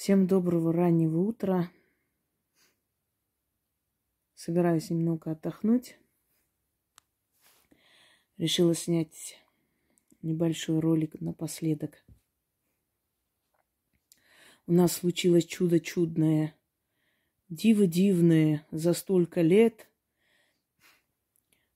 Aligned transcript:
Всем 0.00 0.26
доброго 0.26 0.72
раннего 0.72 1.18
утра. 1.18 1.70
Собираюсь 4.34 4.88
немного 4.88 5.32
отдохнуть. 5.32 5.98
Решила 8.38 8.74
снять 8.74 9.38
небольшой 10.22 10.80
ролик 10.80 11.20
напоследок. 11.20 12.02
У 14.66 14.72
нас 14.72 14.94
случилось 14.94 15.44
чудо 15.44 15.80
чудное, 15.80 16.56
диво 17.50 17.86
дивное 17.86 18.66
за 18.70 18.94
столько 18.94 19.42
лет. 19.42 19.86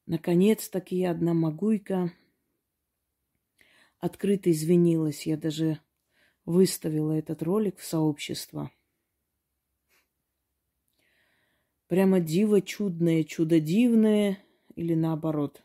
Наконец-таки 0.07 1.05
одна 1.05 1.35
могуйка 1.35 2.11
открыто 3.99 4.51
извинилась. 4.51 5.27
Я 5.27 5.37
даже 5.37 5.79
выставила 6.45 7.13
этот 7.13 7.43
ролик 7.43 7.79
в 7.79 7.85
сообщество. 7.85 8.71
Прямо 11.87 12.21
диво 12.21 12.61
чудное, 12.61 13.25
чудо 13.25 13.61
дивное 13.61 14.39
или 14.75 14.95
наоборот. 14.95 15.63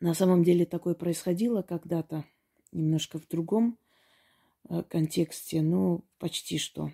На 0.00 0.14
самом 0.14 0.44
деле 0.44 0.64
такое 0.64 0.94
происходило 0.94 1.62
когда-то, 1.62 2.24
немножко 2.72 3.18
в 3.18 3.28
другом 3.28 3.78
э, 4.68 4.82
контексте, 4.84 5.60
но 5.60 6.02
почти 6.18 6.56
что. 6.56 6.90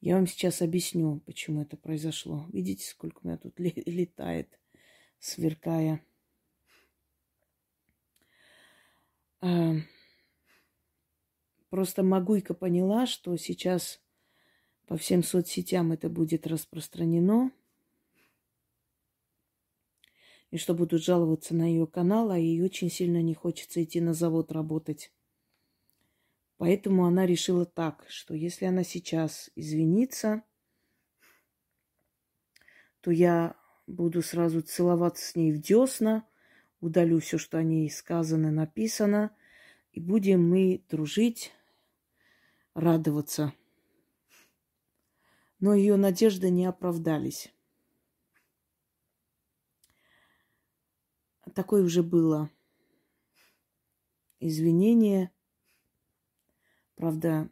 Я 0.00 0.16
вам 0.16 0.26
сейчас 0.26 0.60
объясню, 0.60 1.20
почему 1.20 1.62
это 1.62 1.78
произошло. 1.78 2.46
Видите, 2.52 2.84
сколько 2.84 3.20
у 3.22 3.26
меня 3.26 3.38
тут 3.38 3.58
летает 3.58 4.58
сверкая. 5.18 6.04
А, 9.40 9.74
просто 11.70 12.02
Магуйка 12.02 12.54
поняла, 12.54 13.06
что 13.06 13.36
сейчас 13.36 14.00
по 14.86 14.96
всем 14.96 15.22
соцсетям 15.22 15.92
это 15.92 16.08
будет 16.08 16.46
распространено, 16.46 17.52
и 20.50 20.56
что 20.56 20.74
будут 20.74 21.02
жаловаться 21.02 21.54
на 21.54 21.64
ее 21.64 21.86
канал, 21.86 22.30
а 22.30 22.38
ей 22.38 22.62
очень 22.62 22.90
сильно 22.90 23.20
не 23.22 23.34
хочется 23.34 23.82
идти 23.84 24.00
на 24.00 24.14
завод 24.14 24.50
работать. 24.50 25.12
Поэтому 26.56 27.06
она 27.06 27.26
решила 27.26 27.66
так, 27.66 28.04
что 28.08 28.34
если 28.34 28.64
она 28.64 28.82
сейчас 28.82 29.50
извинится, 29.54 30.42
то 33.00 33.10
я 33.10 33.56
буду 33.88 34.22
сразу 34.22 34.60
целоваться 34.60 35.24
с 35.24 35.34
ней 35.34 35.52
в 35.52 35.60
десна, 35.60 36.26
удалю 36.80 37.20
все, 37.20 37.38
что 37.38 37.58
о 37.58 37.62
ней 37.62 37.90
сказано, 37.90 38.50
написано, 38.50 39.34
и 39.92 40.00
будем 40.00 40.48
мы 40.48 40.84
дружить, 40.88 41.52
радоваться. 42.74 43.54
Но 45.58 45.74
ее 45.74 45.96
надежды 45.96 46.50
не 46.50 46.66
оправдались. 46.66 47.52
Такое 51.54 51.82
уже 51.82 52.02
было 52.02 52.50
извинение. 54.38 55.32
Правда, 56.94 57.50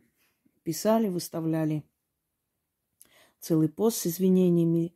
писали, 0.62 1.08
выставляли 1.08 1.82
целый 3.40 3.68
пост 3.68 4.02
с 4.02 4.06
извинениями 4.06 4.94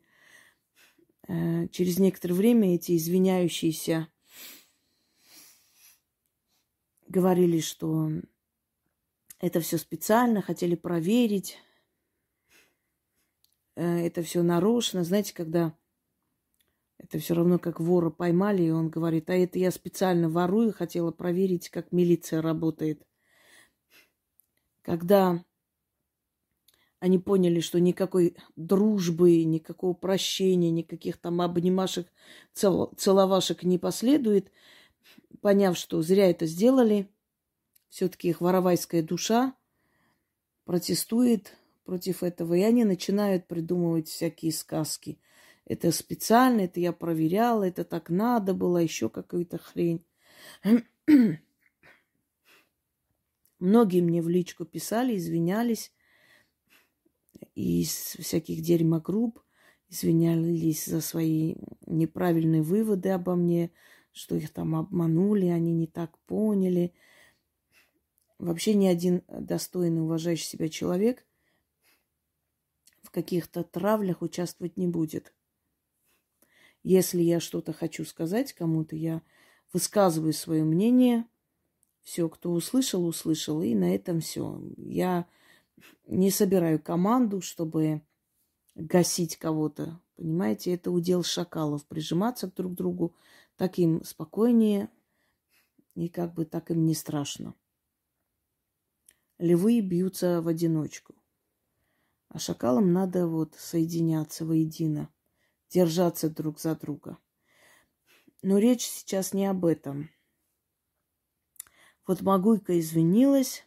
через 1.27 1.99
некоторое 1.99 2.33
время 2.33 2.75
эти 2.75 2.95
извиняющиеся 2.97 4.07
говорили, 7.07 7.59
что 7.59 8.09
это 9.39 9.59
все 9.59 9.77
специально, 9.77 10.41
хотели 10.41 10.75
проверить, 10.75 11.57
э, 13.75 14.05
это 14.05 14.21
все 14.23 14.43
нарочно. 14.43 15.03
Знаете, 15.03 15.33
когда 15.33 15.75
это 16.97 17.17
все 17.19 17.33
равно 17.33 17.57
как 17.59 17.79
вора 17.79 18.11
поймали, 18.11 18.63
и 18.63 18.69
он 18.69 18.89
говорит, 18.89 19.29
а 19.29 19.33
это 19.33 19.57
я 19.57 19.71
специально 19.71 20.29
ворую, 20.29 20.73
хотела 20.73 21.11
проверить, 21.11 21.69
как 21.69 21.91
милиция 21.91 22.41
работает. 22.41 23.05
Когда 24.83 25.43
они 27.01 27.17
поняли, 27.17 27.59
что 27.61 27.79
никакой 27.79 28.37
дружбы, 28.55 29.43
никакого 29.43 29.93
прощения, 29.93 30.69
никаких 30.69 31.17
там 31.17 31.41
обнимашек, 31.41 32.07
цел, 32.53 32.93
целовашек 32.95 33.63
не 33.63 33.79
последует. 33.79 34.51
Поняв, 35.41 35.75
что 35.77 36.03
зря 36.03 36.29
это 36.29 36.45
сделали, 36.45 37.09
все-таки 37.89 38.29
их 38.29 38.39
воровайская 38.39 39.01
душа 39.01 39.55
протестует 40.63 41.57
против 41.85 42.21
этого, 42.21 42.53
и 42.53 42.61
они 42.61 42.83
начинают 42.83 43.47
придумывать 43.47 44.07
всякие 44.07 44.51
сказки. 44.51 45.19
Это 45.65 45.91
специально, 45.91 46.61
это 46.61 46.79
я 46.79 46.93
проверяла, 46.93 47.63
это 47.63 47.83
так 47.83 48.11
надо 48.11 48.53
было, 48.53 48.77
еще 48.77 49.09
какую-то 49.09 49.57
хрень. 49.57 50.05
Многие 53.57 54.01
мне 54.01 54.21
в 54.21 54.29
личку 54.29 54.65
писали, 54.65 55.17
извинялись 55.17 55.91
из 57.55 57.89
всяких 57.89 58.61
дерьмогрупп, 58.61 59.39
извинялись 59.89 60.85
за 60.85 61.01
свои 61.01 61.55
неправильные 61.85 62.61
выводы 62.61 63.09
обо 63.09 63.35
мне, 63.35 63.71
что 64.11 64.35
их 64.35 64.51
там 64.51 64.75
обманули, 64.75 65.47
они 65.47 65.73
не 65.73 65.87
так 65.87 66.17
поняли. 66.19 66.93
Вообще 68.39 68.73
ни 68.73 68.87
один 68.87 69.23
достойный, 69.27 70.01
уважающий 70.01 70.45
себя 70.45 70.69
человек 70.69 71.25
в 73.03 73.11
каких-то 73.11 73.63
травлях 73.63 74.21
участвовать 74.21 74.77
не 74.77 74.87
будет. 74.87 75.33
Если 76.83 77.21
я 77.21 77.39
что-то 77.39 77.73
хочу 77.73 78.05
сказать 78.05 78.53
кому-то, 78.53 78.95
я 78.95 79.21
высказываю 79.73 80.33
свое 80.33 80.63
мнение. 80.63 81.25
Все, 82.01 82.27
кто 82.29 82.51
услышал, 82.51 83.05
услышал, 83.05 83.61
и 83.61 83.75
на 83.75 83.93
этом 83.93 84.21
все. 84.21 84.59
Я 84.77 85.27
не 86.07 86.31
собираю 86.31 86.79
команду, 86.79 87.41
чтобы 87.41 88.01
гасить 88.75 89.37
кого-то. 89.37 89.99
Понимаете, 90.15 90.73
это 90.73 90.91
удел 90.91 91.23
шакалов. 91.23 91.85
Прижиматься 91.85 92.47
друг 92.47 92.73
к 92.73 92.75
другу, 92.75 93.15
так 93.55 93.77
им 93.77 94.03
спокойнее, 94.03 94.89
и 95.95 96.09
как 96.09 96.33
бы 96.33 96.45
так 96.45 96.71
им 96.71 96.85
не 96.85 96.93
страшно. 96.93 97.55
Львы 99.37 99.81
бьются 99.81 100.41
в 100.41 100.47
одиночку. 100.47 101.15
А 102.29 102.39
шакалам 102.39 102.93
надо 102.93 103.27
вот 103.27 103.55
соединяться 103.55 104.45
воедино, 104.45 105.09
держаться 105.69 106.29
друг 106.29 106.59
за 106.59 106.75
друга. 106.75 107.17
Но 108.41 108.57
речь 108.57 108.87
сейчас 108.87 109.33
не 109.33 109.45
об 109.47 109.65
этом. 109.65 110.09
Вот 112.07 112.21
Магуйка 112.21 112.79
извинилась, 112.79 113.65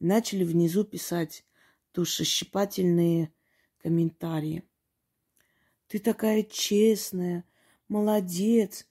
начали 0.00 0.44
внизу 0.44 0.84
писать 0.84 1.44
душещипательные 1.92 3.32
комментарии. 3.78 4.64
Ты 5.86 5.98
такая 5.98 6.42
честная, 6.42 7.44
молодец. 7.88 8.86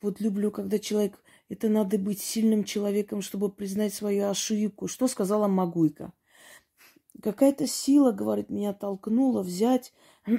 Вот 0.00 0.20
люблю, 0.20 0.50
когда 0.50 0.78
человек... 0.78 1.20
Это 1.48 1.68
надо 1.68 1.96
быть 1.96 2.20
сильным 2.20 2.64
человеком, 2.64 3.22
чтобы 3.22 3.52
признать 3.52 3.94
свою 3.94 4.28
ошибку. 4.28 4.88
Что 4.88 5.06
сказала 5.06 5.46
Магуйка? 5.46 6.12
Какая-то 7.22 7.68
сила, 7.68 8.10
говорит, 8.10 8.50
меня 8.50 8.72
толкнула 8.72 9.42
взять. 9.42 9.92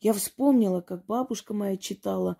Я 0.00 0.12
вспомнила, 0.12 0.82
как 0.82 1.04
бабушка 1.06 1.52
моя 1.52 1.76
читала 1.76 2.36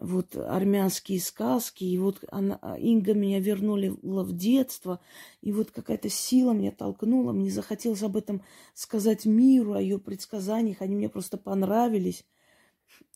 вот 0.00 0.36
армянские 0.36 1.20
сказки, 1.20 1.84
и 1.84 1.98
вот 1.98 2.24
она, 2.30 2.58
а, 2.62 2.78
Инга 2.78 3.14
меня 3.14 3.40
вернули 3.40 3.88
в 3.88 4.32
детство, 4.32 5.00
и 5.40 5.52
вот 5.52 5.70
какая-то 5.70 6.08
сила 6.08 6.52
меня 6.52 6.70
толкнула, 6.70 7.32
мне 7.32 7.50
захотелось 7.50 8.02
об 8.02 8.16
этом 8.16 8.42
сказать 8.74 9.26
миру, 9.26 9.74
о 9.74 9.80
ее 9.80 9.98
предсказаниях, 9.98 10.82
они 10.82 10.96
мне 10.96 11.08
просто 11.08 11.36
понравились. 11.36 12.24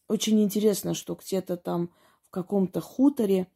Очень 0.09 0.43
интересно, 0.43 0.95
что 0.95 1.15
где-то 1.15 1.57
там 1.57 1.91
в 2.23 2.31
каком-то 2.31 2.81
хуторе 2.81 3.49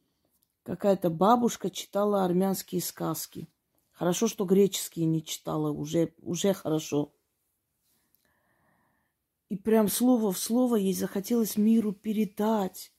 какая-то 0.62 1.10
бабушка 1.10 1.70
читала 1.70 2.24
армянские 2.24 2.80
сказки. 2.80 3.48
Хорошо, 3.92 4.28
что 4.28 4.44
греческие 4.44 5.06
не 5.06 5.24
читала, 5.24 5.70
уже, 5.70 6.12
уже 6.22 6.52
хорошо. 6.52 7.12
И 9.48 9.56
прям 9.56 9.88
слово 9.88 10.32
в 10.32 10.38
слово 10.38 10.76
ей 10.76 10.92
захотелось 10.92 11.56
миру 11.56 11.92
передать 11.92 12.92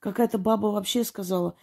Какая-то 0.00 0.38
баба 0.38 0.68
вообще 0.68 1.04
сказала, 1.04 1.56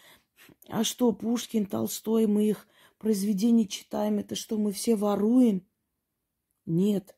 а 0.67 0.83
что, 0.83 1.11
Пушкин, 1.11 1.65
Толстой, 1.65 2.27
мы 2.27 2.47
их 2.47 2.67
произведения 2.99 3.67
читаем, 3.67 4.19
это 4.19 4.35
что, 4.35 4.57
мы 4.57 4.71
все 4.71 4.95
воруем? 4.95 5.67
Нет. 6.65 7.17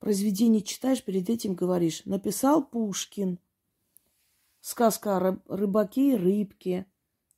Произведение 0.00 0.60
читаешь, 0.60 1.04
перед 1.04 1.30
этим 1.30 1.54
говоришь, 1.54 2.04
написал 2.06 2.64
Пушкин, 2.66 3.38
сказка 4.60 5.16
о 5.16 5.56
рыбаке 5.56 6.14
и 6.14 6.16
рыбке, 6.16 6.86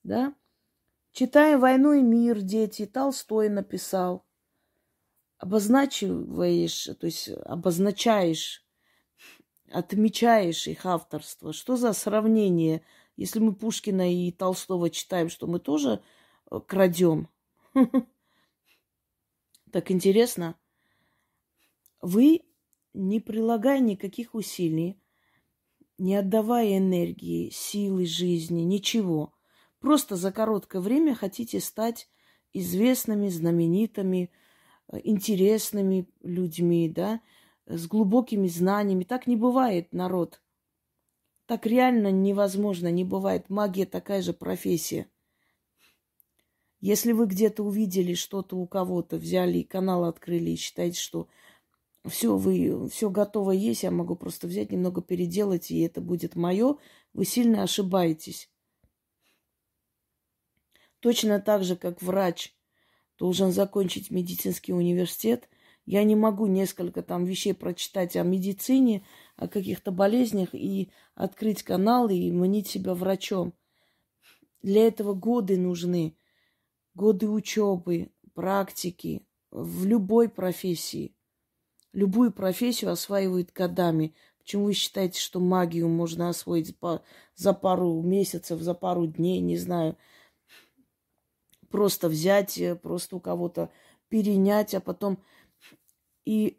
да? 0.02 0.34
Читаем 1.12 1.60
«Войну 1.60 1.92
и 1.92 2.02
мир», 2.02 2.40
дети, 2.40 2.86
Толстой 2.86 3.48
написал. 3.48 4.24
Обозначиваешь, 5.38 6.88
то 6.98 7.06
есть 7.06 7.28
обозначаешь, 7.28 8.63
отмечаешь 9.74 10.68
их 10.68 10.86
авторство. 10.86 11.52
Что 11.52 11.76
за 11.76 11.92
сравнение? 11.92 12.82
Если 13.16 13.40
мы 13.40 13.54
Пушкина 13.54 14.12
и 14.12 14.30
Толстого 14.30 14.88
читаем, 14.88 15.28
что 15.28 15.46
мы 15.46 15.58
тоже 15.58 16.02
э, 16.50 16.60
крадем? 16.66 17.28
Так 19.72 19.90
интересно. 19.90 20.54
Вы, 22.00 22.42
не 22.92 23.18
прилагая 23.18 23.80
никаких 23.80 24.36
усилий, 24.36 24.96
не 25.98 26.14
отдавая 26.14 26.78
энергии, 26.78 27.50
силы 27.50 28.06
жизни, 28.06 28.60
ничего, 28.60 29.34
просто 29.80 30.14
за 30.14 30.30
короткое 30.30 30.80
время 30.80 31.16
хотите 31.16 31.58
стать 31.58 32.08
известными, 32.52 33.28
знаменитыми, 33.28 34.30
э, 34.92 35.00
интересными 35.02 36.08
людьми, 36.22 36.88
да, 36.88 37.20
с 37.66 37.86
глубокими 37.86 38.48
знаниями. 38.48 39.04
Так 39.04 39.26
не 39.26 39.36
бывает, 39.36 39.92
народ. 39.92 40.42
Так 41.46 41.66
реально 41.66 42.10
невозможно, 42.10 42.90
не 42.90 43.04
бывает. 43.04 43.50
Магия 43.50 43.86
такая 43.86 44.22
же 44.22 44.32
профессия. 44.32 45.08
Если 46.80 47.12
вы 47.12 47.26
где-то 47.26 47.62
увидели 47.62 48.14
что-то 48.14 48.56
у 48.56 48.66
кого-то, 48.66 49.16
взяли 49.16 49.62
канал 49.62 50.04
открыли 50.04 50.50
и 50.50 50.56
считаете, 50.56 51.00
что 51.00 51.28
все, 52.06 52.36
вы, 52.36 52.88
все 52.90 53.08
готово 53.08 53.52
есть, 53.52 53.82
я 53.82 53.90
могу 53.90 54.16
просто 54.16 54.46
взять, 54.46 54.70
немного 54.70 55.00
переделать, 55.00 55.70
и 55.70 55.80
это 55.80 56.02
будет 56.02 56.36
мое, 56.36 56.76
вы 57.14 57.24
сильно 57.24 57.62
ошибаетесь. 57.62 58.50
Точно 61.00 61.40
так 61.40 61.64
же, 61.64 61.76
как 61.76 62.02
врач 62.02 62.54
должен 63.18 63.52
закончить 63.52 64.10
медицинский 64.10 64.72
университет, 64.72 65.48
я 65.86 66.02
не 66.04 66.16
могу 66.16 66.46
несколько 66.46 67.02
там 67.02 67.24
вещей 67.24 67.52
прочитать 67.52 68.16
о 68.16 68.22
медицине, 68.22 69.04
о 69.36 69.48
каких-то 69.48 69.90
болезнях 69.90 70.54
и 70.54 70.90
открыть 71.14 71.62
канал 71.62 72.08
и 72.08 72.30
манить 72.30 72.68
себя 72.68 72.94
врачом. 72.94 73.52
Для 74.62 74.86
этого 74.86 75.12
годы 75.12 75.58
нужны, 75.58 76.16
годы 76.94 77.28
учебы, 77.28 78.10
практики 78.32 79.26
в 79.50 79.84
любой 79.84 80.28
профессии. 80.28 81.14
Любую 81.92 82.32
профессию 82.32 82.90
осваивают 82.90 83.52
годами. 83.52 84.14
Почему 84.38 84.64
вы 84.64 84.72
считаете, 84.72 85.20
что 85.20 85.38
магию 85.38 85.88
можно 85.88 86.28
освоить 86.30 86.74
за 87.36 87.52
пару 87.52 88.00
месяцев, 88.02 88.60
за 88.60 88.74
пару 88.74 89.06
дней, 89.06 89.40
не 89.40 89.58
знаю. 89.58 89.96
Просто 91.68 92.08
взять, 92.08 92.58
э, 92.58 92.74
просто 92.74 93.16
у 93.16 93.20
кого-то 93.20 93.70
перенять, 94.08 94.74
а 94.74 94.80
потом... 94.80 95.18
И 96.24 96.58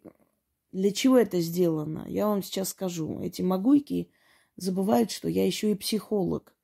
для 0.72 0.92
чего 0.92 1.18
это 1.18 1.40
сделано? 1.42 2.06
Я 2.08 2.28
вам 2.28 2.44
сейчас 2.44 2.70
скажу. 2.70 3.20
Эти 3.22 3.42
могуйки 3.42 4.12
забывают, 4.58 5.12
что 5.12 5.28
я 5.28 5.46
еще 5.46 5.72
и 5.72 5.76
психолог. 5.76 6.56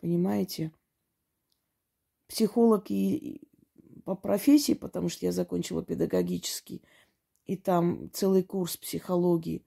Понимаете? 0.00 0.72
Психолог 2.26 2.90
и 2.90 3.40
по 4.04 4.14
профессии, 4.14 4.74
потому 4.74 5.08
что 5.08 5.26
я 5.26 5.32
закончила 5.32 5.82
педагогический 5.82 6.82
и 7.46 7.56
там 7.56 8.10
целый 8.12 8.42
курс 8.42 8.76
психологии. 8.76 9.64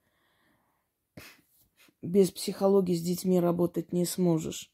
Без 2.02 2.32
психологии 2.32 2.96
с 2.96 3.02
детьми 3.02 3.40
работать 3.40 3.92
не 3.92 4.06
сможешь. 4.06 4.72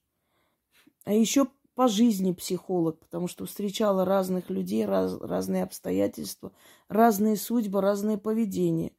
А 1.06 1.13
еще 1.13 1.47
по 1.75 1.88
жизни 1.88 2.31
психолог, 2.34 3.00
потому 3.00 3.28
что 3.28 3.46
встречала 3.46 4.06
разных 4.06 4.50
людей, 4.50 4.86
раз, 4.86 5.20
разные 5.20 5.64
обстоятельства, 5.64 6.52
разные 6.88 7.36
судьбы, 7.36 7.81
разное 7.81 8.18
поведение. 8.18 8.92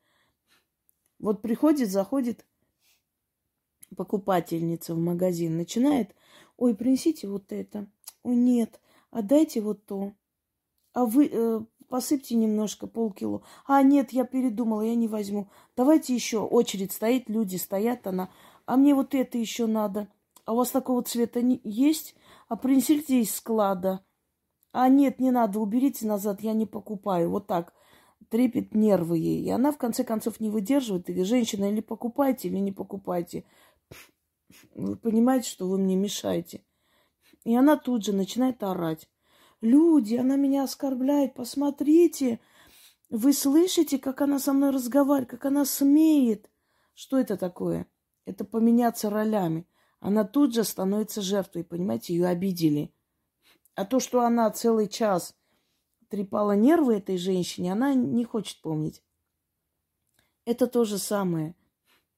Вот 1.18 1.42
приходит, 1.42 1.90
заходит 1.90 2.44
покупательница 3.96 4.94
в 4.94 4.98
магазин, 4.98 5.56
начинает, 5.56 6.14
ой, 6.56 6.74
принесите 6.74 7.28
вот 7.28 7.52
это, 7.52 7.86
ой, 8.22 8.34
нет, 8.34 8.80
отдайте 9.10 9.60
вот 9.60 9.86
то, 9.86 10.12
а 10.92 11.06
вы 11.06 11.28
э, 11.30 11.60
посыпьте 11.88 12.34
немножко, 12.34 12.86
полкило. 12.86 13.42
А, 13.66 13.82
нет, 13.82 14.12
я 14.12 14.24
передумала, 14.24 14.82
я 14.82 14.94
не 14.94 15.08
возьму. 15.08 15.48
Давайте 15.76 16.14
еще. 16.14 16.40
Очередь 16.40 16.92
стоит, 16.92 17.28
люди 17.28 17.56
стоят, 17.56 18.06
она. 18.06 18.30
А 18.66 18.76
мне 18.76 18.94
вот 18.94 19.14
это 19.14 19.38
еще 19.38 19.66
надо. 19.66 20.08
А 20.44 20.52
у 20.52 20.56
вас 20.56 20.70
такого 20.70 21.02
цвета 21.02 21.42
не... 21.42 21.60
есть? 21.64 22.14
А 22.48 22.56
принесите 22.56 23.20
из 23.20 23.34
склада. 23.34 24.04
А 24.72 24.88
нет, 24.88 25.20
не 25.20 25.30
надо, 25.30 25.60
уберите 25.60 26.06
назад, 26.06 26.40
я 26.42 26.52
не 26.52 26.66
покупаю. 26.66 27.30
Вот 27.30 27.46
так 27.46 27.72
трепет 28.28 28.74
нервы 28.74 29.18
ей. 29.18 29.44
И 29.44 29.50
она, 29.50 29.72
в 29.72 29.78
конце 29.78 30.04
концов, 30.04 30.40
не 30.40 30.50
выдерживает. 30.50 31.08
И 31.08 31.24
женщина, 31.24 31.70
или 31.70 31.80
покупайте, 31.80 32.48
или 32.48 32.58
не 32.58 32.72
покупайте. 32.72 33.44
Вы 34.74 34.96
понимаете, 34.96 35.48
что 35.48 35.68
вы 35.68 35.78
мне 35.78 35.96
мешаете. 35.96 36.64
И 37.44 37.54
она 37.54 37.76
тут 37.76 38.04
же 38.04 38.12
начинает 38.12 38.62
орать. 38.62 39.08
Люди, 39.60 40.16
она 40.16 40.36
меня 40.36 40.64
оскорбляет, 40.64 41.34
посмотрите. 41.34 42.40
Вы 43.10 43.32
слышите, 43.32 43.98
как 43.98 44.20
она 44.20 44.38
со 44.38 44.52
мной 44.52 44.70
разговаривает, 44.70 45.30
как 45.30 45.44
она 45.44 45.64
смеет. 45.64 46.50
Что 46.94 47.18
это 47.18 47.36
такое? 47.36 47.86
Это 48.26 48.44
поменяться 48.44 49.10
ролями. 49.10 49.66
Она 50.04 50.24
тут 50.24 50.52
же 50.52 50.64
становится 50.64 51.22
жертвой, 51.22 51.64
понимаете, 51.64 52.12
ее 52.12 52.26
обидели. 52.26 52.92
А 53.74 53.86
то, 53.86 54.00
что 54.00 54.20
она 54.20 54.50
целый 54.50 54.86
час 54.86 55.34
трепала 56.10 56.52
нервы 56.52 56.96
этой 56.96 57.16
женщине, 57.16 57.72
она 57.72 57.94
не 57.94 58.26
хочет 58.26 58.60
помнить. 58.60 59.02
Это 60.44 60.66
то 60.66 60.84
же 60.84 60.98
самое 60.98 61.54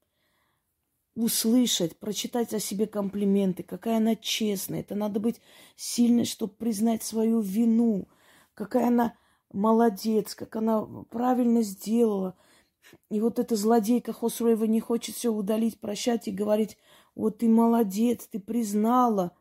–услышать, 1.14 1.96
прочитать 1.96 2.52
о 2.54 2.58
себе 2.58 2.88
комплименты, 2.88 3.62
какая 3.62 3.98
она 3.98 4.16
честная. 4.16 4.80
Это 4.80 4.96
надо 4.96 5.20
быть 5.20 5.40
сильной, 5.76 6.24
чтобы 6.24 6.54
признать 6.54 7.04
свою 7.04 7.38
вину, 7.38 8.08
какая 8.54 8.88
она 8.88 9.16
молодец, 9.52 10.34
как 10.34 10.56
она 10.56 10.82
правильно 11.08 11.62
сделала. 11.62 12.36
И 13.10 13.20
вот 13.20 13.38
эта 13.38 13.54
злодейка 13.54 14.12
Хосроева 14.12 14.64
не 14.64 14.80
хочет 14.80 15.14
все 15.14 15.28
удалить, 15.28 15.78
прощать 15.78 16.26
и 16.26 16.32
говорить, 16.32 16.76
вот 17.16 17.38
ты 17.38 17.48
молодец, 17.48 18.28
ты 18.30 18.38
признала. 18.38 19.32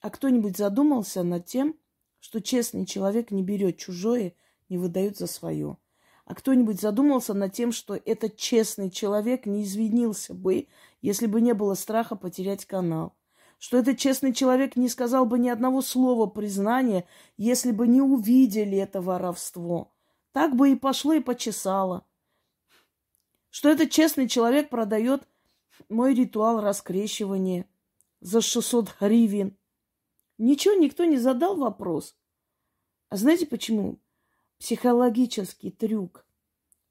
А 0.00 0.10
кто-нибудь 0.10 0.56
задумался 0.56 1.22
над 1.22 1.44
тем, 1.46 1.76
что 2.18 2.40
честный 2.40 2.86
человек 2.86 3.30
не 3.30 3.42
берет 3.42 3.76
чужое, 3.76 4.34
не 4.70 4.78
выдает 4.78 5.18
за 5.18 5.26
свое. 5.26 5.76
А 6.24 6.34
кто-нибудь 6.34 6.80
задумался 6.80 7.34
над 7.34 7.52
тем, 7.52 7.70
что 7.70 7.94
этот 7.94 8.36
честный 8.36 8.90
человек 8.90 9.44
не 9.44 9.62
извинился 9.62 10.32
бы, 10.32 10.68
если 11.02 11.26
бы 11.26 11.42
не 11.42 11.52
было 11.52 11.74
страха 11.74 12.16
потерять 12.16 12.64
канал? 12.64 13.14
Что 13.58 13.76
этот 13.76 13.98
честный 13.98 14.32
человек 14.32 14.74
не 14.74 14.88
сказал 14.88 15.26
бы 15.26 15.38
ни 15.38 15.50
одного 15.50 15.82
слова 15.82 16.26
признания, 16.26 17.06
если 17.36 17.72
бы 17.72 17.86
не 17.86 18.00
увидели 18.00 18.78
это 18.78 19.02
воровство? 19.02 19.92
Так 20.32 20.56
бы 20.56 20.72
и 20.72 20.76
пошло 20.76 21.12
и 21.12 21.20
почесало. 21.20 22.06
Что 23.50 23.68
этот 23.68 23.90
честный 23.90 24.26
человек 24.26 24.70
продает 24.70 25.28
мой 25.88 26.14
ритуал 26.14 26.60
раскрещивания 26.60 27.66
за 28.20 28.40
600 28.40 28.94
гривен. 29.00 29.56
Ничего, 30.38 30.74
никто 30.74 31.04
не 31.04 31.18
задал 31.18 31.56
вопрос. 31.56 32.16
А 33.08 33.16
знаете 33.16 33.46
почему? 33.46 33.98
психологический 34.58 35.70
трюк. 35.70 36.24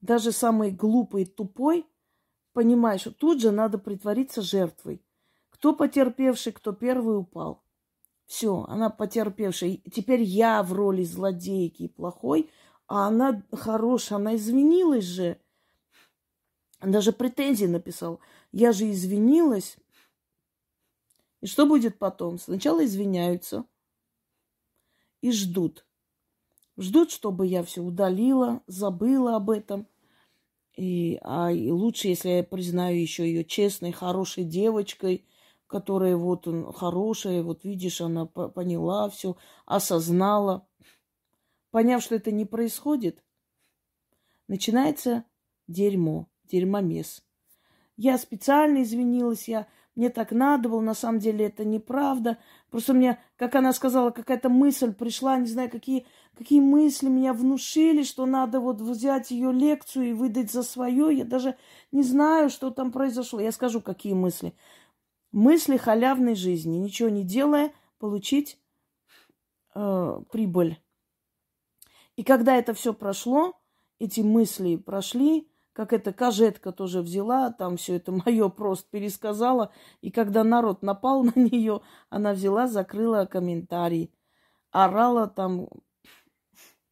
Даже 0.01 0.31
самый 0.31 0.71
глупый, 0.71 1.25
тупой, 1.25 1.87
понимаешь, 2.51 3.01
что 3.01 3.11
тут 3.11 3.41
же 3.41 3.51
надо 3.51 3.77
притвориться 3.77 4.41
жертвой. 4.41 5.01
Кто 5.49 5.73
потерпевший, 5.73 6.53
кто 6.53 6.73
первый 6.73 7.17
упал. 7.17 7.63
Все, 8.25 8.65
она 8.67 8.89
потерпевшая. 8.89 9.79
Теперь 9.91 10.21
я 10.21 10.61
в 10.61 10.73
роли 10.73 11.03
злодейки 11.03 11.87
плохой, 11.87 12.49
а 12.87 13.07
она 13.07 13.43
хорошая, 13.51 14.17
она 14.19 14.35
извинилась 14.35 15.05
же. 15.05 15.39
Даже 16.81 17.13
претензии 17.13 17.65
написал. 17.65 18.19
Я 18.53 18.71
же 18.71 18.89
извинилась. 18.91 19.77
И 21.41 21.47
что 21.47 21.65
будет 21.65 21.97
потом? 21.97 22.37
Сначала 22.37 22.85
извиняются 22.85 23.65
и 25.21 25.31
ждут. 25.31 25.85
Ждут, 26.77 27.11
чтобы 27.11 27.47
я 27.47 27.63
все 27.63 27.81
удалила, 27.81 28.61
забыла 28.67 29.35
об 29.35 29.49
этом. 29.49 29.87
И, 30.75 31.19
а 31.23 31.51
и 31.51 31.71
лучше, 31.71 32.09
если 32.09 32.29
я 32.29 32.43
признаю 32.43 32.99
еще 32.99 33.25
ее 33.25 33.43
честной, 33.43 33.91
хорошей 33.91 34.43
девочкой, 34.43 35.25
которая 35.65 36.15
вот 36.15 36.47
он, 36.47 36.71
хорошая, 36.73 37.41
вот 37.41 37.63
видишь, 37.63 38.01
она 38.01 38.27
поняла 38.27 39.09
все, 39.09 39.35
осознала. 39.65 40.67
Поняв, 41.71 42.03
что 42.03 42.15
это 42.15 42.31
не 42.31 42.45
происходит, 42.45 43.23
начинается 44.47 45.25
дерьмо, 45.67 46.27
дерьмомес. 46.43 47.23
Я 47.95 48.17
специально 48.17 48.83
извинилась, 48.83 49.47
я 49.47 49.67
мне 49.95 50.09
так 50.09 50.31
надо 50.31 50.69
было, 50.69 50.81
на 50.81 50.95
самом 50.95 51.19
деле 51.19 51.45
это 51.45 51.63
неправда. 51.65 52.39
Просто 52.71 52.93
мне, 52.93 53.19
как 53.35 53.53
она 53.53 53.73
сказала, 53.73 54.09
какая-то 54.09 54.49
мысль 54.49 54.91
пришла, 54.91 55.37
не 55.37 55.45
знаю, 55.45 55.69
какие, 55.69 56.07
какие 56.35 56.61
мысли 56.61 57.09
меня 57.09 57.33
внушили, 57.33 58.01
что 58.01 58.25
надо 58.25 58.59
вот 58.59 58.81
взять 58.81 59.29
ее 59.29 59.51
лекцию 59.51 60.09
и 60.09 60.13
выдать 60.13 60.51
за 60.51 60.63
свое. 60.63 61.15
Я 61.15 61.25
даже 61.25 61.55
не 61.91 62.01
знаю, 62.01 62.49
что 62.49 62.71
там 62.71 62.91
произошло. 62.91 63.39
Я 63.39 63.51
скажу, 63.51 63.81
какие 63.81 64.13
мысли. 64.13 64.55
Мысли 65.31 65.77
халявной 65.77 66.35
жизни, 66.35 66.77
ничего 66.77 67.09
не 67.09 67.23
делая, 67.23 67.71
получить 67.99 68.59
э, 69.75 70.21
прибыль. 70.31 70.79
И 72.15 72.23
когда 72.23 72.55
это 72.55 72.73
все 72.73 72.93
прошло, 72.93 73.53
эти 73.99 74.21
мысли 74.21 74.75
прошли, 74.75 75.47
как 75.73 75.91
эта 75.91 76.13
кожетка 76.13 76.71
тоже 76.71 77.01
взяла, 77.01 77.51
там 77.51 77.77
все 77.77 77.95
это 77.95 78.11
мое 78.11 78.47
просто 78.49 78.87
пересказала. 78.89 79.71
И 80.01 80.11
когда 80.11 80.43
народ 80.43 80.83
напал 80.83 81.23
на 81.23 81.33
нее, 81.35 81.81
она 82.09 82.33
взяла, 82.33 82.67
закрыла 82.67 83.25
комментарий, 83.25 84.13
орала 84.71 85.27
там 85.27 85.67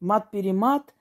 мат-перемат 0.00 0.94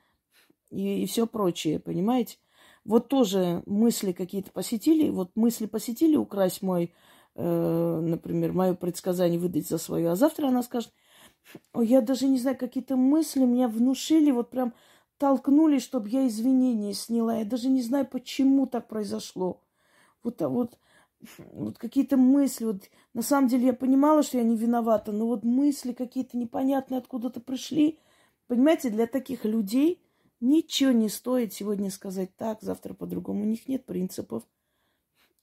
и, 0.70 1.04
и 1.04 1.06
все 1.08 1.26
прочее, 1.28 1.80
понимаете? 1.80 2.38
Вот 2.86 3.10
тоже 3.10 3.62
мысли 3.66 4.12
какие-то 4.12 4.52
посетили, 4.52 5.10
вот 5.10 5.32
мысли 5.36 5.66
посетили 5.66 6.16
украсть 6.16 6.62
мой, 6.62 6.94
э, 7.36 8.00
например, 8.02 8.54
мое 8.54 8.74
предсказание 8.74 9.40
выдать 9.40 9.68
за 9.68 9.78
свое, 9.78 10.10
а 10.10 10.16
завтра 10.16 10.48
она 10.48 10.64
скажет, 10.64 10.92
я 11.76 12.02
даже 12.02 12.28
не 12.28 12.40
знаю, 12.40 12.58
какие-то 12.58 12.96
мысли 12.96 13.46
меня 13.46 13.68
внушили, 13.68 14.32
вот 14.32 14.50
прям 14.50 14.74
толкнули, 15.22 15.78
чтобы 15.78 16.10
я 16.10 16.28
извинения 16.28 16.96
сняла. 16.96 17.38
Я 17.38 17.46
даже 17.46 17.70
не 17.70 17.84
знаю, 17.84 18.08
почему 18.08 18.66
так 18.66 18.88
произошло. 18.88 19.62
Вот, 20.24 20.42
а 20.42 20.50
вот, 20.50 20.80
вот 21.38 21.78
какие-то 21.78 22.18
мысли. 22.18 22.66
Вот, 22.66 22.90
на 23.14 23.22
самом 23.22 23.48
деле 23.48 23.68
я 23.68 23.74
понимала, 23.74 24.24
что 24.24 24.40
я 24.40 24.44
не 24.44 24.58
виновата, 24.58 25.12
но 25.12 25.28
вот 25.28 25.44
мысли 25.44 25.94
какие-то 25.94 26.38
непонятные 26.38 26.98
откуда-то 26.98 27.40
пришли. 27.40 28.00
Понимаете, 28.48 28.90
для 28.90 29.06
таких 29.06 29.46
людей 29.46 30.02
ничего 30.40 30.90
не 30.90 31.08
стоит 31.08 31.54
сегодня 31.54 31.92
сказать 31.92 32.36
так, 32.36 32.64
завтра 32.64 32.96
по-другому. 32.96 33.44
У 33.44 33.46
них 33.46 33.68
нет 33.68 33.86
принципов. 33.86 34.42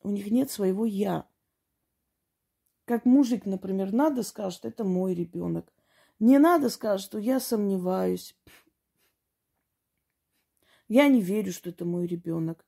У 0.03 0.11
них 0.11 0.29
нет 0.33 0.51
своего 0.51 0.87
«я». 0.87 1.25
Как 2.85 3.05
мужик, 3.05 3.47
например, 3.47 3.93
надо, 3.93 4.25
скажет, 4.25 4.65
это 4.65 4.83
мой 4.83 5.15
ребенок. 5.15 5.73
Не 6.19 6.39
надо, 6.39 6.69
скажет, 6.69 7.07
что 7.07 7.19
я 7.19 7.39
сомневаюсь. 7.39 8.35
Я 10.88 11.09
не 11.09 11.21
верю, 11.21 11.52
что 11.52 11.71
это 11.71 11.85
мой 11.85 12.07
ребенок. 12.07 12.66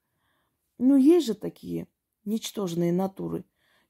Ну, 0.79 0.97
есть 0.97 1.27
же 1.27 1.35
такие 1.35 1.89
ничтожные 2.25 2.93
натуры. 2.93 3.45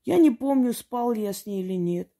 Я 0.05 0.17
не 0.17 0.31
помню, 0.31 0.73
спал 0.73 1.13
ли 1.13 1.23
я 1.23 1.33
с 1.33 1.47
ней 1.47 1.63
или 1.63 1.75
нет. 1.75 2.11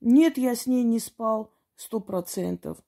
Нет, 0.00 0.38
я 0.38 0.54
с 0.54 0.66
ней 0.66 0.84
не 0.84 1.00
спал 1.00 1.52
сто 1.76 2.00
процентов. 2.00 2.78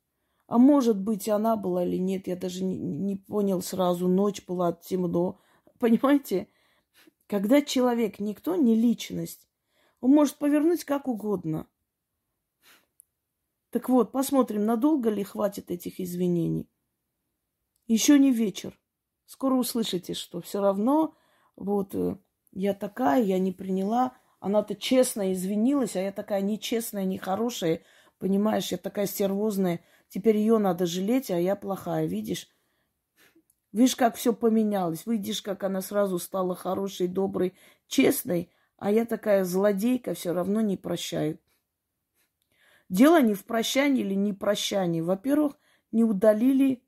А 0.47 0.59
может 0.59 1.01
быть, 1.01 1.29
она 1.29 1.57
была 1.57 1.85
или 1.85 1.97
нет, 1.97 2.29
я 2.29 2.37
даже 2.37 2.63
не, 2.63 2.79
не 2.79 3.17
понял 3.17 3.63
сразу. 3.63 4.07
Ночь 4.07 4.45
была 4.47 4.73
темно. 4.73 5.41
Понимаете? 5.79 6.49
Когда 7.27 7.61
человек 7.61 8.21
никто, 8.21 8.55
не 8.55 8.77
личность, 8.77 9.49
он 10.01 10.13
может 10.13 10.37
повернуть 10.37 10.85
как 10.85 11.09
угодно. 11.09 11.67
Так 13.71 13.89
вот, 13.89 14.13
посмотрим, 14.13 14.65
надолго 14.65 15.11
ли 15.11 15.25
хватит 15.25 15.73
этих 15.73 15.99
извинений. 15.99 16.71
Еще 17.87 18.19
не 18.19 18.33
вечер. 18.33 18.79
Скоро 19.27 19.55
услышите, 19.55 20.15
что 20.15 20.41
все 20.41 20.61
равно 20.61 21.15
вот 21.57 21.95
э, 21.95 22.17
я 22.53 22.75
такая, 22.75 23.23
я 23.23 23.39
не 23.39 23.53
приняла. 23.53 24.17
Она-то 24.41 24.75
честно 24.75 25.33
извинилась, 25.33 25.97
а 25.97 26.01
я 26.01 26.13
такая 26.13 26.41
нечестная, 26.41 27.05
нехорошая. 27.05 27.83
Понимаешь, 28.19 28.73
я 28.73 28.79
такая 28.79 29.07
стервозная. 29.07 29.81
Теперь 30.09 30.37
ее 30.37 30.59
надо 30.59 30.87
жалеть, 30.87 31.31
а 31.31 31.39
я 31.39 31.57
плохая, 31.57 32.07
видишь? 32.07 32.49
Видишь, 33.73 33.97
как 33.97 34.17
все 34.17 34.33
поменялось. 34.33 35.07
Видишь, 35.07 35.43
как 35.43 35.65
она 35.65 35.81
сразу 35.81 36.19
стала 36.19 36.55
хорошей, 36.55 37.09
доброй, 37.09 37.55
честной, 37.89 38.51
а 38.79 38.91
я 38.91 39.05
такая 39.05 39.45
злодейка, 39.45 40.15
все 40.15 40.33
равно 40.33 40.61
не 40.61 40.77
прощаю. 40.77 41.39
Дело 42.89 43.21
не 43.21 43.35
в 43.35 43.45
прощании 43.45 44.03
или 44.03 44.15
не 44.15 44.33
прощании. 44.33 45.01
Во-первых, 45.01 45.59
не 45.93 46.05
удалили 46.05 46.83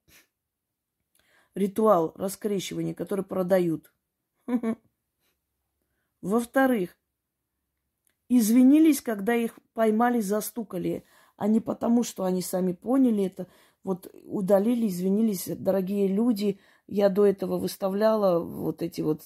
ритуал 1.58 2.12
раскрещивания, 2.16 2.94
который 2.94 3.24
продают. 3.24 3.92
Во-вторых, 6.22 6.96
извинились, 8.28 9.00
когда 9.00 9.34
их 9.34 9.58
поймали, 9.74 10.20
застукали, 10.20 11.04
а 11.36 11.46
не 11.46 11.60
потому, 11.60 12.02
что 12.02 12.24
они 12.24 12.42
сами 12.42 12.72
поняли 12.72 13.24
это. 13.24 13.46
Вот 13.84 14.10
удалили, 14.24 14.88
извинились, 14.88 15.46
дорогие 15.46 16.08
люди. 16.08 16.58
Я 16.86 17.08
до 17.08 17.26
этого 17.26 17.58
выставляла 17.58 18.40
вот 18.40 18.82
эти 18.82 19.00
вот 19.02 19.22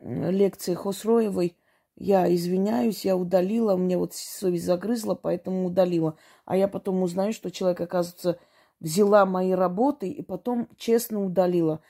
лекции 0.00 0.74
Хосроевой. 0.74 1.56
Я 1.98 2.32
извиняюсь, 2.34 3.04
я 3.04 3.16
удалила, 3.16 3.76
мне 3.76 3.96
вот 3.96 4.14
совесть 4.14 4.64
загрызла, 4.64 5.14
поэтому 5.14 5.66
удалила. 5.66 6.16
А 6.44 6.56
я 6.56 6.68
потом 6.68 7.02
узнаю, 7.02 7.32
что 7.32 7.50
человек, 7.50 7.80
оказывается, 7.80 8.38
взяла 8.80 9.26
мои 9.26 9.52
работы 9.52 10.08
и 10.08 10.22
потом 10.22 10.68
честно 10.76 11.24
удалила. 11.24 11.82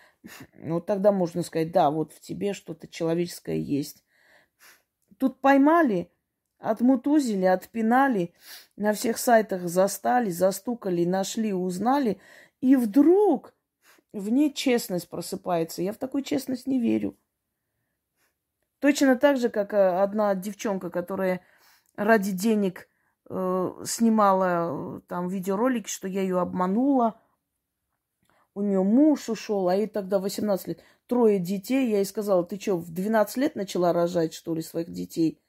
Вот 0.55 0.87
тогда 0.87 1.13
можно 1.13 1.43
сказать, 1.43 1.73
да, 1.73 1.91
вот 1.91 2.13
в 2.13 2.21
тебе 2.21 2.53
что-то 2.53 2.89
человеческое 2.89 3.59
есть. 3.59 4.05
Тут 5.19 5.41
поймали, 5.41 6.11
отмутузили, 6.59 7.45
отпинали, 7.45 8.35
на 8.77 8.93
всех 8.93 9.19
сайтах 9.19 9.63
застали, 9.69 10.31
застукали, 10.31 11.05
нашли, 11.05 11.53
узнали. 11.53 12.21
И 12.61 12.77
вдруг 12.77 13.55
в 14.13 14.31
ней 14.31 14.53
честность 14.53 15.09
просыпается. 15.09 15.83
Я 15.83 15.93
в 15.93 15.99
такую 15.99 16.23
честность 16.25 16.67
не 16.67 16.81
верю. 16.81 17.17
Точно 18.81 19.17
так 19.17 19.39
же, 19.39 19.49
как 19.49 19.73
э, 19.73 20.03
одна 20.03 20.35
девчонка, 20.35 20.91
которая 20.91 21.41
ради 21.97 22.33
денег 22.33 22.89
снимала 23.29 24.99
э, 24.99 25.01
там 25.09 25.29
видеоролики, 25.29 25.89
что 25.89 26.07
я 26.07 26.23
ее 26.23 26.41
обманула. 26.41 27.21
У 28.55 28.63
нее 28.63 28.83
муж 28.83 29.29
ушел, 29.29 29.69
а 29.69 29.77
ей 29.77 29.87
тогда 29.87 30.19
18 30.19 30.69
лет. 30.69 30.81
Трое 31.07 31.39
детей. 31.39 31.91
Я 31.91 31.99
ей 31.99 32.05
сказала, 32.05 32.45
ты 32.45 32.59
что, 32.59 32.77
в 32.77 32.91
12 32.93 33.37
лет 33.37 33.57
начала 33.57 33.93
рожать, 33.93 34.33
что 34.33 34.55
ли, 34.55 34.63
своих 34.63 34.91
детей? 34.93 35.41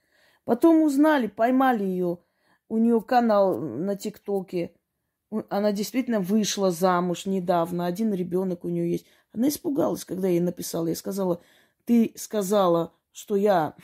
Потом 0.43 0.81
узнали, 0.81 1.27
поймали 1.27 1.83
ее. 1.83 2.19
У 2.67 2.77
нее 2.77 3.01
канал 3.01 3.59
на 3.59 3.95
ТикТоке. 3.95 4.73
Она 5.49 5.71
действительно 5.71 6.19
вышла 6.19 6.71
замуж 6.71 7.25
недавно. 7.25 7.85
Один 7.85 8.13
ребенок 8.13 8.65
у 8.65 8.69
нее 8.69 8.91
есть. 8.91 9.05
Она 9.33 9.49
испугалась, 9.49 10.03
когда 10.03 10.27
я 10.27 10.35
ей 10.35 10.39
написала. 10.39 10.87
Я 10.87 10.95
сказала, 10.95 11.41
ты 11.85 12.13
сказала, 12.15 12.93
что 13.11 13.35
я... 13.35 13.75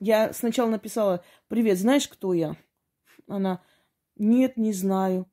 Я 0.00 0.32
сначала 0.32 0.70
написала, 0.70 1.24
привет, 1.48 1.78
знаешь, 1.78 2.06
кто 2.06 2.32
я? 2.32 2.56
Она, 3.28 3.62
нет, 4.16 4.56
не 4.56 4.72
знаю. 4.72 5.30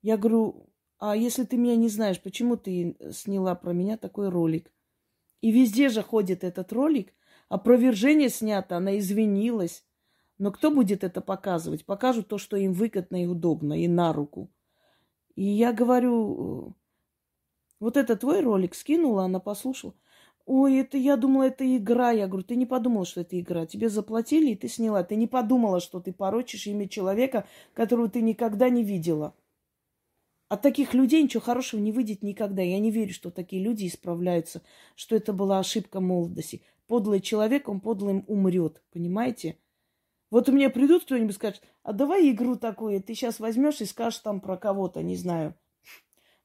Я 0.00 0.16
говорю, 0.16 0.70
а 0.98 1.16
если 1.16 1.44
ты 1.44 1.56
меня 1.56 1.76
не 1.76 1.88
знаешь, 1.88 2.22
почему 2.22 2.56
ты 2.56 2.96
сняла 3.12 3.54
про 3.54 3.72
меня 3.72 3.96
такой 3.96 4.28
ролик? 4.28 4.72
И 5.40 5.50
везде 5.50 5.88
же 5.88 6.02
ходит 6.02 6.44
этот 6.44 6.72
ролик. 6.72 7.12
Опровержение 7.48 8.28
снято, 8.28 8.76
она 8.76 8.98
извинилась. 8.98 9.84
Но 10.38 10.50
кто 10.50 10.70
будет 10.70 11.04
это 11.04 11.20
показывать? 11.20 11.84
Покажут 11.84 12.28
то, 12.28 12.38
что 12.38 12.56
им 12.56 12.72
выгодно 12.72 13.22
и 13.22 13.26
удобно, 13.26 13.80
и 13.80 13.88
на 13.88 14.12
руку. 14.12 14.50
И 15.34 15.44
я 15.44 15.72
говорю, 15.72 16.76
вот 17.80 17.96
это 17.96 18.16
твой 18.16 18.40
ролик 18.40 18.74
скинула, 18.74 19.24
она 19.24 19.40
послушала. 19.40 19.94
Ой, 20.44 20.78
это 20.78 20.98
я 20.98 21.16
думала, 21.16 21.44
это 21.44 21.76
игра. 21.76 22.10
Я 22.10 22.26
говорю, 22.26 22.44
ты 22.44 22.56
не 22.56 22.66
подумала, 22.66 23.06
что 23.06 23.20
это 23.20 23.38
игра. 23.38 23.64
Тебе 23.64 23.88
заплатили, 23.88 24.50
и 24.50 24.56
ты 24.56 24.68
сняла. 24.68 25.04
Ты 25.04 25.14
не 25.14 25.28
подумала, 25.28 25.80
что 25.80 26.00
ты 26.00 26.12
порочишь 26.12 26.66
имя 26.66 26.88
человека, 26.88 27.46
которого 27.74 28.08
ты 28.08 28.22
никогда 28.22 28.68
не 28.68 28.82
видела. 28.82 29.34
От 30.48 30.60
таких 30.60 30.94
людей 30.94 31.22
ничего 31.22 31.40
хорошего 31.40 31.80
не 31.80 31.92
выйдет 31.92 32.22
никогда. 32.22 32.60
Я 32.60 32.80
не 32.80 32.90
верю, 32.90 33.14
что 33.14 33.30
такие 33.30 33.62
люди 33.62 33.86
исправляются, 33.86 34.62
что 34.96 35.14
это 35.16 35.32
была 35.32 35.60
ошибка 35.60 36.00
молодости. 36.00 36.62
Подлый 36.88 37.20
человек, 37.20 37.68
он 37.68 37.80
подлым 37.80 38.24
умрет, 38.26 38.82
понимаете? 38.92 39.56
Вот 40.30 40.48
у 40.48 40.52
меня 40.52 40.70
придут 40.70 41.04
кто-нибудь 41.04 41.36
скажет, 41.36 41.62
а 41.82 41.92
давай 41.92 42.30
игру 42.30 42.56
такую, 42.56 43.02
ты 43.02 43.14
сейчас 43.14 43.38
возьмешь 43.38 43.80
и 43.80 43.86
скажешь 43.86 44.18
там 44.18 44.40
про 44.40 44.56
кого-то, 44.56 45.02
не 45.02 45.16
знаю, 45.16 45.54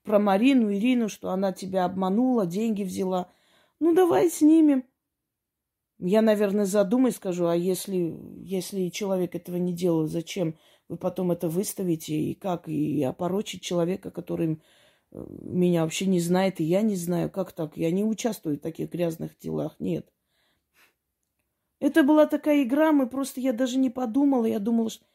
про 0.04 0.20
Марину, 0.20 0.74
Ирину, 0.74 1.10
что 1.10 1.32
она 1.32 1.54
тебя 1.54 1.86
обманула, 1.86 2.46
деньги 2.46 2.84
взяла– 2.84 3.32
ну, 3.80 3.94
давай 3.94 4.30
снимем. 4.30 4.84
Я, 6.00 6.22
наверное, 6.22 6.66
задумаюсь, 6.66 7.16
скажу, 7.16 7.48
а 7.48 7.56
если, 7.56 8.16
если 8.38 8.90
человек 8.90 9.36
этого 9.36 9.58
не 9.58 9.74
делал, 9.74 10.08
зачем 10.08 10.58
вы 10.90 10.98
потом 10.98 11.32
это 11.32 11.50
выставите? 11.50 12.16
И 12.16 12.36
как? 12.36 12.68
И 12.68 13.02
опорочить 13.04 13.62
человека, 13.62 14.12
который 14.12 14.62
э, 15.12 15.26
меня 15.42 15.84
вообще 15.84 16.06
не 16.06 16.20
знает, 16.20 16.60
и 16.60 16.64
я 16.64 16.82
не 16.84 16.96
знаю. 16.96 17.32
Как 17.32 17.52
так? 17.52 17.78
Я 17.78 17.90
не 17.92 18.04
участвую 18.04 18.58
в 18.58 18.62
таких 18.62 18.92
грязных 18.92 19.38
делах. 19.40 19.76
Нет. 19.80 20.08
Это 21.80 22.04
была 22.04 22.26
такая 22.26 22.64
игра, 22.64 22.92
мы 22.92 23.08
просто, 23.08 23.40
я 23.40 23.54
даже 23.54 23.78
не 23.78 23.90
подумала, 23.90 24.46
я 24.46 24.60
думала, 24.60 24.90
что... 24.90 25.06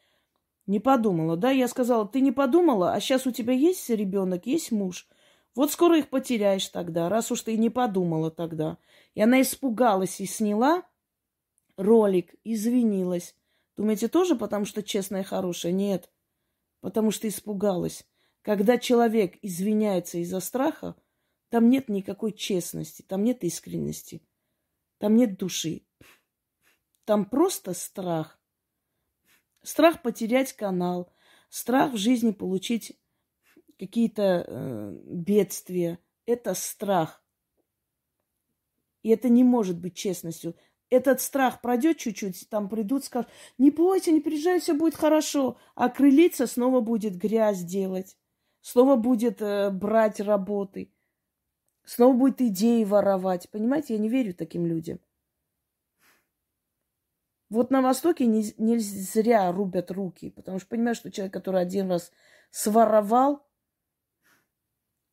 Не 0.67 0.79
подумала, 0.79 1.37
да? 1.37 1.51
Я 1.51 1.67
сказала, 1.67 2.07
ты 2.07 2.21
не 2.21 2.31
подумала, 2.31 2.93
а 2.93 3.01
сейчас 3.01 3.27
у 3.27 3.33
тебя 3.33 3.53
есть 3.53 3.91
ребенок, 3.91 4.47
есть 4.47 4.71
муж. 4.71 5.09
Вот 5.55 5.71
скоро 5.71 5.99
их 5.99 6.09
потеряешь 6.09 6.69
тогда, 6.69 7.09
раз 7.09 7.31
уж 7.31 7.43
ты 7.43 7.57
не 7.59 7.69
подумала 7.69 8.31
тогда. 8.31 8.79
И 9.15 9.21
она 9.21 9.43
испугалась 9.43 10.21
и 10.21 10.27
сняла 10.27 10.83
ролик, 11.77 12.35
извинилась. 12.45 13.37
Думаете, 13.77 14.09
тоже 14.09 14.35
потому 14.37 14.65
что 14.65 14.83
честная 14.83 15.23
и 15.23 15.25
хорошая? 15.25 15.73
Нет, 15.73 16.11
потому 16.81 17.11
что 17.11 17.29
испугалась. 17.29 18.07
Когда 18.43 18.79
человек 18.79 19.39
извиняется 19.43 20.19
из-за 20.19 20.41
страха, 20.41 20.97
там 21.49 21.69
нет 21.69 21.89
никакой 21.89 22.33
честности, 22.33 23.03
там 23.03 23.23
нет 23.23 23.45
искренности, 23.45 24.23
там 24.99 25.17
нет 25.17 25.37
души. 25.37 25.87
Там 27.05 27.25
просто 27.25 27.75
страх. 27.75 28.41
Страх 29.63 30.03
потерять 30.03 30.55
канал, 30.55 31.13
страх 31.51 31.93
в 31.93 31.97
жизни 31.97 32.31
получить 32.31 32.99
какие-то 33.83 34.45
э, 34.47 34.97
бедствия. 35.07 35.99
Это 36.25 36.55
страх. 36.55 37.21
И 39.03 39.09
это 39.09 39.29
не 39.29 39.43
может 39.43 39.77
быть 39.81 39.97
честностью. 39.97 40.55
Этот 40.89 41.21
страх 41.21 41.61
пройдет 41.61 41.99
чуть-чуть, 41.99 42.49
там 42.49 42.69
придут, 42.69 43.05
скажут, 43.05 43.29
не 43.59 43.73
бойся, 43.73 44.13
не 44.13 44.21
переживай, 44.21 44.61
все 44.61 44.75
будет 44.75 44.95
хорошо. 44.95 45.57
А 45.75 45.89
крылиться 45.89 46.47
снова 46.47 46.81
будет 46.81 47.17
грязь 47.17 47.63
делать, 47.63 48.17
снова 48.61 48.95
будет 48.95 49.43
э, 49.43 49.71
брать 49.71 50.21
работы, 50.21 50.93
снова 51.85 52.17
будет 52.17 52.41
идеи 52.41 52.85
воровать. 52.85 53.51
Понимаете, 53.51 53.95
я 53.95 53.99
не 54.01 54.09
верю 54.09 54.33
таким 54.33 54.65
людям. 54.65 55.01
Вот 57.51 57.73
на 57.73 57.83
Востоке 57.83 58.27
не, 58.27 58.55
не 58.59 58.79
зря 58.79 59.51
рубят 59.51 59.91
руки, 59.91 60.31
потому 60.31 60.61
что 60.61 60.69
понимаешь, 60.69 60.99
что 60.99 61.11
человек, 61.11 61.33
который 61.33 61.61
один 61.61 61.91
раз 61.91 62.13
своровал, 62.53 63.45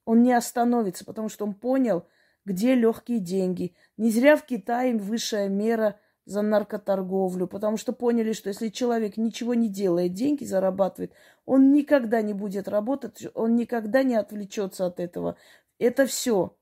он 0.10 0.24
не 0.24 0.34
остановится, 0.34 1.06
потому 1.06 1.30
что 1.30 1.46
он 1.46 1.54
понял, 1.54 2.08
где 2.44 2.74
легкие 2.74 3.20
деньги. 3.20 3.76
Не 3.96 4.10
зря 4.10 4.38
в 4.38 4.44
Китае 4.44 4.98
высшая 4.98 5.50
мера 5.50 6.00
за 6.26 6.42
наркоторговлю, 6.42 7.46
потому 7.46 7.78
что 7.78 7.94
поняли, 7.94 8.34
что 8.34 8.50
если 8.50 8.70
человек 8.70 9.18
ничего 9.18 9.54
не 9.54 9.70
делает, 9.70 10.14
деньги 10.14 10.46
зарабатывает, 10.46 11.14
он 11.46 11.74
никогда 11.74 12.24
не 12.24 12.34
будет 12.34 12.68
работать, 12.68 13.28
он 13.36 13.56
никогда 13.56 14.02
не 14.02 14.16
отвлечется 14.16 14.88
от 14.88 15.00
этого. 15.00 15.38
Это 15.78 16.08
все. 16.08 16.58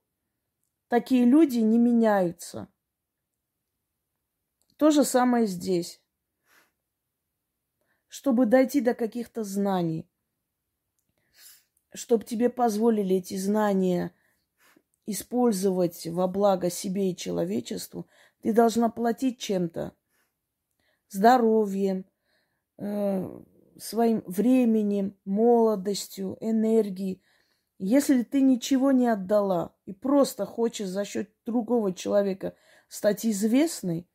Такие 0.88 1.24
люди 1.24 1.60
не 1.60 1.78
меняются. 1.78 2.68
То 4.76 4.90
же 4.90 5.04
самое 5.04 5.46
здесь. 5.46 6.02
Чтобы 8.08 8.44
дойти 8.44 8.82
до 8.82 8.92
каких-то 8.92 9.42
знаний, 9.42 10.06
чтобы 11.94 12.24
тебе 12.24 12.48
позволили 12.48 13.16
эти 13.16 13.36
знания 13.36 14.12
использовать 15.06 16.06
во 16.06 16.28
благо 16.28 16.70
себе 16.70 17.10
и 17.10 17.16
человечеству, 17.16 18.06
ты 18.42 18.52
должна 18.52 18.88
платить 18.88 19.38
чем-то. 19.38 19.94
Здоровьем, 21.08 22.04
э, 22.76 23.40
своим 23.78 24.22
временем, 24.26 25.16
молодостью, 25.24 26.36
энергией. 26.40 27.22
Если 27.78 28.22
ты 28.22 28.42
ничего 28.42 28.92
не 28.92 29.06
отдала 29.06 29.74
и 29.86 29.92
просто 29.92 30.44
хочешь 30.44 30.88
за 30.88 31.04
счет 31.04 31.32
другого 31.46 31.94
человека 31.94 32.54
стать 32.88 33.24
известной, 33.24 34.08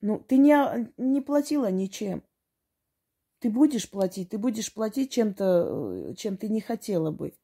ну, 0.00 0.18
ты 0.18 0.36
не, 0.36 0.92
не 0.96 1.20
платила 1.20 1.70
ничем. 1.70 2.22
Ты 3.38 3.50
будешь 3.50 3.88
платить, 3.88 4.30
ты 4.30 4.38
будешь 4.38 4.72
платить 4.72 5.12
чем-то, 5.12 6.08
э, 6.10 6.14
чем 6.14 6.36
ты 6.36 6.48
не 6.48 6.60
хотела 6.60 7.10
бы. 7.10 7.34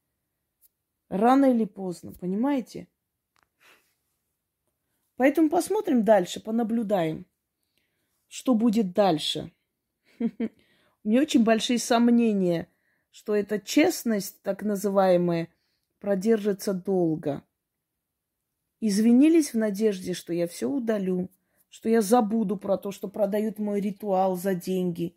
Рано 1.08 1.46
или 1.52 1.64
поздно, 1.64 2.12
понимаете? 2.12 2.88
Поэтому 5.16 5.48
посмотрим 5.48 6.04
дальше, 6.04 6.40
понаблюдаем, 6.40 7.26
что 8.26 8.54
будет 8.54 8.92
дальше. 8.92 9.52
У 10.18 11.08
меня 11.08 11.20
очень 11.20 11.44
большие 11.44 11.78
сомнения, 11.78 12.68
что 13.10 13.36
эта 13.36 13.60
честность, 13.60 14.42
так 14.42 14.62
называемая, 14.62 15.48
продержится 16.00 16.74
долго. 16.74 17.44
Извинились 18.80 19.54
в 19.54 19.58
надежде, 19.58 20.14
что 20.14 20.32
я 20.32 20.48
все 20.48 20.68
удалю 20.68 21.30
что 21.74 21.88
я 21.88 22.02
забуду 22.02 22.56
про 22.56 22.78
то, 22.78 22.92
что 22.92 23.08
продают 23.08 23.58
мой 23.58 23.80
ритуал 23.80 24.36
за 24.36 24.54
деньги. 24.54 25.16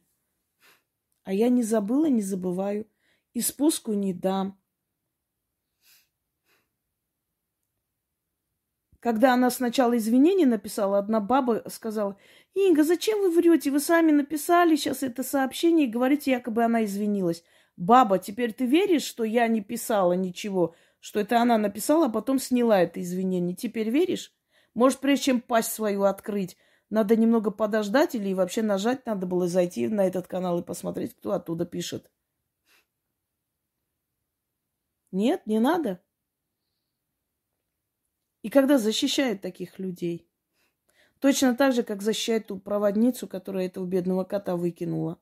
А 1.28 1.34
я 1.34 1.50
не 1.50 1.62
забыла, 1.62 2.06
не 2.06 2.22
забываю. 2.22 2.88
И 3.34 3.42
спуску 3.42 3.92
не 3.92 4.14
дам. 4.14 4.58
Когда 9.02 9.34
она 9.34 9.50
сначала 9.50 9.98
извинения 9.98 10.46
написала, 10.46 11.00
одна 11.00 11.20
баба 11.20 11.64
сказала, 11.68 12.18
Инга, 12.54 12.86
зачем 12.86 13.20
вы 13.20 13.32
врете? 13.32 13.72
Вы 13.72 13.82
сами 13.82 14.14
написали 14.14 14.78
сейчас 14.78 15.04
это 15.04 15.22
сообщение 15.22 15.88
и 15.88 15.92
говорите, 15.92 16.32
якобы 16.32 16.64
она 16.64 16.86
извинилась. 16.86 17.44
Баба, 17.76 18.20
теперь 18.20 18.54
ты 18.54 18.66
веришь, 18.66 19.04
что 19.04 19.26
я 19.26 19.50
не 19.50 19.60
писала 19.60 20.14
ничего, 20.14 20.76
что 21.02 21.20
это 21.20 21.42
она 21.42 21.58
написала, 21.58 22.06
а 22.06 22.10
потом 22.10 22.40
сняла 22.40 22.82
это 22.82 23.02
извинение? 23.02 23.54
Теперь 23.54 23.90
веришь? 23.90 24.32
Может, 24.74 25.00
прежде 25.00 25.26
чем 25.26 25.42
пасть 25.42 25.74
свою 25.74 26.04
открыть, 26.04 26.56
надо 26.90 27.16
немного 27.16 27.52
подождать 27.52 28.16
или 28.16 28.34
вообще 28.34 28.62
нажать 28.62 29.06
надо 29.06 29.26
было 29.26 29.48
зайти 29.48 29.88
на 29.88 30.06
этот 30.06 30.28
канал 30.28 30.60
и 30.60 30.66
посмотреть, 30.66 31.16
кто 31.16 31.34
оттуда 31.34 31.66
пишет. 31.66 32.10
Нет, 35.12 35.46
не 35.46 35.60
надо. 35.60 36.02
И 38.42 38.50
когда 38.50 38.78
защищают 38.78 39.42
таких 39.42 39.80
людей, 39.80 40.30
точно 41.20 41.56
так 41.56 41.74
же, 41.74 41.84
как 41.84 42.02
защищает 42.02 42.48
ту 42.48 42.60
проводницу, 42.60 43.28
которая 43.28 43.66
этого 43.66 43.86
бедного 43.86 44.24
кота 44.24 44.56
выкинула. 44.56 45.20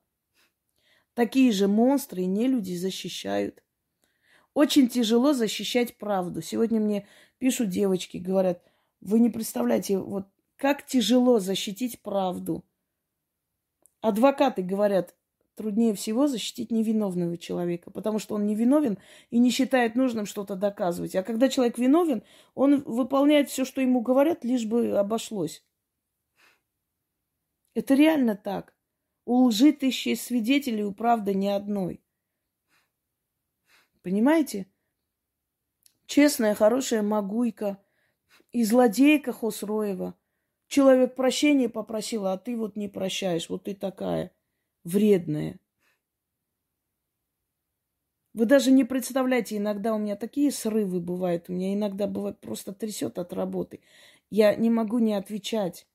Такие 1.14 1.50
же 1.50 1.66
монстры 1.66 2.22
и 2.22 2.26
нелюди 2.26 2.76
защищают. 2.76 3.62
Очень 4.54 4.88
тяжело 4.88 5.32
защищать 5.32 5.96
правду. 5.96 6.42
Сегодня 6.42 6.80
мне 6.80 7.08
пишут 7.38 7.70
девочки, 7.70 8.18
говорят– 8.18 8.62
вы 9.00 9.20
не 9.20 9.30
представляете, 9.30 9.98
вот 9.98 10.26
как 10.56 10.84
тяжело 10.86 11.38
защитить 11.38 12.00
правду. 12.02 12.64
Адвокаты 14.00 14.62
говорят, 14.62 15.14
труднее 15.54 15.94
всего 15.94 16.26
защитить 16.26 16.70
невиновного 16.70 17.38
человека, 17.38 17.90
потому 17.90 18.18
что 18.18 18.34
он 18.34 18.46
невиновен 18.46 18.98
и 19.30 19.38
не 19.38 19.50
считает 19.50 19.94
нужным 19.94 20.26
что-то 20.26 20.54
доказывать. 20.54 21.14
А 21.14 21.22
когда 21.22 21.48
человек 21.48 21.78
виновен, 21.78 22.22
он 22.54 22.82
выполняет 22.82 23.48
все, 23.48 23.64
что 23.64 23.80
ему 23.80 24.00
говорят, 24.00 24.44
лишь 24.44 24.66
бы 24.66 24.98
обошлось. 24.98 25.64
Это 27.74 27.94
реально 27.94 28.36
так. 28.36 28.74
У 29.24 29.44
лжи 29.44 29.72
тысячи 29.72 30.14
свидетелей, 30.14 30.84
у 30.84 30.92
правды 30.92 31.34
ни 31.34 31.48
одной. 31.48 32.00
Понимаете? 34.02 34.66
Честная, 36.06 36.54
хорошая 36.54 37.02
могуйка– 37.02 37.82
и 38.56 38.64
злодейка 38.64 39.32
Хосроева. 39.32 40.14
Человек 40.68 41.14
прощения 41.14 41.68
попросила, 41.68 42.32
а 42.32 42.38
ты 42.38 42.56
вот 42.56 42.76
не 42.76 42.88
прощаешь. 42.88 43.48
Вот 43.48 43.64
ты 43.64 43.74
такая 43.74 44.32
вредная. 44.84 45.58
Вы 48.34 48.44
даже 48.44 48.70
не 48.70 48.84
представляете, 48.84 49.56
иногда 49.56 49.94
у 49.94 49.98
меня 49.98 50.14
такие 50.14 50.50
срывы 50.50 51.00
бывают. 51.00 51.46
У 51.48 51.52
меня 51.52 51.72
иногда 51.72 52.06
бывает 52.06 52.38
просто 52.38 52.72
трясет 52.72 53.18
от 53.18 53.32
работы. 53.32 53.80
Я 54.28 54.54
не 54.54 54.68
могу 54.68 54.98
не 54.98 55.14
отвечать. 55.14 55.86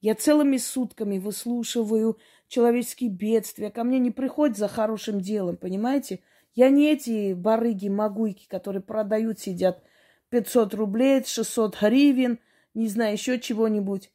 Я 0.00 0.14
целыми 0.14 0.56
сутками 0.56 1.18
выслушиваю 1.18 2.18
человеческие 2.48 3.10
бедствия. 3.10 3.70
Ко 3.70 3.84
мне 3.84 3.98
не 3.98 4.10
приходят 4.10 4.56
за 4.56 4.68
хорошим 4.68 5.20
делом, 5.20 5.56
понимаете? 5.56 6.20
Я 6.54 6.70
не 6.70 6.90
эти 6.90 7.34
барыги-могуйки, 7.34 8.48
которые 8.48 8.82
продают, 8.82 9.38
сидят 9.38 9.82
500 10.30 10.74
рублей, 10.74 11.22
600 11.24 11.76
гривен, 11.80 12.40
не 12.76 12.88
знаю, 12.88 13.14
еще 13.14 13.40
чего-нибудь. 13.40 14.12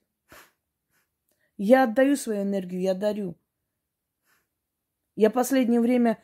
Я 1.57 1.83
отдаю 1.83 2.15
свою 2.15 2.43
энергию, 2.43 2.81
я 2.81 2.93
дарю. 2.93 3.35
Я 5.15 5.31
последнее 5.31 5.81
время 5.81 6.19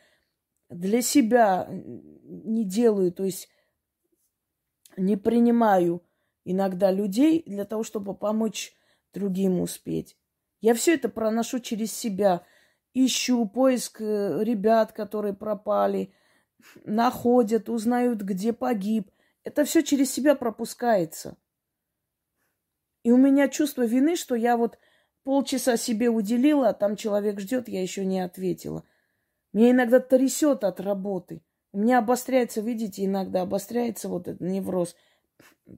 для 0.68 1.02
себя 1.02 1.68
не 1.68 2.64
делаю, 2.64 3.12
то 3.12 3.24
есть 3.24 3.48
не 4.96 5.16
принимаю 5.16 6.02
иногда 6.44 6.92
людей 6.92 7.42
для 7.44 7.64
того, 7.64 7.82
чтобы 7.82 8.14
помочь 8.14 8.72
другим 9.12 9.60
успеть. 9.60 10.16
Я 10.60 10.74
все 10.74 10.94
это 10.94 11.08
проношу 11.08 11.58
через 11.58 11.92
себя. 11.92 12.44
Ищу 12.94 13.46
поиск 13.46 14.00
э, 14.00 14.44
ребят, 14.44 14.92
которые 14.92 15.34
пропали, 15.34 16.12
находят, 16.84 17.68
узнают, 17.68 18.22
где 18.22 18.52
погиб. 18.52 19.10
Это 19.42 19.64
все 19.64 19.82
через 19.82 20.10
себя 20.10 20.34
пропускается. 20.34 21.36
И 23.08 23.10
у 23.10 23.16
меня 23.16 23.48
чувство 23.48 23.86
вины, 23.86 24.16
что 24.16 24.34
я 24.34 24.58
вот 24.58 24.78
полчаса 25.24 25.78
себе 25.78 26.10
уделила, 26.10 26.68
а 26.68 26.74
там 26.74 26.94
человек 26.94 27.40
ждет, 27.40 27.66
я 27.66 27.80
еще 27.80 28.04
не 28.04 28.20
ответила. 28.20 28.84
Меня 29.54 29.70
иногда 29.70 29.98
трясет 29.98 30.62
от 30.62 30.78
работы. 30.78 31.40
У 31.72 31.78
меня 31.78 32.00
обостряется, 32.00 32.60
видите, 32.60 33.06
иногда 33.06 33.40
обостряется 33.40 34.10
вот 34.10 34.28
этот 34.28 34.42
невроз. 34.42 34.94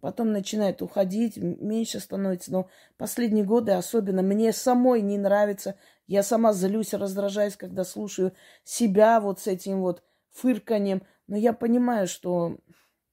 Потом 0.01 0.33
начинает 0.33 0.83
уходить, 0.83 1.37
меньше 1.37 2.01
становится. 2.01 2.51
Но 2.51 2.69
последние 2.97 3.45
годы 3.45 3.71
особенно 3.75 4.23
мне 4.23 4.53
самой 4.53 5.01
не 5.01 5.17
нравится. 5.17 5.77
Я 6.09 6.25
сама 6.25 6.53
злюсь, 6.53 6.95
раздражаюсь, 6.95 7.55
когда 7.55 7.85
слушаю 7.85 8.33
себя 8.65 9.21
вот 9.21 9.39
с 9.39 9.47
этим 9.47 9.83
вот 9.83 10.03
фырканьем. 10.33 11.05
Но 11.29 11.37
я 11.37 11.53
понимаю, 11.53 12.09
что 12.09 12.59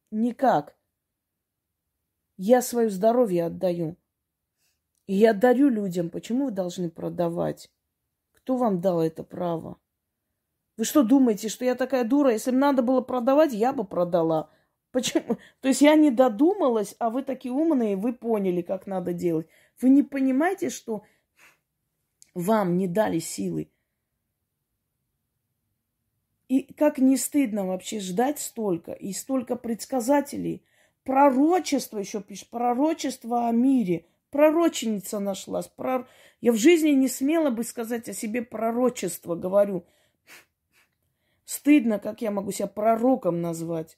никак. 0.09 0.75
Я 2.35 2.63
свое 2.63 2.89
здоровье 2.89 3.45
отдаю. 3.45 3.95
И 5.07 5.15
я 5.15 5.33
дарю 5.33 5.69
людям. 5.69 6.09
Почему 6.09 6.45
вы 6.45 6.51
должны 6.51 6.89
продавать? 6.89 7.69
Кто 8.33 8.57
вам 8.57 8.81
дал 8.81 9.01
это 9.01 9.23
право? 9.23 9.79
Вы 10.75 10.85
что 10.85 11.01
думаете, 11.01 11.49
что 11.49 11.65
я 11.65 11.75
такая 11.75 12.03
дура? 12.03 12.31
Если 12.31 12.51
бы 12.51 12.57
надо 12.57 12.83
было 12.83 13.01
продавать, 13.01 13.53
я 13.53 13.73
бы 13.73 13.83
продала. 13.83 14.51
Почему? 14.91 15.37
То 15.61 15.69
есть 15.69 15.81
я 15.81 15.95
не 15.95 16.11
додумалась, 16.11 16.95
а 16.99 17.09
вы 17.09 17.23
такие 17.23 17.53
умные, 17.53 17.95
вы 17.95 18.13
поняли, 18.13 18.61
как 18.61 18.85
надо 18.85 19.13
делать. 19.13 19.47
Вы 19.81 19.89
не 19.89 20.03
понимаете, 20.03 20.69
что 20.69 21.03
вам 22.35 22.77
не 22.77 22.87
дали 22.87 23.19
силы. 23.19 23.71
И 26.47 26.73
как 26.73 26.97
не 26.99 27.17
стыдно 27.17 27.65
вообще 27.65 27.99
ждать 27.99 28.39
столько, 28.39 28.93
и 28.93 29.11
столько 29.11 29.55
предсказателей. 29.55 30.63
Пророчество 31.03 31.97
еще 31.97 32.21
пишет, 32.21 32.49
пророчество 32.49 33.47
о 33.47 33.51
мире. 33.51 34.05
Пророченица 34.37 35.17
нашлась. 35.17 35.67
Прор... 35.67 36.07
Я 36.41 36.51
в 36.51 36.57
жизни 36.57 36.89
не 36.89 37.07
смела 37.07 37.49
бы 37.49 37.63
сказать 37.63 38.07
о 38.07 38.13
себе 38.13 38.43
пророчество, 38.43 39.33
говорю. 39.33 39.87
Стыдно, 41.43 41.97
как 41.97 42.21
я 42.21 42.29
могу 42.29 42.51
себя 42.51 42.67
пророком 42.67 43.41
назвать. 43.41 43.97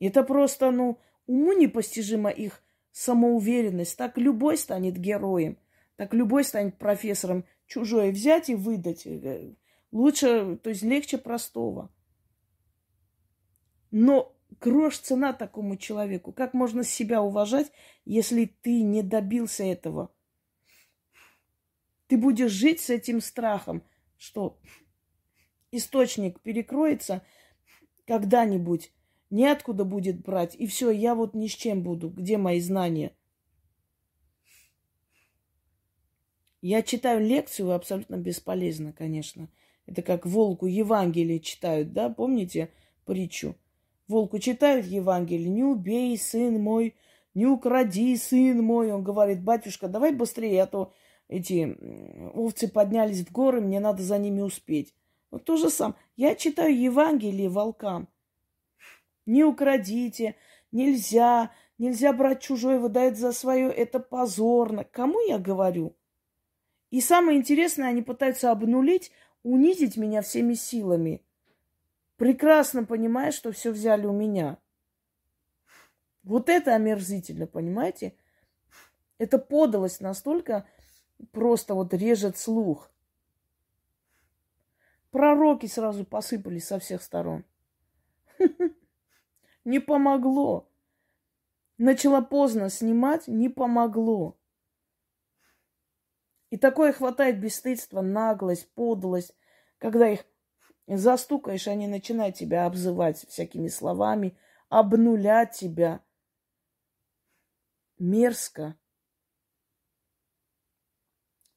Это 0.00 0.22
просто, 0.22 0.70
ну, 0.70 0.98
уму 1.26 1.52
непостижима 1.52 2.30
их 2.30 2.62
самоуверенность. 2.92 3.94
Так 3.98 4.16
любой 4.16 4.56
станет 4.56 4.96
героем. 4.96 5.58
Так 5.96 6.14
любой 6.14 6.42
станет 6.42 6.78
профессором. 6.78 7.44
Чужое 7.66 8.10
взять 8.10 8.48
и 8.48 8.54
выдать. 8.54 9.06
Э, 9.06 9.52
лучше, 9.92 10.56
то 10.62 10.70
есть 10.70 10.80
легче 10.80 11.18
простого. 11.18 11.90
Но 13.90 14.34
грош 14.60 14.98
цена 14.98 15.32
такому 15.32 15.76
человеку. 15.76 16.32
Как 16.32 16.54
можно 16.54 16.84
себя 16.84 17.22
уважать, 17.22 17.70
если 18.04 18.46
ты 18.46 18.82
не 18.82 19.02
добился 19.02 19.64
этого? 19.64 20.12
Ты 22.06 22.16
будешь 22.16 22.52
жить 22.52 22.80
с 22.80 22.90
этим 22.90 23.20
страхом, 23.20 23.82
что 24.16 24.58
источник 25.72 26.40
перекроется 26.40 27.24
когда-нибудь, 28.06 28.92
неоткуда 29.30 29.84
будет 29.84 30.22
брать, 30.22 30.54
и 30.54 30.66
все, 30.66 30.90
я 30.90 31.14
вот 31.14 31.34
ни 31.34 31.48
с 31.48 31.52
чем 31.52 31.82
буду, 31.82 32.10
где 32.10 32.38
мои 32.38 32.60
знания. 32.60 33.12
Я 36.62 36.82
читаю 36.82 37.24
лекцию 37.24 37.72
абсолютно 37.72 38.16
бесполезно, 38.16 38.92
конечно. 38.92 39.48
Это 39.86 40.02
как 40.02 40.26
волку 40.26 40.66
Евангелие 40.66 41.40
читают, 41.40 41.92
да, 41.92 42.08
помните 42.08 42.70
притчу? 43.04 43.56
Волку 44.08 44.38
читают 44.38 44.86
Евангелие, 44.86 45.48
не 45.48 45.64
убей, 45.64 46.16
сын 46.16 46.60
мой, 46.62 46.94
не 47.34 47.46
укради, 47.46 48.16
сын 48.16 48.62
мой. 48.62 48.92
Он 48.92 49.02
говорит, 49.02 49.42
батюшка, 49.42 49.88
давай 49.88 50.12
быстрее, 50.12 50.62
а 50.62 50.66
то 50.66 50.92
эти 51.28 51.76
овцы 52.34 52.68
поднялись 52.68 53.26
в 53.26 53.32
горы, 53.32 53.60
мне 53.60 53.80
надо 53.80 54.02
за 54.02 54.18
ними 54.18 54.42
успеть. 54.42 54.94
Вот 55.30 55.44
то 55.44 55.56
же 55.56 55.70
самое. 55.70 55.96
Я 56.16 56.36
читаю 56.36 56.78
Евангелие 56.78 57.48
волкам. 57.48 58.08
Не 59.26 59.42
украдите, 59.42 60.36
нельзя, 60.70 61.50
нельзя 61.78 62.12
брать 62.12 62.40
чужое, 62.40 62.78
выдать 62.78 63.18
за 63.18 63.32
свое, 63.32 63.68
это 63.70 63.98
позорно. 63.98 64.84
Кому 64.84 65.18
я 65.26 65.38
говорю? 65.38 65.96
И 66.90 67.00
самое 67.00 67.38
интересное, 67.38 67.88
они 67.88 68.02
пытаются 68.02 68.52
обнулить, 68.52 69.10
унизить 69.42 69.96
меня 69.96 70.22
всеми 70.22 70.54
силами. 70.54 71.22
Прекрасно 72.16 72.84
понимая, 72.84 73.30
что 73.30 73.52
все 73.52 73.70
взяли 73.70 74.06
у 74.06 74.12
меня. 74.12 74.58
Вот 76.22 76.48
это 76.48 76.74
омерзительно, 76.74 77.46
понимаете? 77.46 78.16
Это 79.18 79.38
подалось 79.38 80.00
настолько 80.00 80.66
просто 81.32 81.74
вот 81.74 81.94
режет 81.94 82.36
слух. 82.36 82.90
Пророки 85.10 85.66
сразу 85.66 86.04
посыпались 86.04 86.66
со 86.66 86.78
всех 86.78 87.02
сторон. 87.02 87.44
Не 89.64 89.78
помогло. 89.78 90.68
Начала 91.78 92.22
поздно 92.22 92.70
снимать, 92.70 93.28
не 93.28 93.50
помогло. 93.50 94.38
И 96.48 96.56
такое 96.56 96.92
хватает 96.92 97.38
бесстыдства, 97.38 98.00
наглость, 98.00 98.70
подлость, 98.72 99.34
когда 99.78 100.08
их 100.08 100.24
застукаешь, 100.86 101.68
они 101.68 101.88
начинают 101.88 102.36
тебя 102.36 102.66
обзывать 102.66 103.26
всякими 103.28 103.68
словами, 103.68 104.36
обнулять 104.68 105.52
тебя. 105.52 106.00
Мерзко. 107.98 108.76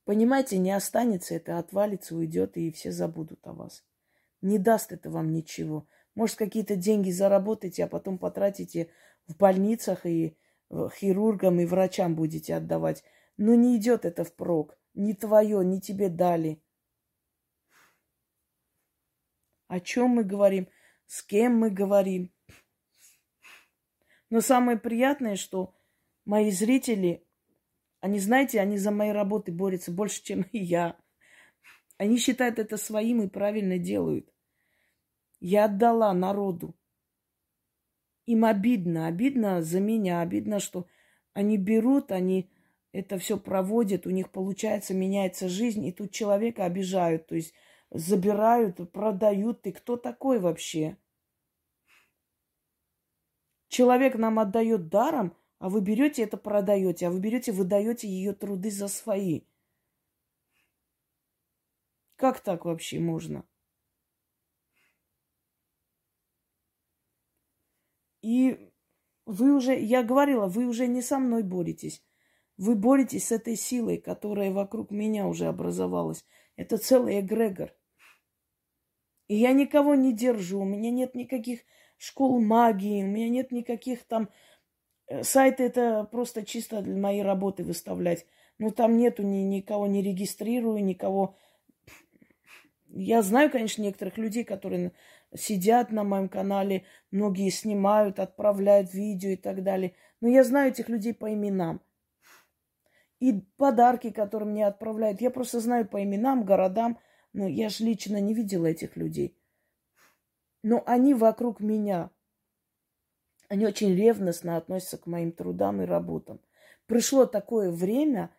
Понимаете, 0.05 0.57
не 0.57 0.71
останется 0.71 1.35
это, 1.35 1.59
отвалится, 1.59 2.15
уйдет, 2.15 2.57
и 2.57 2.71
все 2.71 2.91
забудут 2.91 3.45
о 3.45 3.53
вас. 3.53 3.83
Не 4.41 4.57
даст 4.57 4.91
это 4.91 5.11
вам 5.11 5.31
ничего. 5.31 5.87
Может, 6.15 6.37
какие-то 6.37 6.75
деньги 6.75 7.11
заработаете, 7.11 7.83
а 7.83 7.87
потом 7.87 8.17
потратите 8.17 8.89
в 9.27 9.37
больницах 9.37 10.05
и 10.05 10.35
хирургам 10.71 11.59
и 11.59 11.65
врачам 11.65 12.15
будете 12.15 12.55
отдавать. 12.55 13.03
Но 13.37 13.53
не 13.53 13.77
идет 13.77 14.05
это 14.05 14.23
впрок. 14.23 14.77
Не 14.95 15.13
твое, 15.13 15.63
не 15.63 15.79
тебе 15.79 16.09
дали. 16.09 16.61
О 19.69 19.79
чем 19.79 20.09
мы 20.09 20.23
говорим? 20.23 20.67
С 21.05 21.21
кем 21.21 21.59
мы 21.59 21.69
говорим? 21.69 22.33
Но 24.31 24.41
самое 24.41 24.79
приятное, 24.79 25.35
что 25.35 25.75
мои 26.25 26.49
зрители, 26.49 27.23
они, 27.99 28.19
знаете, 28.19 28.59
они 28.59 28.79
за 28.79 28.89
моей 28.89 29.11
работой 29.11 29.51
борются 29.51 29.91
больше, 29.91 30.23
чем 30.23 30.43
я. 30.51 30.97
Они 31.97 32.17
считают 32.17 32.57
это 32.57 32.77
своим 32.77 33.21
и 33.21 33.27
правильно 33.27 33.77
делают. 33.77 34.27
Я 35.39 35.65
отдала 35.65 36.11
народу. 36.13 36.75
Им 38.25 38.45
обидно, 38.45 39.05
обидно 39.05 39.61
за 39.61 39.79
меня, 39.79 40.21
обидно, 40.21 40.59
что 40.59 40.87
они 41.33 41.57
берут, 41.57 42.11
они 42.11 42.51
это 42.91 43.19
все 43.19 43.37
проводят, 43.37 44.07
у 44.07 44.09
них 44.09 44.31
получается, 44.31 44.95
меняется 44.95 45.47
жизнь, 45.47 45.85
и 45.85 45.91
тут 45.91 46.11
человека 46.11 46.65
обижают, 46.65 47.27
то 47.27 47.35
есть 47.35 47.53
забирают, 47.91 48.91
продают. 48.91 49.61
Ты 49.61 49.71
кто 49.71 49.97
такой 49.97 50.39
вообще? 50.39 50.97
Человек 53.67 54.15
нам 54.15 54.39
отдает 54.39 54.89
даром, 54.89 55.35
а 55.59 55.69
вы 55.69 55.81
берете 55.81 56.23
это 56.23 56.37
продаете, 56.37 57.07
а 57.07 57.11
вы 57.11 57.19
берете, 57.19 57.51
выдаете 57.51 58.07
ее 58.07 58.33
труды 58.33 58.71
за 58.71 58.87
свои. 58.87 59.41
Как 62.15 62.41
так 62.41 62.65
вообще 62.65 62.99
можно? 62.99 63.45
И 68.21 68.71
вы 69.25 69.55
уже, 69.55 69.79
я 69.79 70.03
говорила, 70.03 70.47
вы 70.47 70.65
уже 70.65 70.87
не 70.87 71.01
со 71.01 71.19
мной 71.19 71.43
боретесь. 71.43 72.03
Вы 72.57 72.75
боретесь 72.75 73.27
с 73.27 73.31
этой 73.31 73.55
силой, 73.55 73.97
которая 73.97 74.51
вокруг 74.51 74.91
меня 74.91 75.27
уже 75.27 75.45
образовалась. 75.45 76.25
Это 76.57 76.77
целый 76.77 77.21
эгрегор. 77.21 77.73
И 79.29 79.35
я 79.35 79.53
никого 79.53 79.93
не 79.95 80.11
держу, 80.11 80.59
у 80.59 80.65
меня 80.65 80.89
нет 80.89 81.13
никаких 81.13 81.61
школ 81.97 82.41
магии, 82.41 83.03
у 83.03 83.07
меня 83.07 83.29
нет 83.29 83.51
никаких 83.51 84.03
там... 84.05 84.29
Э, 85.07 85.23
сайты 85.23 85.63
это 85.63 86.03
просто 86.11 86.43
чисто 86.43 86.81
для 86.81 86.97
моей 86.97 87.21
работы 87.21 87.63
выставлять. 87.63 88.25
Но 88.57 88.71
там 88.71 88.97
нету 88.97 89.21
ни, 89.21 89.37
никого 89.37 89.85
не 89.85 90.01
регистрирую, 90.01 90.83
никого... 90.83 91.37
Я 92.87 93.21
знаю, 93.21 93.51
конечно, 93.51 93.83
некоторых 93.83 94.17
людей, 94.17 94.43
которые 94.43 94.93
сидят 95.35 95.91
на 95.91 96.03
моем 96.03 96.27
канале, 96.27 96.85
многие 97.11 97.51
снимают, 97.51 98.17
отправляют 98.17 98.95
видео 98.95 99.29
и 99.29 99.35
так 99.35 99.61
далее. 99.61 99.93
Но 100.21 100.27
я 100.27 100.43
знаю 100.43 100.71
этих 100.71 100.89
людей 100.89 101.13
по 101.13 101.31
именам. 101.31 101.81
И 103.19 103.41
подарки, 103.57 104.09
которые 104.09 104.49
мне 104.49 104.65
отправляют, 104.65 105.21
я 105.21 105.29
просто 105.29 105.59
знаю 105.59 105.87
по 105.87 106.01
именам, 106.01 106.45
городам, 106.45 106.97
но 107.33 107.47
я 107.47 107.69
же 107.69 107.83
лично 107.83 108.19
не 108.19 108.33
видела 108.33 108.65
этих 108.65 108.95
людей. 108.95 109.37
Но 110.63 110.83
они 110.85 111.13
вокруг 111.13 111.59
меня. 111.59 112.11
Они 113.47 113.65
очень 113.65 113.95
ревностно 113.95 114.57
относятся 114.57 114.97
к 114.97 115.07
моим 115.07 115.31
трудам 115.31 115.81
и 115.81 115.85
работам. 115.85 116.39
пришло 116.85 117.25
такое 117.25 117.71
время, 117.71 118.35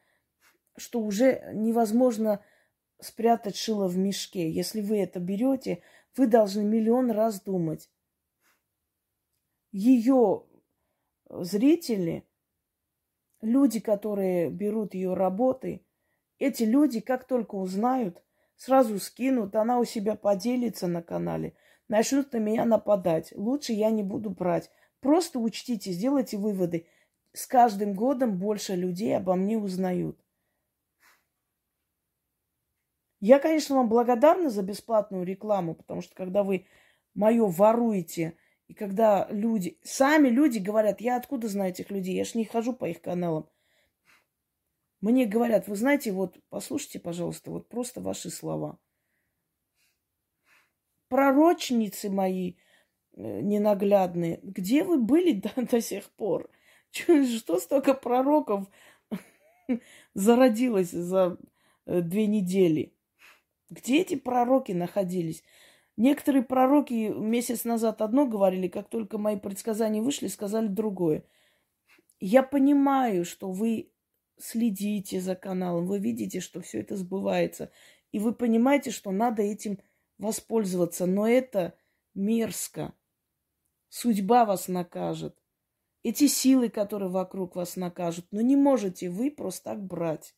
что 0.76 1.00
уже 1.00 1.52
невозможно 1.54 2.44
спрятать 3.00 3.56
шило 3.56 3.88
в 3.88 3.96
мешке. 3.96 4.50
Если 4.50 4.80
вы 4.80 4.98
это 4.98 5.20
берете, 5.20 5.82
вы 6.16 6.26
должны 6.26 6.62
миллион 6.62 7.10
раз 7.10 7.40
думать. 7.40 7.90
Ее 9.72 10.44
зрители, 11.28 12.26
люди, 13.40 13.80
которые 13.80 14.50
берут 14.50 14.94
ее 14.94 15.14
работы, 15.14 15.84
эти 16.38 16.64
люди, 16.64 17.00
как 17.00 17.26
только 17.26 17.54
узнают, 17.54 18.22
сразу 18.60 18.98
скинут, 19.00 19.56
она 19.56 19.78
у 19.78 19.84
себя 19.84 20.16
поделится 20.16 20.86
на 20.86 21.02
канале, 21.02 21.54
начнут 21.88 22.30
на 22.34 22.36
меня 22.36 22.66
нападать. 22.66 23.32
Лучше 23.34 23.72
я 23.72 23.90
не 23.90 24.02
буду 24.02 24.28
брать. 24.28 24.70
Просто 25.00 25.38
учтите, 25.38 25.92
сделайте 25.92 26.36
выводы. 26.36 26.86
С 27.32 27.46
каждым 27.46 27.94
годом 27.94 28.38
больше 28.38 28.76
людей 28.76 29.16
обо 29.16 29.34
мне 29.34 29.56
узнают. 29.56 30.20
Я, 33.20 33.38
конечно, 33.38 33.76
вам 33.76 33.88
благодарна 33.88 34.50
за 34.50 34.62
бесплатную 34.62 35.24
рекламу, 35.24 35.74
потому 35.74 36.02
что 36.02 36.14
когда 36.14 36.42
вы 36.42 36.66
мое 37.14 37.46
воруете, 37.46 38.36
и 38.68 38.74
когда 38.74 39.26
люди, 39.30 39.78
сами 39.82 40.28
люди 40.28 40.58
говорят, 40.58 41.00
я 41.00 41.16
откуда 41.16 41.48
знаю 41.48 41.70
этих 41.70 41.90
людей, 41.90 42.14
я 42.14 42.24
ж 42.24 42.34
не 42.34 42.44
хожу 42.44 42.74
по 42.74 42.84
их 42.86 43.00
каналам. 43.00 43.48
Мне 45.00 45.24
говорят, 45.24 45.66
вы 45.66 45.76
знаете, 45.76 46.12
вот 46.12 46.36
послушайте, 46.50 47.00
пожалуйста, 47.00 47.50
вот 47.50 47.68
просто 47.68 48.00
ваши 48.00 48.30
слова. 48.30 48.78
Пророчницы 51.08 52.10
мои 52.10 52.54
э, 53.12 53.40
ненаглядные, 53.40 54.40
где 54.42 54.84
вы 54.84 54.98
были 54.98 55.32
до, 55.32 55.50
до 55.56 55.80
сих 55.80 56.10
пор? 56.10 56.50
Что 56.92 57.58
столько 57.58 57.94
пророков 57.94 58.68
зародилось 60.14 60.90
за 60.90 61.38
э, 61.86 62.00
две 62.02 62.26
недели? 62.26 62.94
Где 63.70 64.02
эти 64.02 64.16
пророки 64.16 64.72
находились? 64.72 65.42
Некоторые 65.96 66.42
пророки 66.42 67.08
месяц 67.08 67.64
назад 67.64 68.02
одно 68.02 68.26
говорили, 68.26 68.68
как 68.68 68.88
только 68.88 69.18
мои 69.18 69.36
предсказания 69.36 70.02
вышли, 70.02 70.28
сказали 70.28 70.66
другое. 70.66 71.24
Я 72.20 72.42
понимаю, 72.42 73.24
что 73.24 73.50
вы 73.50 73.90
следите 74.40 75.20
за 75.20 75.34
каналом, 75.34 75.86
вы 75.86 75.98
видите, 75.98 76.40
что 76.40 76.60
все 76.60 76.80
это 76.80 76.96
сбывается, 76.96 77.70
и 78.12 78.18
вы 78.18 78.34
понимаете, 78.34 78.90
что 78.90 79.10
надо 79.10 79.42
этим 79.42 79.78
воспользоваться, 80.18 81.06
но 81.06 81.28
это 81.28 81.74
мерзко. 82.14 82.92
Судьба 83.88 84.44
вас 84.44 84.68
накажет. 84.68 85.36
Эти 86.02 86.28
силы, 86.28 86.68
которые 86.70 87.10
вокруг 87.10 87.56
вас 87.56 87.76
накажут, 87.76 88.26
но 88.30 88.40
не 88.40 88.56
можете 88.56 89.10
вы 89.10 89.30
просто 89.30 89.64
так 89.64 89.82
брать. 89.82 90.34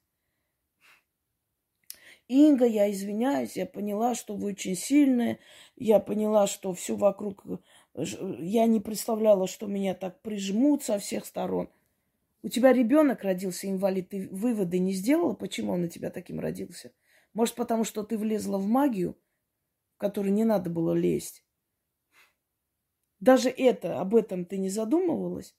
Инга, 2.29 2.65
я 2.65 2.91
извиняюсь, 2.91 3.57
я 3.57 3.67
поняла, 3.67 4.15
что 4.15 4.35
вы 4.35 4.51
очень 4.53 4.75
сильная, 4.75 5.38
я 5.77 6.01
поняла, 6.01 6.47
что 6.47 6.73
все 6.73 6.97
вокруг, 6.97 7.45
э, 7.95 8.05
я 8.41 8.67
не 8.67 8.81
представляла, 8.81 9.47
что 9.47 9.67
меня 9.67 9.95
так 9.95 10.23
прижмут 10.23 10.83
со 10.83 10.99
всех 10.99 11.27
сторон. 11.27 11.69
У 12.42 12.48
тебя 12.48 12.72
ребенок 12.72 13.22
родился 13.22 13.70
инвалид, 13.70 14.09
ты 14.09 14.28
выводы 14.28 14.78
не 14.78 14.92
сделала, 14.92 15.35
почему 15.35 15.72
он 15.72 15.83
на 15.83 15.88
тебя 15.88 16.11
таким 16.11 16.40
родился? 16.40 16.92
Может, 17.35 17.55
потому 17.55 17.85
что 17.85 18.02
ты 18.02 18.18
влезла 18.18 18.59
в 18.59 18.66
магию, 18.66 19.16
в 19.94 19.98
которую 19.98 20.33
не 20.33 20.44
надо 20.44 20.68
было 20.68 20.92
лезть? 20.92 21.44
Даже 23.20 23.48
это, 23.48 24.00
об 24.00 24.16
этом 24.16 24.44
ты 24.44 24.59
не 24.59 24.68
задумывалась, 24.68 25.57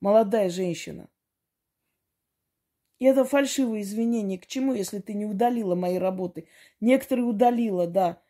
молодая 0.00 0.48
женщина? 0.50 1.10
И 3.00 3.06
это 3.06 3.24
фальшивые 3.24 3.82
извинения. 3.82 4.38
К 4.38 4.46
чему, 4.46 4.72
если 4.72 5.00
ты 5.00 5.14
не 5.14 5.26
удалила 5.26 5.74
мои 5.74 5.98
работы? 5.98 6.46
Некоторые 6.80 7.24
удалила, 7.24 7.88
да. 7.88 8.22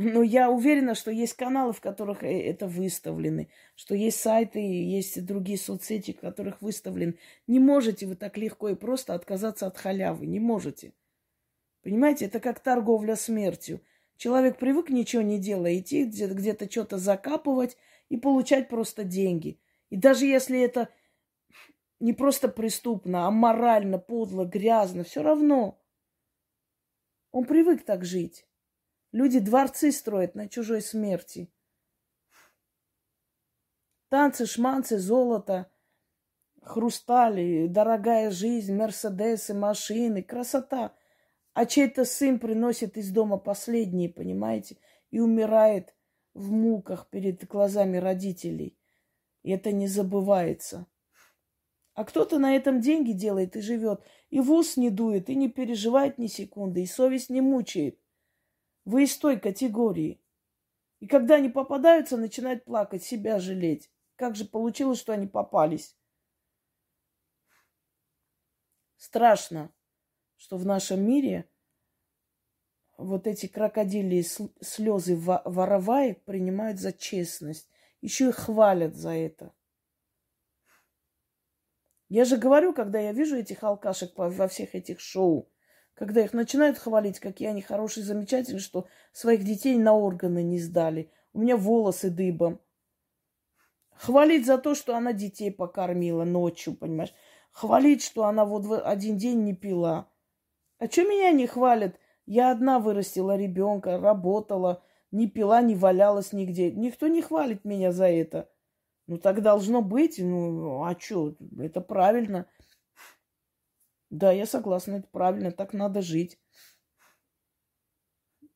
Но 0.00 0.22
я 0.22 0.48
уверена, 0.48 0.94
что 0.94 1.10
есть 1.10 1.34
каналы, 1.34 1.72
в 1.72 1.80
которых 1.80 2.22
э, 2.22 2.28
это 2.28 2.68
выставлены, 2.68 3.48
что 3.74 3.96
есть 3.96 4.20
сайты, 4.20 4.60
есть 4.60 5.26
другие 5.26 5.58
соцсети, 5.58 6.12
в 6.12 6.20
которых 6.20 6.62
выставлен. 6.62 7.18
Не 7.48 7.58
можете 7.58 8.06
вы 8.06 8.14
так 8.14 8.36
легко 8.38 8.68
и 8.68 8.76
просто 8.76 9.14
отказаться 9.14 9.66
от 9.66 9.76
халявы. 9.76 10.26
Не 10.26 10.38
можете. 10.38 10.92
Понимаете, 11.82 12.26
это 12.26 12.38
как 12.38 12.60
торговля 12.60 13.16
смертью. 13.16 13.82
Человек 14.16 14.58
привык 14.58 14.88
ничего 14.88 15.22
не 15.22 15.40
делая, 15.40 15.80
идти 15.80 16.04
где-то 16.04 16.70
что-то 16.70 16.98
закапывать 16.98 17.76
и 18.08 18.16
получать 18.16 18.68
просто 18.68 19.02
деньги. 19.02 19.58
И 19.90 19.96
даже 19.96 20.26
если 20.26 20.60
это 20.60 20.90
не 21.98 22.12
просто 22.12 22.46
преступно, 22.46 23.26
а 23.26 23.32
морально, 23.32 23.98
подло, 23.98 24.44
грязно, 24.44 25.02
все 25.02 25.24
равно. 25.24 25.76
Он 27.32 27.44
привык 27.44 27.84
так 27.84 28.04
жить. 28.04 28.47
Люди 29.18 29.40
дворцы 29.40 29.90
строят 29.90 30.36
на 30.36 30.48
чужой 30.48 30.80
смерти. 30.80 31.50
Танцы, 34.10 34.46
шманцы, 34.46 34.96
золото, 34.96 35.68
хрустали, 36.62 37.66
дорогая 37.66 38.30
жизнь, 38.30 38.76
мерседесы, 38.76 39.54
машины, 39.54 40.22
красота. 40.22 40.94
А 41.52 41.66
чей-то 41.66 42.04
сын 42.04 42.38
приносит 42.38 42.96
из 42.96 43.10
дома 43.10 43.38
последние, 43.38 44.08
понимаете, 44.08 44.76
и 45.10 45.18
умирает 45.18 45.96
в 46.34 46.52
муках 46.52 47.08
перед 47.10 47.44
глазами 47.44 47.96
родителей. 47.96 48.78
И 49.42 49.50
это 49.50 49.72
не 49.72 49.88
забывается. 49.88 50.86
А 51.94 52.04
кто-то 52.04 52.38
на 52.38 52.54
этом 52.54 52.80
деньги 52.80 53.10
делает 53.10 53.56
и 53.56 53.62
живет, 53.62 54.00
и 54.30 54.38
в 54.38 54.52
ус 54.52 54.76
не 54.76 54.90
дует, 54.90 55.28
и 55.28 55.34
не 55.34 55.48
переживает 55.48 56.18
ни 56.18 56.28
секунды, 56.28 56.84
и 56.84 56.86
совесть 56.86 57.30
не 57.30 57.40
мучает. 57.40 57.98
Вы 58.88 59.02
из 59.02 59.18
той 59.18 59.38
категории. 59.38 60.18
И 61.00 61.06
когда 61.06 61.34
они 61.34 61.50
попадаются, 61.50 62.16
начинают 62.16 62.64
плакать, 62.64 63.04
себя 63.04 63.38
жалеть. 63.38 63.90
Как 64.16 64.34
же 64.34 64.46
получилось, 64.46 64.98
что 64.98 65.12
они 65.12 65.26
попались? 65.26 65.94
Страшно, 68.96 69.70
что 70.38 70.56
в 70.56 70.64
нашем 70.64 71.02
мире 71.06 71.50
вот 72.96 73.26
эти 73.26 73.46
крокодилии 73.46 74.22
слезы 74.62 75.16
вороваек 75.16 76.24
принимают 76.24 76.80
за 76.80 76.94
честность. 76.94 77.68
Еще 78.00 78.30
и 78.30 78.32
хвалят 78.32 78.94
за 78.94 79.10
это. 79.10 79.52
Я 82.08 82.24
же 82.24 82.38
говорю, 82.38 82.72
когда 82.72 82.98
я 83.00 83.12
вижу 83.12 83.36
этих 83.36 83.62
алкашек 83.62 84.16
во 84.16 84.48
всех 84.48 84.74
этих 84.74 84.98
шоу, 84.98 85.52
когда 85.98 86.20
их 86.20 86.32
начинают 86.32 86.78
хвалить, 86.78 87.18
какие 87.18 87.48
они 87.48 87.60
хорошие, 87.60 88.04
замечательные, 88.04 88.60
что 88.60 88.86
своих 89.12 89.42
детей 89.42 89.76
на 89.76 89.94
органы 89.94 90.44
не 90.44 90.60
сдали. 90.60 91.10
У 91.32 91.40
меня 91.40 91.56
волосы 91.56 92.08
дыбом. 92.08 92.60
Хвалить 93.96 94.46
за 94.46 94.58
то, 94.58 94.76
что 94.76 94.94
она 94.94 95.12
детей 95.12 95.50
покормила 95.50 96.22
ночью, 96.22 96.76
понимаешь? 96.76 97.12
Хвалить, 97.50 98.04
что 98.04 98.26
она 98.26 98.44
вот 98.44 98.64
в 98.64 98.80
один 98.80 99.16
день 99.16 99.42
не 99.42 99.54
пила. 99.54 100.08
А 100.78 100.86
что 100.86 101.02
меня 101.02 101.32
не 101.32 101.48
хвалят? 101.48 101.96
Я 102.26 102.52
одна 102.52 102.78
вырастила 102.78 103.36
ребенка, 103.36 103.98
работала, 103.98 104.84
не 105.10 105.26
пила, 105.26 105.60
не 105.62 105.74
валялась 105.74 106.32
нигде. 106.32 106.70
Никто 106.70 107.08
не 107.08 107.22
хвалит 107.22 107.64
меня 107.64 107.90
за 107.90 108.08
это. 108.08 108.48
Ну, 109.08 109.18
так 109.18 109.42
должно 109.42 109.82
быть. 109.82 110.20
Ну, 110.20 110.84
а 110.84 110.94
что? 110.96 111.34
Это 111.58 111.80
правильно. 111.80 112.46
Да, 114.10 114.32
я 114.32 114.46
согласна, 114.46 114.96
это 114.96 115.08
правильно, 115.08 115.50
так 115.52 115.72
надо 115.72 116.00
жить. 116.00 116.38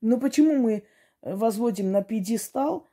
Но 0.00 0.18
почему 0.18 0.56
мы 0.56 0.86
возводим 1.20 1.92
на 1.92 2.02
пьедестал 2.02 2.88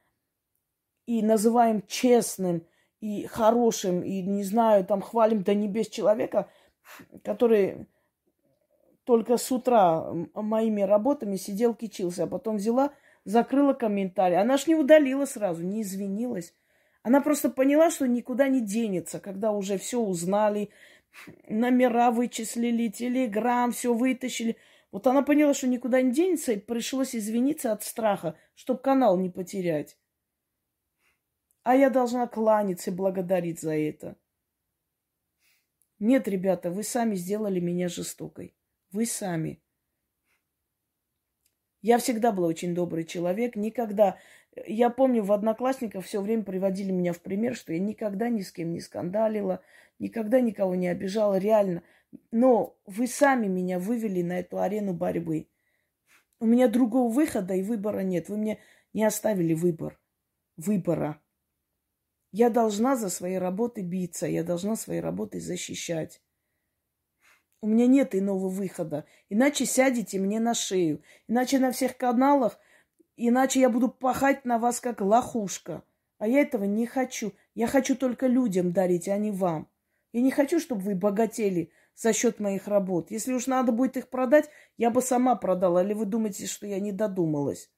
и 1.05 1.21
называем 1.23 1.81
честным 1.87 2.67
и 2.99 3.25
хорошим, 3.25 4.03
и, 4.03 4.21
не 4.21 4.43
знаю, 4.43 4.85
там 4.85 5.01
хвалим 5.01 5.43
до 5.43 5.55
небес 5.55 5.87
человека, 5.87 6.49
который 7.23 7.87
только 9.05 9.37
с 9.37 9.51
утра 9.51 10.11
моими 10.35 10.81
работами 10.81 11.37
сидел, 11.37 11.73
кичился, 11.73 12.23
а 12.23 12.27
потом 12.27 12.57
взяла, 12.57 12.93
закрыла 13.25 13.73
комментарий. 13.73 14.37
Она 14.37 14.57
ж 14.57 14.67
не 14.67 14.75
удалила 14.75 15.25
сразу, 15.25 15.63
не 15.63 15.81
извинилась. 15.81 16.53
Она 17.01 17.21
просто 17.21 17.49
поняла, 17.49 17.89
что 17.89 18.07
никуда 18.07 18.47
не 18.49 18.61
денется, 18.61 19.19
когда 19.19 19.51
уже 19.51 19.77
все 19.77 19.99
узнали, 19.99 20.69
номера 21.47 22.11
вычислили, 22.11 22.89
телеграм, 22.89 23.71
все 23.71 23.93
вытащили. 23.93 24.57
Вот 24.91 25.05
она 25.07 25.21
поняла, 25.21 25.53
что 25.53 25.67
никуда 25.67 26.01
не 26.01 26.11
денется, 26.11 26.53
и 26.53 26.59
пришлось 26.59 27.15
извиниться 27.15 27.71
от 27.71 27.83
страха, 27.83 28.37
чтобы 28.55 28.79
канал 28.81 29.17
не 29.17 29.29
потерять. 29.29 29.97
А 31.63 31.75
я 31.75 31.89
должна 31.89 32.27
кланяться 32.27 32.89
и 32.89 32.93
благодарить 32.93 33.59
за 33.59 33.75
это. 33.75 34.17
Нет, 35.99 36.27
ребята, 36.27 36.71
вы 36.71 36.83
сами 36.83 37.15
сделали 37.15 37.59
меня 37.59 37.89
жестокой. 37.89 38.55
Вы 38.91 39.05
сами. 39.05 39.61
Я 41.81 41.97
всегда 41.97 42.31
был 42.31 42.45
очень 42.45 42.73
добрый 42.73 43.05
человек, 43.05 43.55
никогда... 43.55 44.17
Я 44.65 44.89
помню, 44.89 45.23
в 45.23 45.31
Одноклассниках 45.31 46.05
все 46.05 46.21
время 46.21 46.43
приводили 46.43 46.91
меня 46.91 47.13
в 47.13 47.21
пример, 47.21 47.55
что 47.55 47.73
я 47.73 47.79
никогда 47.79 48.29
ни 48.29 48.41
с 48.41 48.51
кем 48.51 48.71
не 48.71 48.81
скандалила, 48.81 49.61
никогда 49.99 50.41
никого 50.41 50.75
не 50.75 50.87
обижала, 50.87 51.37
реально. 51.37 51.83
Но 52.31 52.77
вы 52.85 53.07
сами 53.07 53.47
меня 53.47 53.79
вывели 53.79 54.21
на 54.21 54.39
эту 54.39 54.59
арену 54.59 54.93
борьбы. 54.93 55.47
У 56.39 56.45
меня 56.45 56.67
другого 56.67 57.11
выхода 57.11 57.53
и 57.53 57.61
выбора 57.61 57.99
нет. 57.99 58.29
Вы 58.29 58.37
мне 58.37 58.59
не 58.93 59.03
оставили 59.03 59.53
выбор. 59.53 59.99
Выбора. 60.57 61.21
Я 62.31 62.49
должна 62.49 62.95
за 62.95 63.09
своей 63.09 63.37
работой 63.37 63.83
биться, 63.83 64.27
я 64.27 64.43
должна 64.43 64.75
своей 64.75 65.01
работой 65.01 65.41
защищать. 65.41 66.21
У 67.61 67.67
меня 67.67 67.87
нет 67.87 68.15
иного 68.15 68.47
выхода. 68.47 69.05
Иначе 69.29 69.65
сядете 69.65 70.19
мне 70.19 70.39
на 70.39 70.53
шею. 70.53 71.03
Иначе 71.27 71.59
на 71.59 71.71
всех 71.71 71.97
каналах, 71.97 72.57
иначе 73.27 73.59
я 73.59 73.69
буду 73.69 73.89
пахать 73.89 74.45
на 74.45 74.57
вас 74.57 74.79
как 74.79 75.01
лохушка. 75.01 75.83
А 76.17 76.27
я 76.27 76.41
этого 76.41 76.63
не 76.63 76.85
хочу. 76.85 77.33
Я 77.55 77.67
хочу 77.67 77.95
только 77.95 78.27
людям 78.27 78.71
дарить, 78.71 79.07
а 79.07 79.17
не 79.17 79.31
вам. 79.31 79.69
Я 80.11 80.21
не 80.21 80.31
хочу, 80.31 80.59
чтобы 80.59 80.81
вы 80.81 80.95
богатели 80.95 81.71
за 81.95 82.13
счет 82.13 82.39
моих 82.39 82.67
работ. 82.67 83.11
Если 83.11 83.33
уж 83.33 83.47
надо 83.47 83.71
будет 83.71 83.97
их 83.97 84.09
продать, 84.09 84.49
я 84.77 84.89
бы 84.89 85.01
сама 85.01 85.35
продала. 85.35 85.83
Или 85.83 85.93
вы 85.93 86.05
думаете, 86.05 86.45
что 86.47 86.65
я 86.65 86.79
не 86.79 86.91
додумалась? 86.91 87.69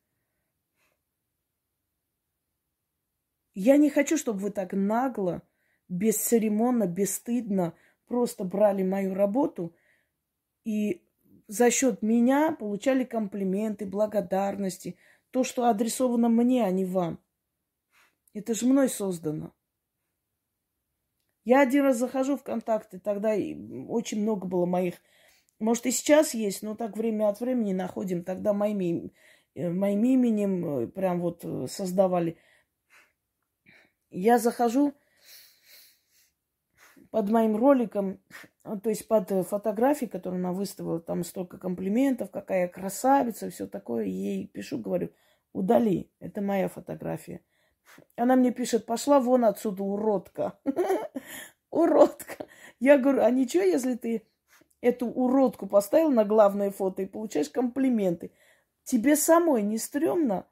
Я 3.54 3.78
не 3.78 3.90
хочу, 3.90 4.18
чтобы 4.18 4.40
вы 4.40 4.52
так 4.52 4.74
нагло, 4.74 5.42
бесцеремонно, 5.90 6.88
бесстыдно 6.88 7.74
просто 8.08 8.44
брали 8.44 8.84
мою 8.84 9.14
работу 9.14 9.76
и 10.64 11.02
за 11.48 11.72
счет 11.72 12.02
меня 12.02 12.52
получали 12.52 13.04
комплименты, 13.04 13.86
благодарности, 13.86 14.98
то, 15.32 15.44
что 15.44 15.66
адресовано 15.66 16.30
мне, 16.30 16.64
а 16.64 16.72
не 16.72 16.86
вам. 16.86 17.20
Это 18.34 18.54
же 18.54 18.66
мной 18.66 18.90
создано. 18.90 19.54
Я 21.44 21.62
один 21.62 21.84
раз 21.84 21.98
захожу 21.98 22.38
в 22.38 22.44
контакты, 22.44 23.00
тогда 23.00 23.32
очень 23.32 24.22
много 24.22 24.48
было 24.48 24.66
моих. 24.66 24.96
Может, 25.60 25.88
и 25.88 25.92
сейчас 25.92 26.34
есть, 26.34 26.62
но 26.62 26.76
так 26.76 26.96
время 26.96 27.30
от 27.30 27.40
времени 27.40 27.74
находим. 27.74 28.24
Тогда 28.24 28.54
моими, 28.54 29.14
э, 29.56 29.70
моим 29.70 30.04
именем 30.04 30.66
э, 30.66 30.88
прям 30.88 31.22
вот 31.22 31.44
э, 31.44 31.68
создавали. 31.68 32.38
Я 34.10 34.38
захожу, 34.38 34.94
под 37.12 37.30
моим 37.30 37.56
роликом, 37.56 38.20
то 38.64 38.90
есть 38.90 39.08
под 39.08 39.32
э, 39.32 39.44
фотографией, 39.44 40.10
которую 40.10 40.40
она 40.40 40.54
выставила, 40.54 41.00
там 41.00 41.24
столько 41.24 41.58
комплиментов, 41.58 42.30
какая 42.30 42.68
красавица, 42.68 43.50
все 43.50 43.68
такое. 43.68 44.06
Ей 44.06 44.48
пишу, 44.48 44.78
говорю, 44.78 45.10
удали, 45.52 46.12
это 46.20 46.42
моя 46.42 46.68
фотография. 46.68 47.42
Она 48.16 48.36
мне 48.36 48.52
пишет, 48.52 48.86
пошла 48.86 49.20
вон 49.20 49.46
отсюда, 49.46 49.84
уродка. 49.84 50.60
Уродка. 51.72 52.46
Я 52.80 52.98
говорю, 52.98 53.24
а 53.24 53.32
ничего, 53.32 53.64
если 53.64 53.96
ты 53.96 54.28
эту 54.82 55.08
уродку 55.08 55.68
поставил 55.68 56.12
на 56.12 56.26
главное 56.26 56.72
фото 56.72 57.02
и 57.02 57.08
получаешь 57.08 57.50
комплименты? 57.50 58.32
Тебе 58.84 59.16
самой 59.16 59.64
не 59.64 59.78
стрёмно? 59.78 60.46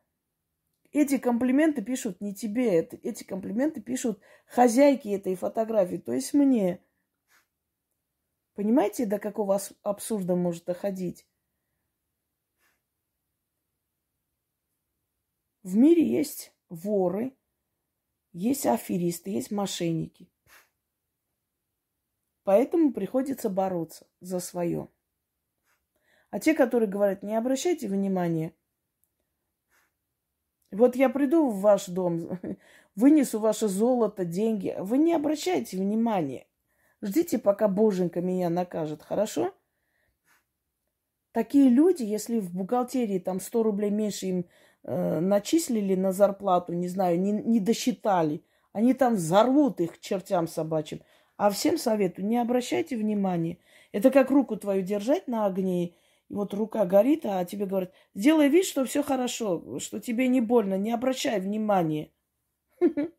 Эти 0.92 1.20
комплименты 1.20 1.84
пишут 1.84 2.20
не 2.22 2.34
тебе, 2.34 2.80
эти 2.80 3.24
комплименты 3.24 3.82
пишут 3.82 4.20
хозяйке 4.48 5.14
этой 5.14 5.36
фотографии, 5.36 5.98
то 5.98 6.14
есть 6.14 6.34
мне. 6.34 6.82
Понимаете, 8.60 9.06
до 9.06 9.20
какого 9.20 9.58
абсурда 9.84 10.36
может 10.36 10.66
доходить? 10.66 11.26
В 15.64 15.78
мире 15.78 16.06
есть 16.06 16.54
воры, 16.68 17.38
есть 18.34 18.66
аферисты, 18.66 19.30
есть 19.30 19.50
мошенники. 19.50 20.30
Поэтому 22.44 22.92
приходится 22.92 23.50
бороться 23.50 24.06
за 24.20 24.42
свое. 24.42 24.90
А 26.30 26.42
те, 26.42 26.54
которые 26.54 26.90
говорят, 26.90 27.24
не 27.24 27.38
обращайте 27.38 27.88
внимания, 27.88 28.54
вот 30.70 30.98
я 30.98 31.08
приду 31.08 31.50
в 31.50 31.62
ваш 31.62 31.86
дом, 31.86 32.38
вынесу 32.96 33.40
ваше 33.40 33.70
золото, 33.70 34.26
деньги. 34.26 34.76
Вы 34.80 34.98
не 34.98 35.14
обращайте 35.14 35.78
внимания. 35.78 36.49
Ждите, 37.02 37.38
пока 37.40 37.68
Боженька 37.68 38.22
меня 38.22 38.50
накажет, 38.50 39.04
хорошо? 39.04 39.54
Такие 41.32 41.70
люди, 41.70 42.04
если 42.04 42.40
в 42.40 42.52
бухгалтерии 42.52 43.20
там 43.20 43.40
100 43.40 43.64
рублей 43.64 43.92
меньше 43.92 44.26
им 44.26 44.46
э, 44.84 45.20
начислили 45.20 45.96
на 45.96 46.12
зарплату, 46.12 46.74
не 46.74 46.88
знаю, 46.88 47.20
не, 47.20 47.32
не 47.32 47.60
досчитали, 47.60 48.44
они 48.74 48.94
там 48.94 49.16
взорвут 49.16 49.80
их 49.80 49.94
к 49.94 50.00
чертям 50.00 50.48
собачьим. 50.48 51.02
А 51.38 51.50
всем 51.52 51.78
советую, 51.78 52.28
не 52.28 52.38
обращайте 52.38 52.98
внимания. 52.98 53.60
Это 53.92 54.12
как 54.12 54.32
руку 54.32 54.58
твою 54.58 54.82
держать 54.82 55.28
на 55.28 55.46
огне 55.46 55.96
и 56.30 56.34
вот 56.34 56.54
рука 56.54 56.86
горит, 56.86 57.26
а 57.26 57.44
тебе 57.44 57.66
говорят, 57.66 57.92
сделай 58.14 58.50
вид, 58.50 58.66
что 58.66 58.86
все 58.86 59.02
хорошо, 59.02 59.80
что 59.80 60.00
тебе 60.00 60.28
не 60.28 60.42
больно, 60.42 60.78
не 60.78 60.92
обращай 60.92 61.40
внимания. 61.40 62.12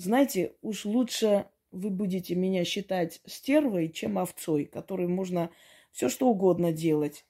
Знаете, 0.00 0.56
уж 0.62 0.86
лучше 0.86 1.44
вы 1.72 1.90
будете 1.90 2.34
меня 2.34 2.64
считать 2.64 3.20
стервой, 3.26 3.90
чем 3.90 4.18
овцой, 4.18 4.64
которой 4.64 5.08
можно 5.08 5.50
все 5.92 6.08
что 6.08 6.28
угодно 6.28 6.72
делать. 6.72 7.26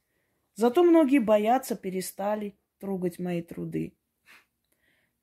Зато 0.55 0.85
многие 0.85 1.19
боятся, 1.19 1.75
перестали 1.75 2.57
трогать 2.79 3.19
мои 3.19 3.43
труды. 3.43 3.97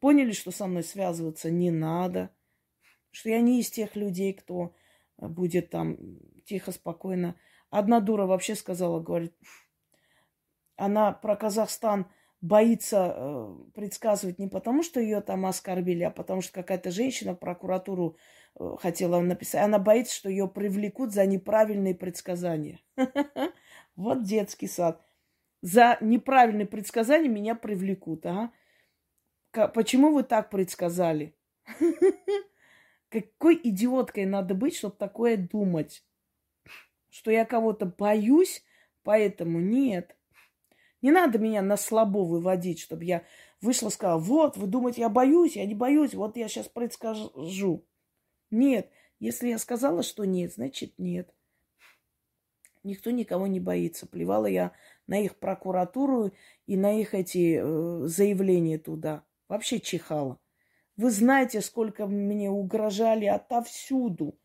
Поняли, 0.01 0.33
что 0.33 0.51
со 0.51 0.67
мной 0.67 0.83
связываться 0.83 1.49
не 1.49 1.71
надо, 1.71 2.31
что 3.12 3.29
я 3.29 3.39
не 3.39 3.62
из 3.62 3.71
тех 3.71 3.95
людей, 3.95 4.33
кто 4.33 4.75
будет 5.17 5.69
там 5.69 5.95
тихо, 6.43 6.73
спокойно. 6.73 7.39
Одна 7.69 8.01
дура 8.01 8.25
вообще 8.25 8.55
сказала, 8.55 8.99
говорит, 8.99 9.33
она 10.75 11.13
про 11.13 11.38
Казахстан 11.38 12.12
боится 12.47 13.13
э, 13.15 13.55
предсказывать 13.73 14.39
не 14.39 14.47
потому, 14.47 14.81
что 14.83 14.99
ее 14.99 15.21
там 15.21 15.45
оскорбили, 15.45 16.03
а 16.03 16.12
потому 16.12 16.41
что 16.41 16.53
какая-то 16.53 16.91
женщина 16.91 17.33
в 17.33 17.39
прокуратуру 17.39 18.17
э, 18.60 18.75
хотела 18.79 19.19
написать. 19.19 19.63
Она 19.63 19.79
боится, 19.79 20.15
что 20.15 20.29
ее 20.29 20.47
привлекут 20.47 21.12
за 21.12 21.25
неправильные 21.25 21.95
предсказания. 21.95 22.79
Вот 23.95 24.23
детский 24.23 24.67
сад. 24.67 25.03
За 25.63 25.97
неправильные 26.01 26.67
предсказания 26.67 27.29
меня 27.29 27.55
привлекут. 27.55 28.27
Ага. 28.27 28.51
Почему 29.73 30.13
вы 30.13 30.21
так 30.21 30.51
предсказали? 30.51 31.36
Какой 33.10 33.60
идиоткой 33.63 34.25
надо 34.25 34.53
быть, 34.53 34.75
чтобы 34.75 34.95
такое 34.97 35.36
думать? 35.36 36.05
Что 37.10 37.31
я 37.31 37.43
кого-то 37.43 37.88
боюсь, 37.88 38.63
поэтому 39.01 39.60
нет. 39.60 40.16
Не 41.01 41.12
надо 41.12 41.38
меня 41.38 41.62
на 41.62 41.77
слабо 41.77 42.19
выводить, 42.19 42.79
чтобы 42.79 43.05
я 43.05 43.23
вышла 43.62 43.89
и 43.89 43.91
сказала, 43.91 44.19
вот, 44.19 44.57
вы 44.57 44.67
думаете, 44.67 45.01
я 45.01 45.10
боюсь, 45.10 45.55
я 45.55 45.65
не 45.65 45.75
боюсь, 45.75 46.13
вот 46.13 46.38
я 46.38 46.47
сейчас 46.47 46.67
предскажу. 46.67 47.86
Нет, 48.49 48.89
если 49.19 49.49
я 49.49 49.57
сказала, 49.57 50.03
что 50.03 50.25
нет, 50.25 50.53
значит 50.53 50.93
нет. 50.97 51.33
Никто 52.83 53.12
никого 53.12 53.47
не 53.47 53.60
боится. 53.60 54.07
Плевала 54.07 54.45
я 54.45 54.71
на 55.07 55.19
их 55.19 55.38
прокуратуру 55.38 56.31
и 56.67 56.77
на 56.77 56.97
их 56.99 57.13
эти 57.13 57.60
э, 57.62 58.07
заявления 58.07 58.77
туда. 58.77 59.25
Вообще 59.49 59.79
чихала. 59.79 60.39
Вы 60.95 61.12
знаете, 61.12 61.62
сколько 61.62 62.07
мне 62.07 62.49
угрожали 62.49 63.25
отовсюду. 63.25 64.39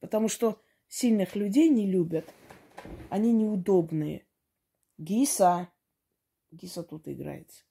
Потому 0.00 0.28
что 0.28 0.60
сильных 0.88 1.36
людей 1.36 1.68
не 1.70 1.90
любят. 1.90 2.26
Они 3.08 3.32
неудобные. 3.32 4.26
Гиса. 4.98 5.72
Гиса 6.50 6.82
тут 6.82 7.08
играется. 7.08 7.64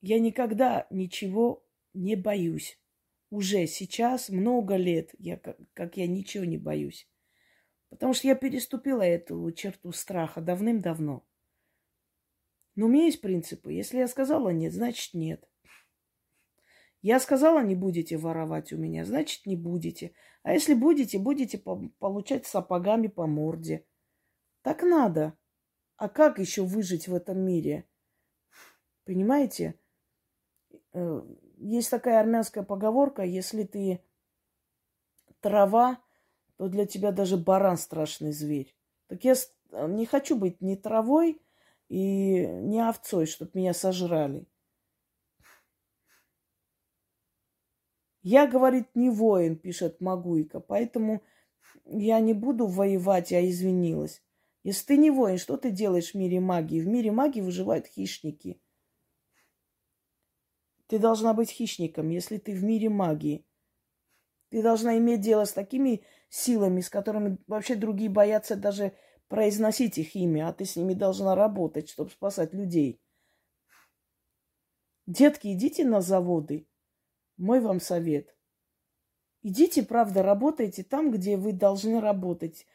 Я 0.00 0.18
никогда 0.18 0.86
ничего 0.90 1.64
не 1.94 2.16
боюсь. 2.16 2.78
Уже 3.30 3.66
сейчас 3.66 4.28
много 4.28 4.76
лет, 4.76 5.14
я, 5.18 5.38
как, 5.38 5.56
как 5.72 5.96
я 5.96 6.06
ничего 6.06 6.44
не 6.44 6.58
боюсь. 6.58 7.08
Потому 7.88 8.12
что 8.12 8.28
я 8.28 8.34
переступила 8.34 9.02
эту 9.02 9.50
черту 9.52 9.92
страха 9.92 10.40
давным-давно. 10.40 11.24
Но 12.74 12.86
у 12.86 12.88
меня 12.88 13.04
есть 13.04 13.20
принципы. 13.20 13.72
Если 13.72 13.98
я 13.98 14.08
сказала 14.08 14.50
нет, 14.50 14.72
значит 14.72 15.14
нет. 15.14 15.48
Я 17.02 17.18
сказала, 17.18 17.62
не 17.62 17.74
будете 17.74 18.16
воровать 18.16 18.72
у 18.72 18.76
меня, 18.76 19.04
значит, 19.04 19.44
не 19.44 19.56
будете. 19.56 20.12
А 20.44 20.52
если 20.52 20.74
будете, 20.74 21.18
будете 21.18 21.58
получать 21.58 22.46
сапогами 22.46 23.08
по 23.08 23.26
морде. 23.26 23.84
Так 24.62 24.82
надо. 24.82 25.36
А 25.96 26.08
как 26.08 26.38
еще 26.38 26.62
выжить 26.62 27.08
в 27.08 27.14
этом 27.14 27.40
мире? 27.40 27.88
Понимаете? 29.04 29.74
Э, 30.92 31.22
есть 31.58 31.90
такая 31.90 32.20
армянская 32.20 32.62
поговорка, 32.62 33.22
если 33.22 33.64
ты 33.64 34.04
трава, 35.40 36.00
то 36.56 36.68
для 36.68 36.86
тебя 36.86 37.10
даже 37.10 37.36
баран 37.36 37.76
страшный 37.76 38.32
зверь. 38.32 38.76
Так 39.08 39.24
я 39.24 39.34
не 39.88 40.06
хочу 40.06 40.36
быть 40.36 40.60
ни 40.60 40.76
травой 40.76 41.42
и 41.88 42.46
ни 42.46 42.78
овцой, 42.78 43.26
чтобы 43.26 43.50
меня 43.54 43.74
сожрали. 43.74 44.46
Я, 48.22 48.46
говорит, 48.46 48.88
не 48.94 49.10
воин, 49.10 49.56
пишет 49.56 50.00
Магуйка, 50.00 50.60
поэтому 50.60 51.22
я 51.84 52.20
не 52.20 52.34
буду 52.34 52.66
воевать, 52.66 53.32
я 53.32 53.48
извинилась. 53.48 54.22
Если 54.62 54.86
ты 54.86 54.96
не 54.96 55.10
воин, 55.10 55.38
что 55.38 55.56
ты 55.56 55.70
делаешь 55.70 56.12
в 56.12 56.14
мире 56.14 56.38
магии? 56.38 56.80
В 56.80 56.86
мире 56.86 57.10
магии 57.10 57.40
выживают 57.40 57.86
хищники. 57.86 58.60
Ты 60.86 60.98
должна 60.98 61.34
быть 61.34 61.50
хищником, 61.50 62.10
если 62.10 62.36
ты 62.36 62.54
в 62.54 62.62
мире 62.62 62.88
магии. 62.88 63.44
Ты 64.50 64.62
должна 64.62 64.98
иметь 64.98 65.20
дело 65.20 65.44
с 65.44 65.52
такими 65.52 66.04
силами, 66.28 66.80
с 66.80 66.90
которыми 66.90 67.38
вообще 67.46 67.74
другие 67.74 68.10
боятся 68.10 68.54
даже 68.54 68.92
произносить 69.28 69.98
их 69.98 70.14
имя, 70.14 70.48
а 70.48 70.52
ты 70.52 70.64
с 70.64 70.76
ними 70.76 70.92
должна 70.92 71.34
работать, 71.34 71.88
чтобы 71.88 72.10
спасать 72.10 72.52
людей. 72.52 73.00
Детки, 75.06 75.52
идите 75.52 75.84
на 75.84 76.00
заводы. 76.02 76.68
Мой 77.42 77.58
вам 77.58 77.80
совет. 77.80 78.36
Идите, 79.42 79.82
правда, 79.82 80.22
работайте 80.22 80.84
там, 80.84 81.10
где 81.10 81.36
вы 81.36 81.52
должны 81.52 82.00
работать. 82.00 82.68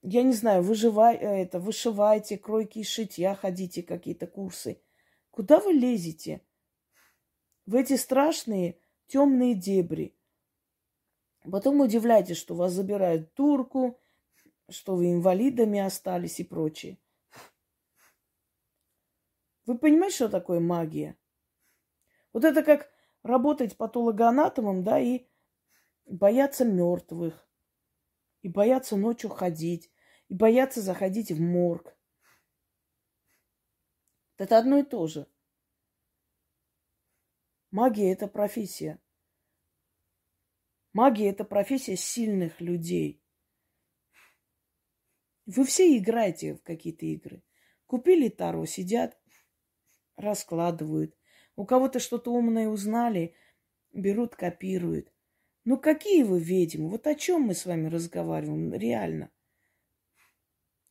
Я 0.00 0.22
не 0.22 0.32
знаю, 0.32 0.62
выживай, 0.62 1.16
э, 1.16 1.42
это, 1.42 1.60
вышивайте, 1.60 2.38
кройки 2.38 2.78
и 2.78 2.84
шитья, 2.84 3.34
ходите, 3.34 3.82
какие-то 3.82 4.26
курсы. 4.26 4.80
Куда 5.30 5.60
вы 5.60 5.74
лезете? 5.74 6.40
В 7.66 7.74
эти 7.74 7.98
страшные 7.98 8.78
темные 9.08 9.54
дебри. 9.56 10.16
Потом 11.42 11.80
удивляйтесь, 11.80 12.38
что 12.38 12.54
вас 12.54 12.72
забирают 12.72 13.34
турку, 13.34 14.00
что 14.70 14.96
вы 14.96 15.12
инвалидами 15.12 15.80
остались 15.80 16.40
и 16.40 16.44
прочее. 16.44 16.96
Вы 19.66 19.76
понимаете, 19.76 20.16
что 20.16 20.28
такое 20.30 20.60
магия? 20.60 21.18
Вот 22.32 22.46
это 22.46 22.62
как 22.62 22.91
работать 23.22 23.76
патологоанатомом, 23.76 24.84
да, 24.84 24.98
и 25.00 25.26
бояться 26.06 26.64
мертвых, 26.64 27.48
и 28.42 28.48
бояться 28.48 28.96
ночью 28.96 29.30
ходить, 29.30 29.90
и 30.28 30.34
бояться 30.34 30.80
заходить 30.80 31.30
в 31.30 31.40
морг. 31.40 31.96
Это 34.36 34.58
одно 34.58 34.78
и 34.78 34.82
то 34.82 35.06
же. 35.06 35.26
Магия– 37.70 38.12
это 38.12 38.26
профессия. 38.26 39.00
Магия– 40.92 41.30
это 41.30 41.44
профессия 41.44 41.96
сильных 41.96 42.60
людей. 42.60 43.22
Вы 45.46 45.64
все 45.64 45.96
играете 45.96 46.54
в 46.54 46.62
какие-то 46.62 47.06
игры. 47.06 47.42
Купили 47.86 48.28
Таро, 48.28 48.64
сидят, 48.66 49.18
раскладывают. 50.16 51.16
У 51.56 51.64
кого-то 51.64 52.00
что-то 52.00 52.32
умное 52.32 52.68
узнали, 52.68 53.34
берут, 53.92 54.34
копируют. 54.36 55.12
Ну 55.64 55.78
какие 55.78 56.22
вы 56.22 56.40
ведьмы? 56.40 56.88
Вот 56.88 57.06
о 57.06 57.14
чем 57.14 57.42
мы 57.42 57.54
с 57.54 57.66
вами 57.66 57.88
разговариваем 57.88 58.72
реально? 58.74 59.30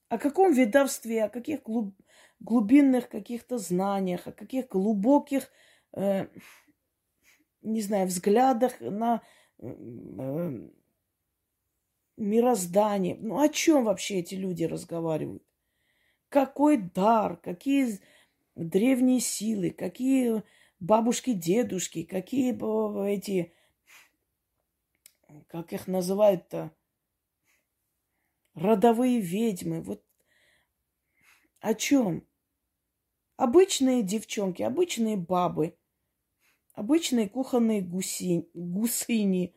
О 0.08 0.18
каком 0.18 0.54
ведовстве, 0.54 1.26
о 1.26 1.30
каких 1.30 1.64
глуб... 1.64 1.96
глубинных 2.40 3.10
каких-то 3.10 3.58
знаниях, 3.58 4.28
о 4.28 4.32
каких 4.32 4.68
глубоких, 4.68 5.50
э, 5.94 6.28
не 7.62 7.82
знаю, 7.82 8.08
взглядах 8.08 8.80
на 8.80 9.22
э, 9.60 10.70
мироздание. 12.18 13.18
Ну 13.20 13.40
о 13.40 13.50
чем 13.50 13.86
вообще 13.86 14.20
эти 14.20 14.36
люди 14.36 14.64
разговаривают? 14.64 15.44
Какой 16.30 16.78
дар, 16.78 17.38
какие 17.38 18.00
древние 18.56 19.20
силы, 19.20 19.72
какие 19.72 20.44
бабушки, 20.80 21.34
дедушки, 21.34 22.04
какие 22.04 22.54
эти, 23.08 23.54
как 25.48 25.74
их 25.74 25.88
называют-то, 25.88 26.76
родовые 28.54 29.20
ведьмы. 29.20 29.82
Вот 29.82 30.04
о 31.60 31.74
чем? 31.74 32.28
Обычные 33.38 34.04
девчонки, 34.04 34.62
обычные 34.62 35.18
бабы, 35.18 35.78
обычные 36.74 37.28
кухонные 37.28 37.82
гуси, 37.82 38.50
гусыни 38.54 39.56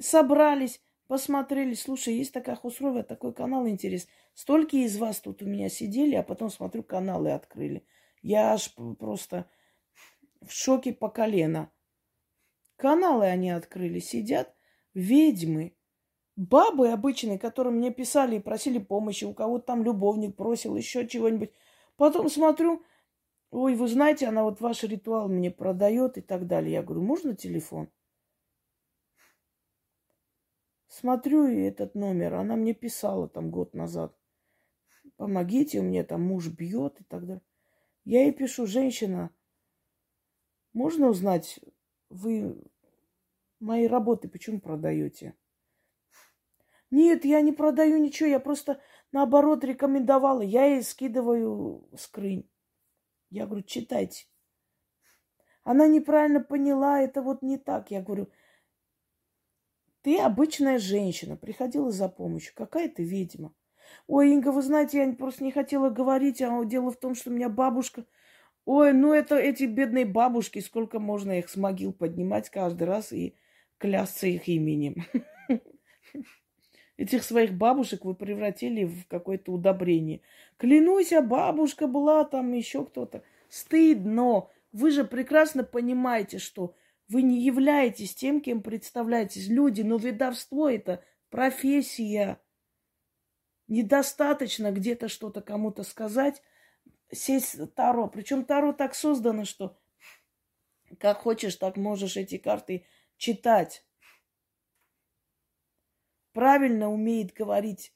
собрались, 0.00 0.80
посмотрели, 1.06 1.74
слушай, 1.74 2.14
есть 2.14 2.32
такая 2.32 2.56
хусрова, 2.56 3.02
такой 3.02 3.32
канал 3.32 3.68
интерес. 3.68 4.08
Столько 4.34 4.76
из 4.76 4.96
вас 4.98 5.20
тут 5.20 5.42
у 5.42 5.46
меня 5.46 5.68
сидели, 5.68 6.14
а 6.14 6.22
потом 6.22 6.50
смотрю, 6.50 6.82
каналы 6.82 7.30
открыли. 7.32 7.84
Я 8.22 8.52
аж 8.52 8.74
просто 8.98 9.48
в 10.42 10.52
шоке 10.52 10.92
по 10.92 11.08
колено. 11.08 11.70
Каналы 12.76 13.26
они 13.26 13.50
открыли, 13.50 13.98
сидят 13.98 14.54
ведьмы, 14.94 15.76
бабы 16.36 16.90
обычные, 16.90 17.38
которые 17.38 17.72
мне 17.72 17.90
писали 17.90 18.36
и 18.36 18.40
просили 18.40 18.78
помощи, 18.78 19.24
у 19.24 19.34
кого-то 19.34 19.66
там 19.66 19.82
любовник 19.82 20.36
просил, 20.36 20.76
еще 20.76 21.06
чего-нибудь. 21.06 21.50
Потом 21.96 22.28
смотрю, 22.28 22.84
ой, 23.50 23.74
вы 23.74 23.88
знаете, 23.88 24.26
она 24.28 24.44
вот 24.44 24.60
ваш 24.60 24.84
ритуал 24.84 25.28
мне 25.28 25.50
продает 25.50 26.16
и 26.18 26.20
так 26.20 26.46
далее. 26.46 26.72
Я 26.74 26.82
говорю, 26.82 27.02
можно 27.02 27.34
телефон? 27.34 27.90
Смотрю 30.86 31.46
и 31.48 31.60
этот 31.62 31.94
номер, 31.94 32.34
она 32.34 32.56
мне 32.56 32.74
писала 32.74 33.28
там 33.28 33.50
год 33.50 33.74
назад. 33.74 34.16
Помогите, 35.16 35.80
у 35.80 35.82
меня 35.82 36.04
там 36.04 36.22
муж 36.22 36.48
бьет 36.48 37.00
и 37.00 37.04
так 37.04 37.26
далее. 37.26 37.42
Я 38.08 38.22
ей 38.22 38.32
пишу, 38.32 38.66
женщина, 38.66 39.30
можно 40.72 41.08
узнать, 41.08 41.60
вы 42.08 42.56
мои 43.60 43.86
работы 43.86 44.30
почему 44.30 44.62
продаете? 44.62 45.36
Нет, 46.90 47.26
я 47.26 47.42
не 47.42 47.52
продаю 47.52 47.98
ничего, 47.98 48.30
я 48.30 48.40
просто 48.40 48.80
наоборот 49.12 49.62
рекомендовала. 49.62 50.40
Я 50.40 50.64
ей 50.64 50.82
скидываю 50.82 51.86
скрынь. 51.98 52.48
Я 53.28 53.44
говорю, 53.44 53.62
читайте. 53.64 54.24
Она 55.62 55.86
неправильно 55.86 56.40
поняла, 56.40 57.02
это 57.02 57.20
вот 57.20 57.42
не 57.42 57.58
так. 57.58 57.90
Я 57.90 58.00
говорю, 58.00 58.30
ты 60.00 60.18
обычная 60.18 60.78
женщина, 60.78 61.36
приходила 61.36 61.90
за 61.90 62.08
помощью. 62.08 62.54
Какая 62.54 62.88
ты 62.88 63.04
ведьма? 63.04 63.54
Ой, 64.06 64.32
Инга, 64.32 64.52
вы 64.52 64.62
знаете, 64.62 64.98
я 64.98 65.12
просто 65.12 65.44
не 65.44 65.52
хотела 65.52 65.90
говорить, 65.90 66.40
а 66.42 66.64
дело 66.64 66.90
в 66.90 66.96
том, 66.96 67.14
что 67.14 67.30
у 67.30 67.32
меня 67.32 67.48
бабушка... 67.48 68.04
Ой, 68.64 68.92
ну 68.92 69.14
это 69.14 69.36
эти 69.36 69.64
бедные 69.64 70.04
бабушки, 70.04 70.58
сколько 70.58 70.98
можно 70.98 71.38
их 71.38 71.48
с 71.48 71.56
могил 71.56 71.92
поднимать 71.92 72.50
каждый 72.50 72.84
раз 72.84 73.12
и 73.12 73.34
клясться 73.78 74.26
их 74.26 74.46
именем. 74.48 75.04
Этих 76.98 77.22
своих 77.22 77.54
бабушек 77.54 78.04
вы 78.04 78.14
превратили 78.14 78.84
в 78.84 79.06
какое-то 79.06 79.52
удобрение. 79.52 80.20
Клянусь, 80.56 81.12
а 81.12 81.22
бабушка 81.22 81.86
была 81.86 82.24
там, 82.24 82.52
еще 82.52 82.84
кто-то. 82.84 83.22
Стыдно. 83.48 84.48
Вы 84.72 84.90
же 84.90 85.04
прекрасно 85.04 85.62
понимаете, 85.62 86.38
что 86.38 86.74
вы 87.08 87.22
не 87.22 87.40
являетесь 87.40 88.14
тем, 88.14 88.40
кем 88.40 88.62
представляетесь. 88.62 89.48
Люди, 89.48 89.82
но 89.82 89.96
ведовство 89.96 90.68
это 90.68 91.02
профессия. 91.30 92.40
Недостаточно 93.68 94.72
где-то 94.72 95.08
что-то 95.08 95.42
кому-то 95.42 95.82
сказать, 95.82 96.42
сесть 97.12 97.56
Таро. 97.74 98.08
Причем 98.08 98.44
Таро 98.44 98.72
так 98.72 98.94
создано, 98.94 99.44
что 99.44 99.78
как 100.98 101.18
хочешь, 101.18 101.56
так 101.56 101.76
можешь 101.76 102.16
эти 102.16 102.38
карты 102.38 102.86
читать. 103.18 103.84
Правильно 106.32 106.90
умеет 106.90 107.34
говорить 107.34 107.94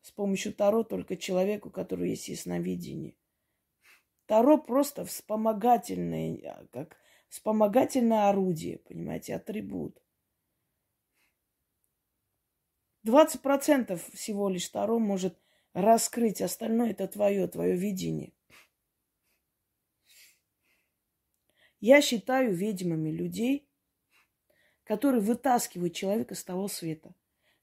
с 0.00 0.10
помощью 0.10 0.52
Таро 0.52 0.82
только 0.82 1.16
человеку, 1.16 1.70
который 1.70 2.10
есть 2.10 2.28
ясновидение. 2.28 3.14
Таро 4.26 4.58
просто 4.58 5.04
вспомогательное, 5.04 6.66
как 6.72 6.96
вспомогательное 7.28 8.28
орудие, 8.28 8.78
понимаете, 8.78 9.36
атрибут. 9.36 10.03
20% 13.04 14.00
всего 14.14 14.48
лишь 14.48 14.68
Таро 14.68 14.98
может 14.98 15.38
раскрыть, 15.74 16.40
остальное 16.40 16.90
это 16.90 17.06
твое, 17.06 17.46
твое 17.48 17.76
видение. 17.76 18.32
Я 21.80 22.00
считаю 22.00 22.54
ведьмами 22.54 23.10
людей, 23.10 23.68
которые 24.84 25.20
вытаскивают 25.20 25.94
человека 25.94 26.34
с 26.34 26.42
того 26.42 26.66
света, 26.68 27.14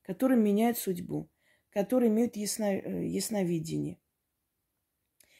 которые 0.04 0.39
меняют 0.39 0.78
судьбу, 0.78 1.30
которые 1.72 2.10
имеют 2.10 2.36
ясно, 2.36 2.66
э, 2.66 3.08
ясновидение, 3.08 4.00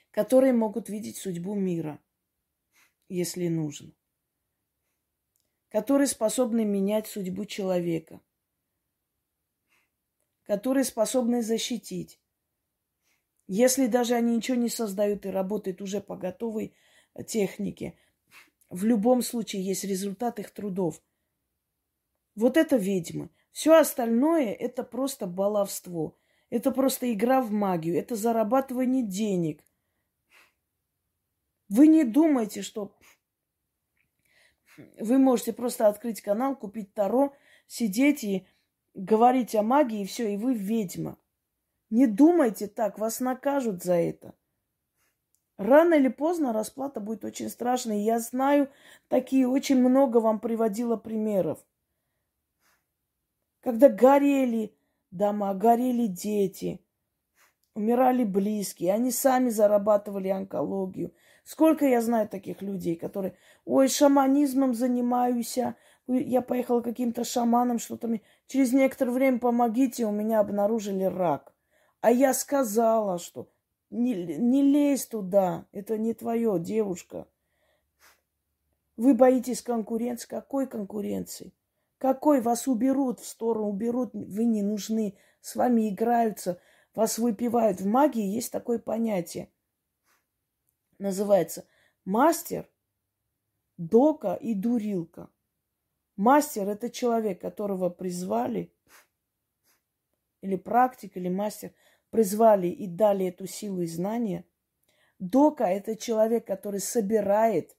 которые 0.10 0.54
могут 0.54 0.90
видеть 0.90 1.18
судьбу 1.18 1.54
мира, 1.54 2.00
если 3.08 3.50
нужно, 3.50 3.94
которые 5.70 6.08
способны 6.08 6.66
менять 6.66 7.06
судьбу 7.06 7.46
человека– 7.46 8.20
которые 10.46 10.84
способны 10.84 11.42
защитить. 11.42 12.20
Если 13.48 13.88
даже 13.88 14.16
они 14.16 14.36
ничего 14.36 14.58
не 14.58 14.70
создают 14.70 15.26
и 15.26 15.30
работают 15.30 15.82
уже 15.82 16.00
по 16.02 16.16
готовой 16.16 16.74
технике, 17.28 17.98
в 18.70 18.86
любом 18.86 19.22
случае 19.22 19.64
есть 19.64 19.84
результат 19.84 20.40
их 20.40 20.52
трудов. 20.52 21.02
Вот 22.36 22.56
это 22.56 22.78
ведьмы. 22.78 23.30
Все 23.52 23.78
остальное 23.78 24.54
это 24.54 24.84
просто 24.84 25.28
баловство. 25.28 26.18
Это 26.50 26.72
просто 26.72 27.12
игра 27.12 27.42
в 27.42 27.52
магию. 27.52 27.98
Это 27.98 28.16
зарабатывание 28.16 29.04
денег. 29.04 29.64
Вы 31.68 31.88
не 31.88 32.04
думайте, 32.04 32.62
что 32.62 32.98
вы 35.00 35.18
можете 35.18 35.54
просто 35.54 35.88
открыть 35.88 36.22
канал, 36.22 36.56
купить 36.56 36.94
Таро, 36.94 37.34
сидеть 37.68 38.24
и 38.24 38.48
говорить 38.94 39.56
о 39.56 39.64
магии, 39.64 40.02
и 40.02 40.06
все, 40.06 40.34
и 40.34 40.38
вы 40.38 40.54
ведьма. 40.54 41.18
Не 41.90 42.08
думайте 42.08 42.68
так, 42.68 42.98
вас 42.98 43.20
накажут 43.20 43.84
за 43.84 43.96
это. 43.96 44.34
Рано 45.58 45.94
или 45.94 46.08
поздно 46.08 46.54
расплата 46.54 47.00
будет 47.00 47.24
очень 47.24 47.50
страшной. 47.50 48.00
Я 48.00 48.20
знаю 48.20 48.70
такие, 49.10 49.48
очень 49.48 49.78
много 49.78 50.18
вам 50.18 50.40
приводила 50.40 50.96
примеров. 50.96 51.64
Когда 53.60 53.90
горели 53.90 54.76
дома, 55.12 55.54
горели 55.54 56.08
дети, 56.08 56.84
умирали 57.76 58.24
близкие, 58.24 58.94
они 58.94 59.12
сами 59.12 59.50
зарабатывали 59.50 60.30
онкологию. 60.30 61.14
Сколько 61.44 61.86
я 61.86 62.02
знаю 62.02 62.28
таких 62.28 62.62
людей, 62.62 62.96
которые, 62.96 63.36
ой, 63.66 63.88
шаманизмом 63.88 64.74
занимаюсь, 64.74 65.58
а, 65.58 65.76
я 66.20 66.42
поехала 66.42 66.82
каким-то 66.82 67.24
шаманом, 67.24 67.80
что-то 67.80 68.08
мне... 68.08 68.22
Через 68.48 68.74
некоторое 68.74 69.12
время 69.12 69.40
помогите, 69.40 70.06
у 70.06 70.12
меня 70.12 70.40
обнаружили 70.40 71.04
рак. 71.04 71.54
А 72.02 72.12
я 72.12 72.34
сказала, 72.34 73.20
что 73.20 73.50
не, 73.90 74.14
не 74.14 74.64
лезь 74.64 75.06
туда, 75.06 75.66
это 75.72 75.98
не 75.98 76.14
твое, 76.14 76.60
девушка. 76.60 77.28
Вы 78.98 79.14
боитесь 79.14 79.62
конкуренции. 79.62 80.28
Какой 80.28 80.68
конкуренции? 80.68 81.54
Какой 81.98 82.42
вас 82.42 82.68
уберут 82.68 83.20
в 83.20 83.28
сторону, 83.28 83.70
уберут, 83.70 84.12
вы 84.14 84.46
не 84.46 84.64
нужны, 84.64 85.16
с 85.40 85.56
вами 85.56 85.90
играются, 85.90 86.60
вас 86.96 87.20
выпивают. 87.20 87.80
В 87.80 87.86
магии 87.86 88.24
есть 88.24 88.52
такое 88.52 88.80
понятие. 88.80 89.50
Называется 90.98 91.66
мастер, 92.06 92.68
дока 93.78 94.34
и 94.34 94.54
дурилка. 94.54 95.30
Мастер– 96.18 96.70
это 96.70 96.90
человек, 96.90 97.42
которого 97.42 97.90
призвали, 97.90 98.74
или 100.42 100.56
практик, 100.56 101.16
или 101.16 101.30
мастер, 101.30 101.74
призвали 102.10 102.68
и 102.68 102.88
дали 102.88 103.28
эту 103.28 103.48
силу 103.48 103.82
и 103.82 103.88
знания. 103.88 104.46
Дока– 105.20 105.66
это 105.70 105.96
человек, 105.96 106.46
который 106.46 106.80
собирает, 106.80 107.76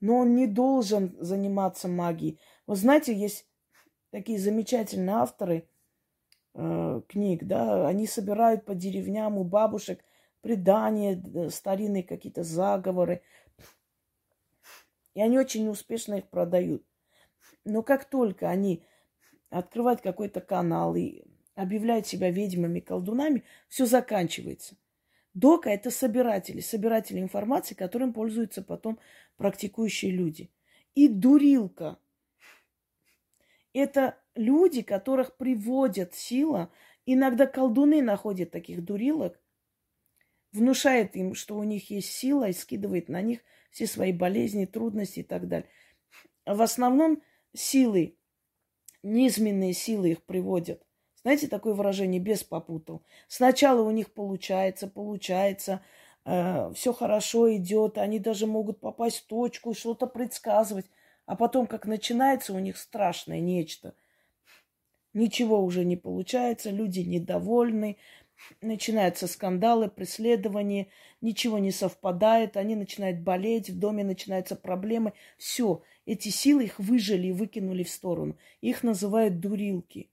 но 0.00 0.18
он 0.18 0.34
не 0.34 0.46
должен 0.46 1.16
заниматься 1.20 1.88
магией. 1.88 2.40
Вы 2.66 2.76
знаете, 2.76 3.14
есть 3.14 3.46
такие 4.10 4.38
замечательные 4.38 5.16
авторы 5.16 5.68
э, 6.54 7.02
книг, 7.08 7.44
да, 7.44 7.86
они 7.86 8.06
собирают 8.06 8.64
по 8.64 8.74
деревням 8.74 9.36
у 9.36 9.44
бабушек 9.44 10.02
предания, 10.40 11.20
э, 11.22 11.50
старинные 11.50 12.02
какие-то 12.02 12.42
заговоры. 12.42 13.22
И 15.14 15.20
они 15.20 15.38
очень 15.38 15.68
успешно 15.68 16.14
их 16.14 16.28
продают. 16.28 16.84
Но 17.66 17.82
как 17.82 18.08
только 18.08 18.48
они 18.48 18.84
открывают 19.50 20.00
какой-то 20.00 20.40
канал 20.40 20.94
и 20.94 21.24
объявляют 21.56 22.06
себя 22.06 22.30
ведьмами, 22.30 22.78
колдунами, 22.78 23.42
все 23.68 23.86
заканчивается. 23.86 24.76
Дока– 25.34 25.68
это 25.70 25.90
собиратели, 25.90 26.60
собиратели 26.60 27.18
информации, 27.20 27.74
которым 27.74 28.12
пользуются 28.12 28.62
потом 28.62 29.00
практикующие 29.36 30.12
люди. 30.12 30.50
И 30.94 31.08
дурилка– 31.08 31.98
это 33.74 34.16
люди, 34.36 34.82
которых 34.82 35.36
приводят 35.36 36.14
сила. 36.14 36.70
Иногда 37.04 37.46
колдуны 37.46 38.00
находят 38.00 38.52
таких 38.52 38.84
дурилок, 38.84 39.40
внушает 40.52 41.16
им, 41.16 41.34
что 41.34 41.56
у 41.56 41.64
них 41.64 41.90
есть 41.90 42.12
сила, 42.12 42.48
и 42.48 42.52
скидывает 42.52 43.08
на 43.08 43.22
них 43.22 43.40
все 43.72 43.88
свои 43.88 44.12
болезни, 44.12 44.66
трудности 44.66 45.20
и 45.20 45.24
так 45.24 45.48
далее. 45.48 45.68
В 46.46 46.62
основном 46.62 47.22
силы, 47.56 48.16
низменные 49.02 49.72
силы 49.72 50.10
их 50.10 50.22
приводят. 50.24 50.82
Знаете, 51.22 51.48
такое 51.48 51.74
выражение 51.74 52.20
без 52.20 52.44
попутал. 52.44 53.02
Сначала 53.26 53.82
у 53.82 53.90
них 53.90 54.12
получается, 54.12 54.86
получается, 54.86 55.82
э, 56.24 56.72
все 56.74 56.92
хорошо 56.92 57.52
идет, 57.56 57.98
они 57.98 58.20
даже 58.20 58.46
могут 58.46 58.80
попасть 58.80 59.18
в 59.18 59.26
точку, 59.26 59.74
что-то 59.74 60.06
предсказывать. 60.06 60.86
А 61.24 61.34
потом, 61.34 61.66
как 61.66 61.86
начинается 61.86 62.52
у 62.52 62.60
них 62.60 62.76
страшное 62.76 63.40
нечто, 63.40 63.94
ничего 65.14 65.64
уже 65.64 65.84
не 65.84 65.96
получается, 65.96 66.70
люди 66.70 67.00
недовольны, 67.00 67.96
начинаются 68.60 69.26
скандалы, 69.26 69.88
преследования, 69.88 70.88
ничего 71.20 71.58
не 71.58 71.72
совпадает, 71.72 72.56
они 72.56 72.76
начинают 72.76 73.20
болеть, 73.20 73.70
в 73.70 73.78
доме 73.78 74.04
начинаются 74.04 74.56
проблемы. 74.56 75.12
Все, 75.38 75.82
эти 76.06 76.28
силы 76.28 76.64
их 76.64 76.78
выжили 76.78 77.28
и 77.28 77.32
выкинули 77.32 77.82
в 77.82 77.90
сторону. 77.90 78.38
Их 78.60 78.82
называют 78.82 79.40
дурилки. 79.40 80.08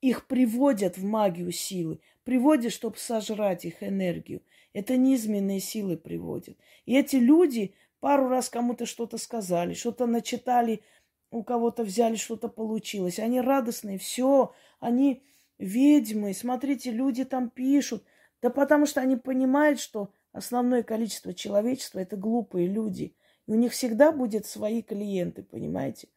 Их 0.00 0.26
приводят 0.26 0.98
в 0.98 1.04
магию 1.04 1.50
силы, 1.50 2.00
приводят, 2.24 2.72
чтобы 2.72 2.98
сожрать 2.98 3.64
их 3.64 3.82
энергию. 3.82 4.42
Это 4.74 4.96
низменные 4.96 5.60
силы 5.60 5.96
приводят. 5.96 6.58
И 6.84 6.94
эти 6.94 7.16
люди 7.16 7.74
пару 8.00 8.28
раз 8.28 8.50
кому-то 8.50 8.84
что-то 8.84 9.16
сказали, 9.16 9.72
что-то 9.72 10.04
начитали, 10.06 10.82
у 11.30 11.42
кого-то 11.42 11.84
взяли, 11.84 12.16
что-то 12.16 12.48
получилось. 12.48 13.18
Они 13.18 13.40
радостные, 13.40 13.98
все, 13.98 14.52
они 14.78 15.22
ведьмы. 15.58 16.34
Смотрите, 16.34 16.90
люди 16.90 17.24
там 17.24 17.48
пишут. 17.48 18.04
Да 18.42 18.50
потому 18.50 18.86
что 18.86 19.00
они 19.00 19.16
понимают, 19.16 19.80
что 19.80 20.12
основное 20.32 20.82
количество 20.82 21.32
человечества– 21.32 21.98
это 22.00 22.16
глупые 22.16 22.66
люди. 22.66 23.14
И 23.46 23.52
у 23.52 23.56
них 23.56 23.72
всегда 23.72 24.12
будет 24.12 24.46
свои 24.46 24.82
клиенты, 24.82 25.42
понимаете? 25.42 26.08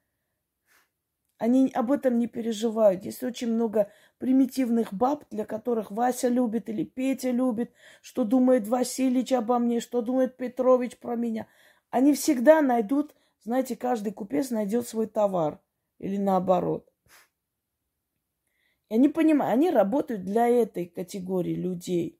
Они 1.37 1.69
об 1.73 1.91
этом 1.91 2.17
не 2.17 2.27
переживают. 2.27 3.03
Есть 3.03 3.23
очень 3.23 3.51
много 3.53 3.91
примитивных 4.17 4.93
баб, 4.93 5.25
для 5.29 5.45
которых 5.45 5.91
Вася 5.91 6.29
любит 6.29 6.67
или 6.67 6.83
Петя 6.83 7.29
любит, 7.29 7.71
что 8.01 8.23
думает 8.23 8.67
Васильевич 8.67 9.33
обо 9.33 9.59
мне, 9.59 9.79
что 9.79 10.01
думает 10.01 10.35
Петрович 10.35 10.97
про 10.97 11.15
меня. 11.15 11.47
Они 11.91 12.13
всегда 12.13 12.61
найдут, 12.61 13.15
знаете, 13.43 13.75
каждый 13.75 14.13
купец 14.13 14.49
найдет 14.49 14.87
свой 14.87 15.07
товар. 15.07 15.61
Или 15.99 16.17
наоборот. 16.17 16.91
И 18.89 18.95
они 18.95 19.09
понимают, 19.09 19.53
они 19.53 19.69
работают 19.69 20.23
для 20.23 20.47
этой 20.47 20.85
категории 20.85 21.55
людей. 21.55 22.16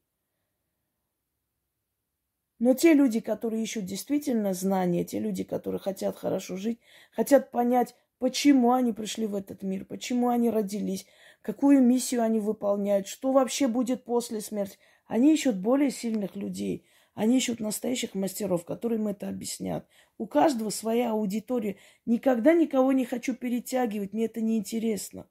Но 2.59 2.73
те 2.73 2.93
люди, 2.93 3.19
которые 3.19 3.63
ищут 3.63 3.85
действительно 3.85 4.53
знания, 4.53 5.03
те 5.03 5.19
люди, 5.19 5.43
которые 5.43 5.79
хотят 5.79 6.17
хорошо 6.17 6.57
жить, 6.57 6.79
хотят 7.11 7.51
понять, 7.51 7.95
почему 8.19 8.71
они 8.71 8.93
пришли 8.93 9.27
в 9.27 9.35
этот 9.35 9.61
мир, 9.61 9.85
почему 9.85 10.29
они 10.29 10.49
родились, 10.49 11.05
какую 11.41 11.81
миссию 11.81 12.23
они 12.23 12.39
выполняют, 12.39 13.07
что 13.07 13.31
вообще 13.31 13.67
будет 13.67 14.05
после 14.05 14.41
смерти. 14.41 14.77
Они 15.05 15.33
ищут 15.33 15.57
более 15.57 15.91
сильных 15.91 16.35
людей. 16.35 16.85
Они 17.13 17.37
ищут 17.37 17.59
настоящих 17.59 18.13
мастеров, 18.13 18.63
которые 18.65 19.03
это 19.09 19.27
объяснят. 19.27 19.87
У 20.19 20.27
каждого 20.27 20.69
своя 20.69 21.11
аудитория. 21.11 21.77
Никогда 22.05 22.53
никого 22.53 22.91
не 22.91 23.05
хочу 23.05 23.33
перетягивать, 23.33 24.13
мне 24.13 24.25
это 24.25 24.39
не 24.41 24.57
интересно. 24.57 25.27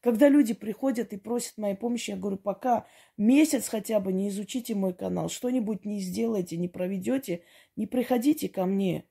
Когда 0.00 0.28
люди 0.28 0.54
приходят 0.54 1.12
и 1.12 1.16
просят 1.16 1.58
моей 1.58 1.74
помощи, 1.74 2.10
я 2.10 2.16
говорю, 2.16 2.36
пока 2.36 2.86
месяц 3.16 3.68
хотя 3.68 3.98
бы 3.98 4.12
не 4.12 4.28
изучите 4.28 4.74
мой 4.74 4.94
канал, 4.94 5.28
что-нибудь 5.28 5.84
не 5.84 6.00
сделаете, 6.00 6.56
не 6.56 6.68
проведете, 6.68 7.42
не 7.74 7.86
приходите 7.86 8.48
ко 8.48 8.64
мне. 8.64 9.04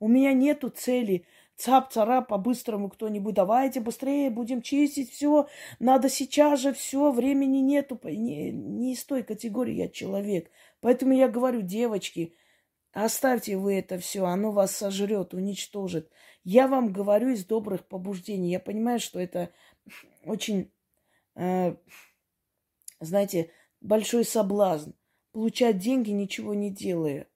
У 0.00 0.08
меня 0.08 0.32
нету 0.32 0.70
цели 0.70 1.26
цап-царап 1.56 2.28
по-быстрому 2.28 2.88
кто-нибудь, 2.88 3.34
давайте 3.34 3.80
быстрее 3.80 4.30
будем 4.30 4.62
чистить 4.62 5.10
все, 5.10 5.48
надо 5.80 6.08
сейчас 6.08 6.60
же 6.60 6.72
все, 6.72 7.10
времени 7.10 7.58
нету. 7.58 7.98
Не, 8.04 8.52
не 8.52 8.94
из 8.94 9.04
той 9.04 9.24
категории 9.24 9.74
я 9.74 9.88
человек. 9.88 10.50
Поэтому 10.80 11.12
я 11.12 11.28
говорю, 11.28 11.60
девочки, 11.62 12.34
оставьте 12.92 13.56
вы 13.56 13.74
это 13.74 13.98
все, 13.98 14.24
оно 14.24 14.52
вас 14.52 14.74
сожрет, 14.74 15.34
уничтожит. 15.34 16.10
Я 16.50 16.66
вам 16.66 16.94
говорю 16.94 17.28
из 17.28 17.44
добрых 17.44 17.84
побуждений. 17.84 18.52
Я 18.52 18.58
понимаю, 18.58 19.00
что 19.00 19.20
это 19.20 19.50
очень, 20.24 20.72
э, 21.34 21.76
знаете, 23.00 23.50
большой 23.82 24.24
соблазн. 24.24 24.92
Получать 25.32 25.76
деньги, 25.76 26.08
ничего 26.08 26.54
не 26.54 26.70
делая. 26.70 27.28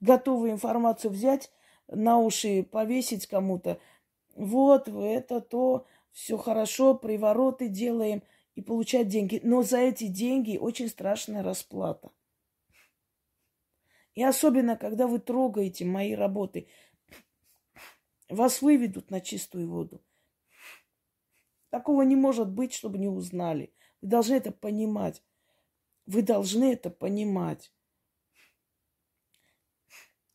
Готовую 0.00 0.50
информацию 0.50 1.12
взять, 1.12 1.50
на 1.88 2.18
уши 2.18 2.62
повесить 2.62 3.26
кому-то. 3.26 3.80
Вот, 4.36 4.86
это 4.86 5.40
то, 5.40 5.86
все 6.12 6.36
хорошо, 6.36 6.94
привороты 6.94 7.68
делаем 7.68 8.22
и 8.54 8.60
получать 8.60 9.08
деньги. 9.08 9.40
Но 9.42 9.62
за 9.62 9.78
эти 9.78 10.08
деньги 10.08 10.58
очень 10.58 10.88
страшная 10.88 11.42
расплата. 11.42 12.10
И 14.14 14.22
особенно, 14.22 14.76
когда 14.76 15.06
вы 15.06 15.20
трогаете 15.20 15.86
мои 15.86 16.14
работы, 16.14 16.68
вас 18.28 18.62
выведут 18.62 19.10
на 19.10 19.20
чистую 19.20 19.68
воду. 19.68 20.02
Такого 21.70 22.02
не 22.02 22.16
может 22.16 22.50
быть, 22.50 22.72
чтобы 22.72 22.98
не 22.98 23.08
узнали. 23.08 23.72
Вы 24.00 24.08
должны 24.08 24.34
это 24.34 24.52
понимать. 24.52 25.22
Вы 26.06 26.22
должны 26.22 26.72
это 26.72 26.90
понимать. 26.90 27.72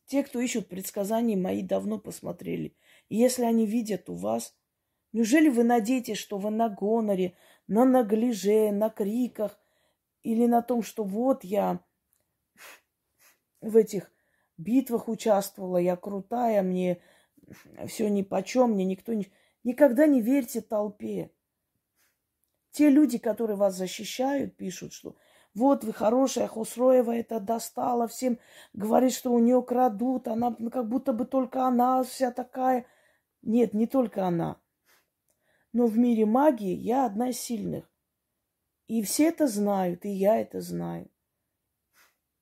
Те, 0.06 0.24
кто 0.24 0.40
ищут 0.40 0.68
предсказания, 0.68 1.36
мои 1.36 1.62
давно 1.62 1.98
посмотрели. 1.98 2.76
И 3.08 3.16
если 3.16 3.44
они 3.44 3.64
видят 3.64 4.10
у 4.10 4.14
вас, 4.14 4.56
неужели 5.12 5.48
вы 5.48 5.62
надеетесь, 5.62 6.18
что 6.18 6.38
вы 6.38 6.50
на 6.50 6.68
гоноре, 6.68 7.36
на 7.68 7.84
наглиже, 7.84 8.72
на 8.72 8.90
криках 8.90 9.58
или 10.22 10.46
на 10.46 10.62
том, 10.62 10.82
что 10.82 11.04
вот 11.04 11.44
я 11.44 11.84
в 13.60 13.76
этих 13.76 14.10
битвах 14.58 15.08
участвовала, 15.08 15.76
я 15.76 15.96
крутая, 15.96 16.62
мне 16.62 17.00
все 17.86 18.08
ни 18.08 18.22
почем, 18.22 18.72
мне 18.72 18.84
никто 18.84 19.12
не... 19.12 19.26
Никогда 19.62 20.06
не 20.06 20.22
верьте 20.22 20.60
толпе. 20.60 21.30
Те 22.70 22.88
люди, 22.88 23.18
которые 23.18 23.56
вас 23.56 23.76
защищают, 23.76 24.56
пишут, 24.56 24.92
что 24.92 25.16
вот 25.54 25.82
вы 25.82 25.92
хорошая, 25.92 26.46
Хусроева 26.46 27.12
это 27.12 27.40
достала, 27.40 28.06
всем 28.06 28.38
говорит, 28.72 29.12
что 29.12 29.32
у 29.32 29.38
нее 29.40 29.62
крадут, 29.62 30.28
она 30.28 30.54
ну, 30.58 30.70
как 30.70 30.88
будто 30.88 31.12
бы 31.12 31.24
только 31.26 31.66
она 31.66 32.02
вся 32.04 32.30
такая. 32.30 32.86
Нет, 33.42 33.74
не 33.74 33.86
только 33.86 34.26
она. 34.26 34.60
Но 35.72 35.86
в 35.86 35.98
мире 35.98 36.24
магии 36.24 36.74
я 36.74 37.04
одна 37.04 37.30
из 37.30 37.40
сильных. 37.40 37.90
И 38.86 39.02
все 39.02 39.28
это 39.28 39.46
знают, 39.46 40.04
и 40.04 40.10
я 40.10 40.40
это 40.40 40.60
знаю. 40.60 41.10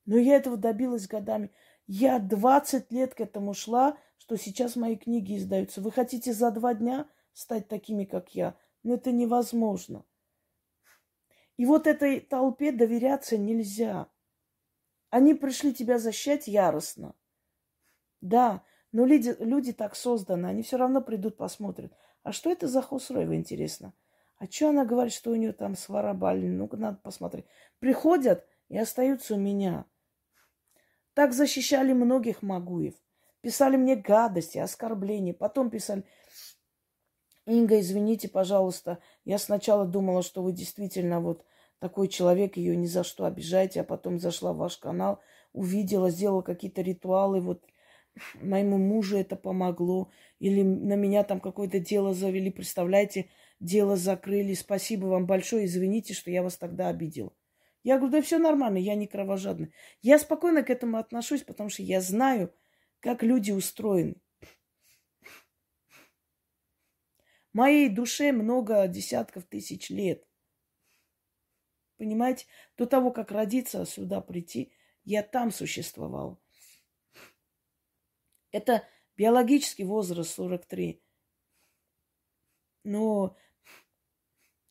Но 0.05 0.17
я 0.17 0.35
этого 0.35 0.57
добилась 0.57 1.07
годами. 1.07 1.51
Я 1.87 2.19
20 2.19 2.91
лет 2.91 3.15
к 3.15 3.21
этому 3.21 3.53
шла, 3.53 3.97
что 4.19 4.37
сейчас 4.37 4.75
мои 4.75 4.95
книги 4.95 5.37
издаются. 5.37 5.81
Вы 5.81 5.91
хотите 5.91 6.33
за 6.33 6.51
два 6.51 6.75
дня 6.75 7.09
стать 7.33 7.67
такими, 7.67 8.05
как 8.05 8.35
я? 8.35 8.55
Но 8.83 8.93
это 8.93 9.11
невозможно. 9.11 10.05
И 11.57 11.65
вот 11.65 11.87
этой 11.87 12.19
толпе 12.19 12.71
доверяться 12.71 13.37
нельзя. 13.37 14.07
Они 15.09 15.33
пришли 15.33 15.73
тебя 15.73 15.97
защищать 15.97 16.47
яростно. 16.47 17.15
Да, 18.21 18.63
но 18.91 19.05
люди, 19.05 19.35
люди 19.39 19.73
так 19.73 19.95
созданы, 19.95 20.47
они 20.47 20.61
все 20.61 20.77
равно 20.77 21.01
придут, 21.01 21.37
посмотрят. 21.37 21.91
А 22.23 22.31
что 22.31 22.51
это 22.51 22.67
за 22.67 22.81
Хусроева, 22.81 23.35
интересно? 23.35 23.93
А 24.37 24.45
что 24.45 24.69
она 24.69 24.85
говорит, 24.85 25.13
что 25.13 25.31
у 25.31 25.35
нее 25.35 25.53
там 25.53 25.75
сварабали? 25.75 26.47
Ну-ка, 26.47 26.77
надо 26.77 26.99
посмотреть. 27.01 27.45
Приходят 27.79 28.45
и 28.67 28.77
остаются 28.77 29.35
у 29.35 29.39
меня. 29.39 29.85
Так 31.13 31.33
защищали 31.33 31.93
многих 31.93 32.41
Магуев. 32.41 32.95
Писали 33.41 33.77
мне 33.77 33.95
гадости, 33.95 34.57
оскорбления. 34.57 35.33
Потом 35.33 35.69
писали, 35.69 36.03
Инга, 37.45 37.79
извините, 37.79 38.29
пожалуйста, 38.29 38.99
я 39.25 39.39
сначала 39.39 39.85
думала, 39.85 40.21
что 40.21 40.43
вы 40.43 40.51
действительно 40.51 41.19
вот 41.19 41.45
такой 41.79 42.07
человек, 42.07 42.57
ее 42.57 42.75
ни 42.75 42.85
за 42.85 43.03
что 43.03 43.25
обижаете, 43.25 43.81
а 43.81 43.83
потом 43.83 44.19
зашла 44.19 44.53
в 44.53 44.57
ваш 44.57 44.77
канал, 44.77 45.19
увидела, 45.53 46.09
сделала 46.09 46.41
какие-то 46.41 46.81
ритуалы, 46.81 47.41
вот 47.41 47.65
моему 48.35 48.77
мужу 48.77 49.17
это 49.17 49.35
помогло, 49.35 50.11
или 50.39 50.61
на 50.61 50.95
меня 50.95 51.23
там 51.23 51.39
какое-то 51.39 51.79
дело 51.79 52.13
завели, 52.13 52.51
представляете, 52.51 53.29
дело 53.59 53.95
закрыли, 53.95 54.53
спасибо 54.53 55.07
вам 55.07 55.25
большое, 55.25 55.65
извините, 55.65 56.13
что 56.13 56.29
я 56.29 56.43
вас 56.43 56.57
тогда 56.57 56.89
обидела. 56.89 57.31
Я 57.83 57.97
говорю, 57.97 58.11
да 58.11 58.21
все 58.21 58.37
нормально, 58.39 58.77
я 58.77 58.95
не 58.95 59.07
кровожадный. 59.07 59.73
Я 60.01 60.19
спокойно 60.19 60.63
к 60.63 60.69
этому 60.69 60.97
отношусь, 60.97 61.43
потому 61.43 61.69
что 61.69 61.81
я 61.81 62.01
знаю, 62.01 62.53
как 62.99 63.23
люди 63.23 63.51
устроены. 63.51 64.15
Моей 67.53 67.89
душе 67.89 68.31
много 68.31 68.87
десятков 68.87 69.45
тысяч 69.45 69.89
лет. 69.89 70.25
Понимаете, 71.97 72.45
до 72.77 72.85
того, 72.85 73.11
как 73.11 73.31
родиться, 73.31 73.85
сюда 73.85 74.21
прийти, 74.21 74.71
я 75.03 75.23
там 75.23 75.51
существовал. 75.51 76.39
Это 78.51 78.87
биологический 79.17 79.83
возраст 79.83 80.31
43. 80.31 81.01
Но 82.83 83.35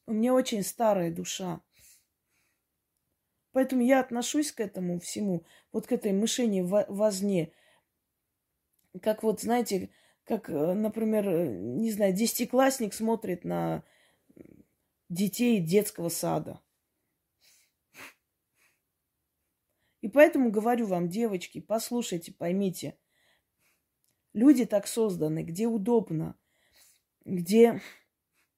у 0.07 0.13
меня 0.13 0.33
очень 0.33 0.63
старая 0.63 1.15
душа. 1.15 1.61
Поэтому 3.53 3.83
я 3.83 4.01
отношусь 4.01 4.53
к 4.53 4.61
этому 4.61 5.01
всему, 5.01 5.45
вот 5.73 5.87
к 5.87 5.93
этой 5.93 6.13
мышине 6.13 6.65
возне. 6.65 7.53
Как 9.03 9.23
вот, 9.23 9.41
знаете, 9.41 9.91
как, 10.25 10.49
э, 10.51 10.75
например, 10.75 11.29
э, 11.29 11.49
не 11.59 11.91
знаю, 11.91 12.13
десятиклассник 12.13 12.95
смотрит 12.95 13.45
на 13.45 13.85
детей 15.09 15.61
детского 15.61 16.09
сада. 16.09 16.61
И 20.01 20.09
поэтому 20.09 20.51
говорю 20.51 20.87
вам, 20.87 21.09
девочки, 21.09 21.61
послушайте, 21.61 22.33
поймите, 22.33 22.97
люди 24.33 24.65
так 24.65 24.87
созданы, 24.87 25.43
где 25.43 25.67
удобно, 25.67 26.39
где 27.25 27.81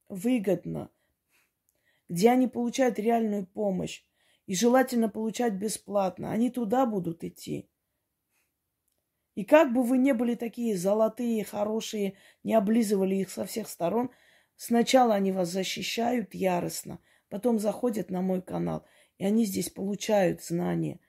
выгодно, 0.09 0.91
где 2.09 2.31
они 2.31 2.47
получают 2.47 2.99
реальную 2.99 3.47
помощь, 3.47 4.05
и 4.47 4.55
желательно 4.55 5.09
получать 5.09 5.55
бесплатно. 5.55 6.33
Они 6.33 6.51
туда 6.51 6.85
будут 6.85 7.23
идти. 7.23 7.71
И 9.41 9.45
как 9.47 9.73
бы 9.73 9.83
вы 9.83 9.97
не 9.97 10.13
были 10.13 10.35
такие 10.35 10.77
золотые, 10.77 11.45
хорошие, 11.45 12.13
не 12.45 12.53
облизывали 12.53 13.15
их 13.15 13.31
со 13.31 13.47
всех 13.47 13.71
сторон, 13.71 14.11
сначала 14.57 15.15
они 15.15 15.33
вас 15.33 15.49
защищают 15.49 16.35
яростно, 16.35 17.01
потом 17.31 17.59
заходят 17.59 18.11
на 18.11 18.21
мой 18.21 18.43
канал, 18.43 18.85
и 19.17 19.25
они 19.25 19.47
здесь 19.47 19.71
получают 19.71 20.45
знания. 20.45 21.01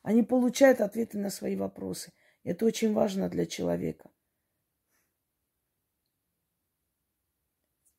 Они 0.00 0.22
получают 0.22 0.80
ответы 0.80 1.18
на 1.18 1.28
свои 1.28 1.54
вопросы. 1.54 2.14
Это 2.44 2.64
очень 2.64 2.94
важно 2.94 3.28
для 3.28 3.44
человека. 3.44 4.10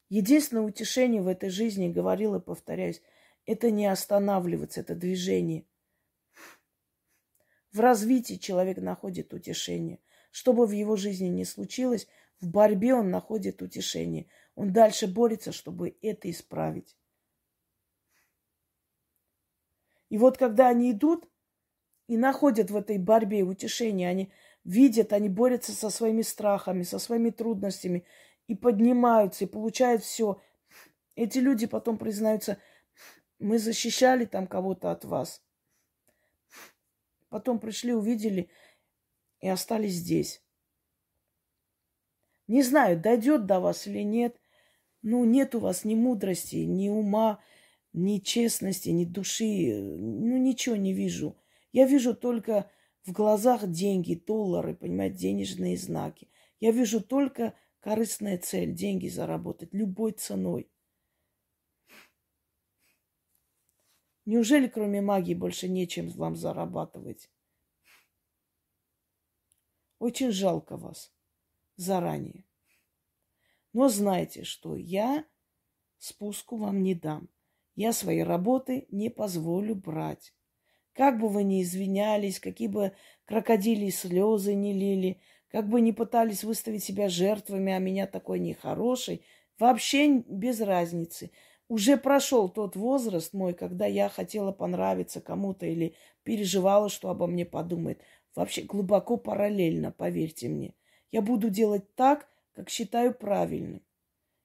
Единственное 0.10 0.64
утешение 0.64 1.22
в 1.22 1.28
этой 1.28 1.50
жизни, 1.50 1.94
говорила, 1.94 2.40
повторяюсь, 2.40 3.04
это 3.46 3.70
не 3.70 3.86
останавливаться, 3.86 4.82
это 4.82 4.96
движение. 4.96 5.68
В 7.76 7.82
развитии 7.82 8.36
человек 8.36 8.78
находит 8.78 9.34
утешение. 9.34 10.00
Что 10.32 10.54
бы 10.54 10.66
в 10.66 10.72
его 10.72 10.96
жизни 10.96 11.28
ни 11.28 11.44
случилось, 11.44 12.08
в 12.40 12.48
борьбе 12.48 12.96
он 12.96 13.10
находит 13.10 13.62
утешение. 13.62 14.28
Он 14.56 14.72
дальше 14.72 15.08
борется, 15.08 15.52
чтобы 15.52 15.98
это 16.02 16.32
исправить. 16.32 16.96
И 20.08 20.18
вот 20.18 20.38
когда 20.38 20.70
они 20.70 20.94
идут 20.94 21.28
и 22.08 22.16
находят 22.16 22.72
в 22.72 22.78
этой 22.78 22.98
борьбе 22.98 23.44
утешение, 23.44 24.08
они 24.08 24.32
видят, 24.64 25.12
они 25.12 25.28
борются 25.28 25.74
со 25.74 25.90
своими 25.90 26.22
страхами, 26.22 26.84
со 26.84 26.98
своими 26.98 27.30
трудностями 27.30 28.06
и 28.48 28.56
поднимаются, 28.56 29.44
и 29.44 29.50
получают 29.50 30.02
все. 30.02 30.42
Эти 31.18 31.40
люди 31.40 31.68
потом 31.68 31.98
признаются– 31.98 32.58
мы 33.40 33.60
защищали 33.60 34.26
там 34.26 34.48
кого-то 34.48 34.92
от 34.92 35.06
вас. 35.06 35.45
Потом 37.30 37.60
пришли, 37.60 37.94
увидели 37.94 38.50
и 39.42 39.48
остались 39.48 39.94
здесь. 39.94 40.42
Не 42.48 42.62
знаю, 42.62 43.00
дойдет 43.00 43.46
до 43.46 43.60
вас 43.60 43.88
или 43.88 44.04
нет. 44.04 44.40
Ну, 45.02 45.24
нет 45.26 45.56
у 45.56 45.60
вас 45.60 45.84
ни 45.84 45.96
мудрости, 45.96 46.58
ни 46.58 46.90
ума, 46.90 47.40
ни 47.94 48.20
честности, 48.20 48.90
ни 48.90 49.06
души. 49.06 49.82
Ну, 49.82 50.38
ничего 50.38 50.76
не 50.76 50.94
вижу. 50.94 51.38
Я 51.72 51.86
вижу 51.86 52.16
только 52.16 52.70
в 53.04 53.12
глазах 53.12 53.68
деньги, 53.68 54.16
доллары, 54.16 54.76
понимаете, 54.76 55.18
денежные 55.18 55.78
знаки. 55.78 56.30
Я 56.60 56.72
вижу 56.72 57.02
только 57.02 57.54
корыстная 57.80 58.38
цель, 58.38 58.74
деньги 58.74 59.08
заработать 59.08 59.74
любой 59.74 60.14
ценой. 60.14 60.70
Неужели 64.26 64.68
кроме 64.68 65.02
магии 65.02 65.36
больше 65.36 65.70
нечем 65.70 66.10
вам 66.10 66.36
зарабатывать? 66.36 67.30
Очень 70.00 70.32
жалко 70.32 70.78
вас 70.78 71.14
заранее. 71.76 72.46
Но 73.74 73.90
знайте, 73.90 74.44
что 74.44 74.76
я 74.76 75.26
спуску 75.98 76.58
вам 76.58 76.82
не 76.82 76.96
дам. 76.96 77.30
Я 77.76 77.92
свои 77.92 78.22
работы 78.22 78.88
не 78.90 79.10
позволю 79.10 79.76
брать. 79.76 80.34
Как 80.94 81.20
бы 81.20 81.28
вы 81.28 81.44
ни 81.44 81.62
извинялись, 81.62 82.40
какие 82.40 82.70
бы 82.70 82.94
крокодили 83.26 83.90
слезы 83.90 84.54
не 84.54 84.74
лили, 84.74 85.20
как 85.50 85.68
бы 85.68 85.82
не 85.82 85.92
пытались 85.92 86.44
выставить 86.44 86.84
себя 86.84 87.10
жертвами, 87.10 87.74
а 87.74 87.80
меня 87.80 88.08
такой 88.08 88.40
нехороший, 88.40 89.26
вообще 89.60 90.20
без 90.20 90.62
разницы. 90.62 91.32
Уже 91.68 91.98
прошел 91.98 92.48
тот 92.48 92.76
возраст 92.76 93.34
мой, 93.34 93.54
когда 93.54 93.88
я 93.88 94.08
хотела 94.08 94.52
понравиться 94.52 95.20
кому-то 95.20 95.66
или 95.66 95.96
переживала, 96.24 96.90
что 96.90 97.10
обо 97.10 97.26
мне 97.26 97.46
подумает. 97.46 98.02
Вообще 98.36 98.62
глубоко 98.62 99.18
параллельно, 99.18 99.92
поверьте 99.92 100.48
мне. 100.48 100.76
Я 101.12 101.22
буду 101.22 101.50
делать 101.50 101.96
так, 101.96 102.28
как 102.54 102.70
считаю 102.70 103.14
правильным. 103.14 103.82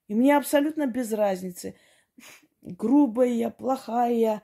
И 0.07 0.15
мне 0.15 0.35
абсолютно 0.35 0.87
без 0.87 1.13
разницы, 1.13 1.75
грубая 2.61 3.29
я, 3.29 3.49
плохая 3.49 4.13
я, 4.13 4.41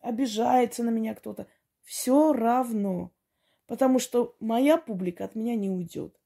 обижается 0.00 0.82
на 0.82 0.90
меня 0.90 1.14
кто-то. 1.14 1.46
Все 1.82 2.32
равно. 2.32 3.10
Потому 3.66 3.98
что 3.98 4.36
моя 4.38 4.76
публика 4.76 5.24
от 5.24 5.34
меня 5.34 5.54
не 5.54 5.70
уйдет. 5.70 6.20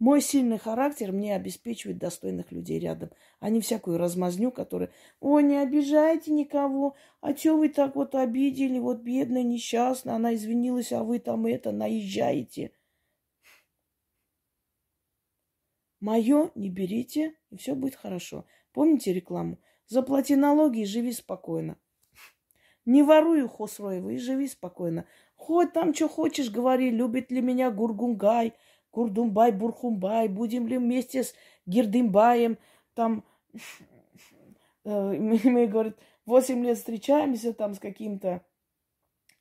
Мой 0.00 0.20
сильный 0.20 0.58
характер 0.58 1.12
мне 1.12 1.36
обеспечивает 1.36 1.98
достойных 1.98 2.50
людей 2.50 2.80
рядом, 2.80 3.10
а 3.38 3.48
не 3.48 3.60
всякую 3.60 3.96
размазню, 3.96 4.50
которая, 4.50 4.90
о, 5.20 5.40
не 5.40 5.56
обижайте 5.56 6.32
никого, 6.32 6.96
а 7.20 7.34
что 7.34 7.56
вы 7.56 7.68
так 7.68 7.94
вот 7.94 8.14
обидели, 8.14 8.78
вот 8.78 9.02
бедная, 9.02 9.44
несчастная, 9.44 10.16
она 10.16 10.34
извинилась, 10.34 10.92
а 10.92 11.04
вы 11.04 11.20
там 11.20 11.46
это 11.46 11.70
наезжаете. 11.70 12.72
Мое 16.00 16.50
не 16.54 16.68
берите, 16.68 17.34
и 17.50 17.56
все 17.56 17.74
будет 17.74 17.94
хорошо. 17.94 18.46
Помните 18.72 19.12
рекламу? 19.12 19.58
Заплати 19.86 20.34
налоги 20.34 20.80
и 20.80 20.86
живи 20.86 21.12
спокойно. 21.12 21.78
Не 22.84 23.02
воруй 23.02 23.42
у 23.42 23.48
Хосроева 23.48 24.10
и 24.10 24.18
живи 24.18 24.48
спокойно. 24.48 25.06
Хоть 25.34 25.72
там 25.72 25.94
что 25.94 26.08
хочешь, 26.08 26.50
говори, 26.50 26.90
любит 26.90 27.30
ли 27.30 27.40
меня 27.40 27.70
Гургунгай, 27.70 28.52
Курдумбай, 28.94 29.50
Бурхумбай, 29.50 30.28
будем 30.28 30.68
ли 30.68 30.78
вместе 30.78 31.24
с 31.24 31.34
Гирдымбаем, 31.66 32.58
там, 32.94 33.24
э, 34.84 35.18
мы, 35.18 35.66
говорит, 35.66 35.96
8 36.26 36.64
лет 36.64 36.78
встречаемся 36.78 37.52
там 37.52 37.74
с 37.74 37.80
каким-то 37.80 38.44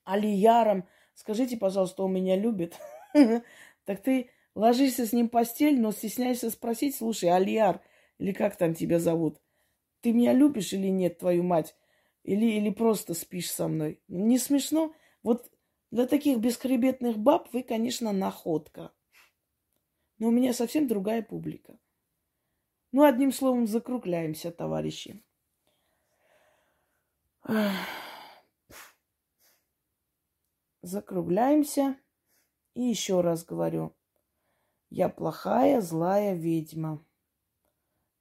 Алияром. 0.06 0.88
Скажите, 1.14 1.56
пожалуйста, 1.58 2.04
он 2.04 2.14
меня 2.14 2.36
любит? 2.36 2.78
Так 3.86 4.02
ты 4.02 4.30
ложишься 4.56 5.06
с 5.06 5.12
ним 5.12 5.28
постель, 5.28 5.78
но 5.78 5.92
стесняешься 5.92 6.50
спросить, 6.50 6.96
слушай, 6.96 7.30
Алияр, 7.30 7.82
или 8.18 8.32
как 8.32 8.56
там 8.56 8.74
тебя 8.74 8.98
зовут, 8.98 9.42
ты 10.00 10.14
меня 10.14 10.32
любишь 10.32 10.72
или 10.72 10.88
нет, 10.88 11.20
твою 11.20 11.44
мать? 11.44 11.76
Или, 12.24 12.46
или 12.46 12.70
просто 12.70 13.14
спишь 13.14 13.52
со 13.52 13.68
мной? 13.68 14.00
Не 14.08 14.38
смешно? 14.38 14.94
Вот 15.22 15.52
для 15.92 16.08
таких 16.08 16.40
бесхребетных 16.40 17.18
баб 17.18 17.50
вы, 17.52 17.62
конечно, 17.62 18.14
находка. 18.14 18.94
Но 20.24 20.30
у 20.30 20.32
меня 20.32 20.54
совсем 20.54 20.88
другая 20.88 21.22
публика. 21.22 21.78
Ну, 22.94 23.04
одним 23.04 23.34
словом, 23.34 23.68
закругляемся, 23.68 24.54
товарищи. 24.54 25.22
Закругляемся. 30.82 31.98
И 32.74 32.84
еще 32.84 33.20
раз 33.20 33.44
говорю, 33.44 33.94
я 34.90 35.10
плохая, 35.10 35.82
злая 35.82 36.36
ведьма. 36.36 37.06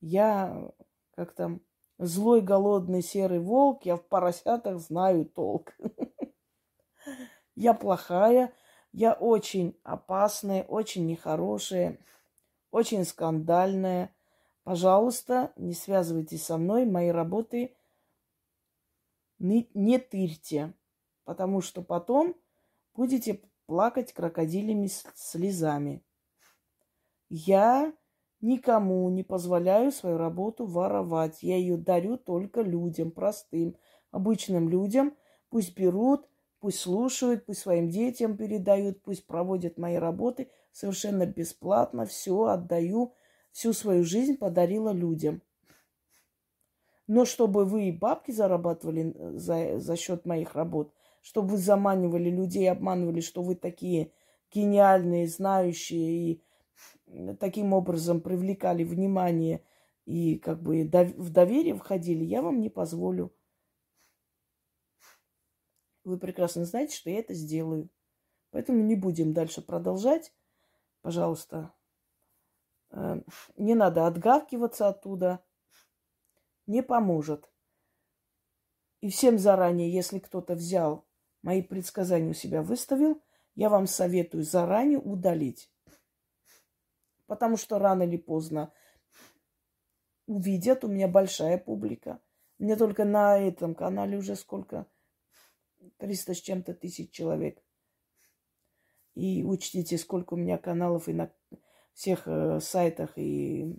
Я, 0.01 0.73
как 1.15 1.33
там, 1.37 1.61
злой, 1.99 2.41
голодный, 2.41 3.03
серый 3.03 3.39
волк, 3.39 3.87
я 3.87 3.95
в 3.95 4.05
поросятах 4.09 4.81
знаю 4.81 5.25
толк. 5.25 5.73
Я 7.55 7.75
плохая, 7.75 8.53
я 8.93 9.15
очень 9.15 9.79
опасная, 9.83 10.65
очень 10.65 11.07
нехорошая, 11.07 11.99
очень 12.71 13.05
скандальная. 13.05 14.15
Пожалуйста, 14.65 15.53
не 15.57 15.75
связывайтесь 15.75 16.45
со 16.45 16.57
мной, 16.57 16.85
мои 16.87 17.09
работы 17.09 17.75
не, 19.39 19.69
не 19.75 19.99
тырьте, 19.99 20.75
потому 21.25 21.61
что 21.61 21.83
потом 21.83 22.37
будете 22.95 23.41
плакать 23.67 24.13
крокодилями 24.13 24.89
слезами. 25.15 26.05
Я 27.29 27.93
никому 28.43 29.09
не 29.09 29.23
позволяю 29.23 29.91
свою 29.91 30.19
работу 30.19 30.67
воровать. 30.67 31.43
Я 31.43 31.57
ее 31.57 31.77
дарю 31.79 32.19
только 32.19 32.61
людям, 32.61 33.11
простым, 33.11 33.77
обычным 34.11 34.69
людям. 34.69 35.17
Пусть 35.49 35.75
берут, 35.77 36.29
пусть 36.63 36.79
слушают, 36.79 37.45
пусть 37.45 37.61
своим 37.61 37.91
детям 37.91 38.37
передают, 38.37 39.03
пусть 39.03 39.27
проводят 39.27 39.79
мои 39.79 39.97
работы 39.97 40.49
совершенно 40.71 41.27
бесплатно. 41.27 42.07
Все 42.07 42.45
отдаю, 42.45 43.15
всю 43.51 43.73
свою 43.73 44.05
жизнь 44.05 44.39
подарила 44.39 44.93
людям. 44.93 45.43
Но 47.09 47.25
чтобы 47.25 47.65
вы 47.65 47.89
и 47.89 47.93
бабки 47.93 48.31
зарабатывали 48.31 49.13
э, 49.13 49.33
за, 49.37 49.81
за 49.81 49.97
счет 49.97 50.25
моих 50.25 50.55
работ, 50.55 50.95
чтобы 51.21 51.49
вы 51.49 51.57
заманивали 51.57 52.31
людей, 52.31 52.71
обманывали, 52.71 53.21
что 53.21 53.43
вы 53.43 53.57
такие 53.57 54.13
гениальные, 54.55 55.27
знающие 55.27 56.11
и 56.13 56.43
таким 57.41 57.73
образом 57.73 58.21
привлекали 58.21 58.85
внимание 58.85 59.65
и 60.07 60.39
как 60.39 60.63
бы 60.63 60.85
в 61.17 61.31
доверие 61.31 61.75
входили, 61.75 62.25
я 62.25 62.41
вам 62.41 62.61
не 62.61 62.71
позволю. 62.71 63.33
Вы 66.05 66.19
прекрасно 66.19 66.65
знаете, 66.65 66.97
что 66.97 67.11
я 67.11 67.19
это 67.21 67.35
сделаю. 67.35 67.89
Поэтому 68.51 68.83
не 68.83 68.97
будем 68.97 69.33
дальше 69.33 69.63
продолжать. 69.63 70.33
Пожалуйста, 71.01 71.73
э, 72.91 73.23
не 73.57 73.75
надо 73.75 74.07
отгавкиваться 74.07 74.89
оттуда. 74.89 75.45
Не 76.67 76.83
поможет. 76.83 77.51
И 79.01 79.11
всем 79.11 79.39
заранее, 79.39 79.93
если 79.93 80.19
кто-то 80.19 80.55
взял 80.55 81.05
мои 81.43 81.63
предсказания 81.63 82.31
у 82.31 82.35
себя 82.35 82.63
выставил, 82.63 83.21
я 83.55 83.69
вам 83.69 83.87
советую 83.87 84.45
заранее 84.45 84.99
удалить. 84.99 85.71
Потому 87.27 87.57
что 87.57 87.79
рано 87.79 88.05
или 88.05 88.17
поздно 88.17 88.73
увидят, 90.27 90.85
у 90.85 90.89
меня 90.89 91.09
большая 91.09 91.59
публика. 91.59 92.21
Мне 92.59 92.77
только 92.77 93.05
на 93.05 93.39
этом 93.39 93.75
канале 93.75 94.17
уже 94.17 94.37
сколько? 94.37 94.87
300 95.99 96.35
с 96.35 96.41
чем-то 96.41 96.75
тысяч 96.75 97.11
человек. 97.11 97.63
И 99.15 99.45
учтите, 99.45 99.99
сколько 99.99 100.35
у 100.35 100.37
меня 100.37 100.59
каналов 100.59 101.09
и 101.09 101.13
на 101.13 101.33
всех 101.93 102.27
э, 102.27 102.61
сайтах 102.61 103.19
и 103.19 103.77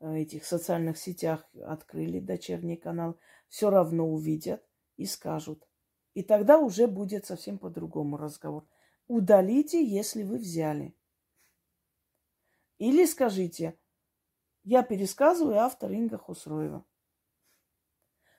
э, 0.00 0.16
этих 0.16 0.44
социальных 0.44 0.98
сетях 0.98 1.48
открыли 1.64 2.20
дочерний 2.20 2.76
канал. 2.76 3.18
Все 3.48 3.70
равно 3.70 4.06
увидят 4.06 4.62
и 4.96 5.06
скажут. 5.06 5.66
И 6.14 6.22
тогда 6.22 6.58
уже 6.58 6.86
будет 6.86 7.26
совсем 7.26 7.58
по-другому 7.58 8.16
разговор. 8.16 8.68
Удалите, 9.06 9.82
если 9.82 10.22
вы 10.22 10.38
взяли. 10.38 10.94
Или 12.78 13.06
скажите, 13.06 13.78
я 14.64 14.82
пересказываю 14.82 15.58
автор 15.60 15.90
Инга 15.92 16.18
Хусроева. 16.18 16.84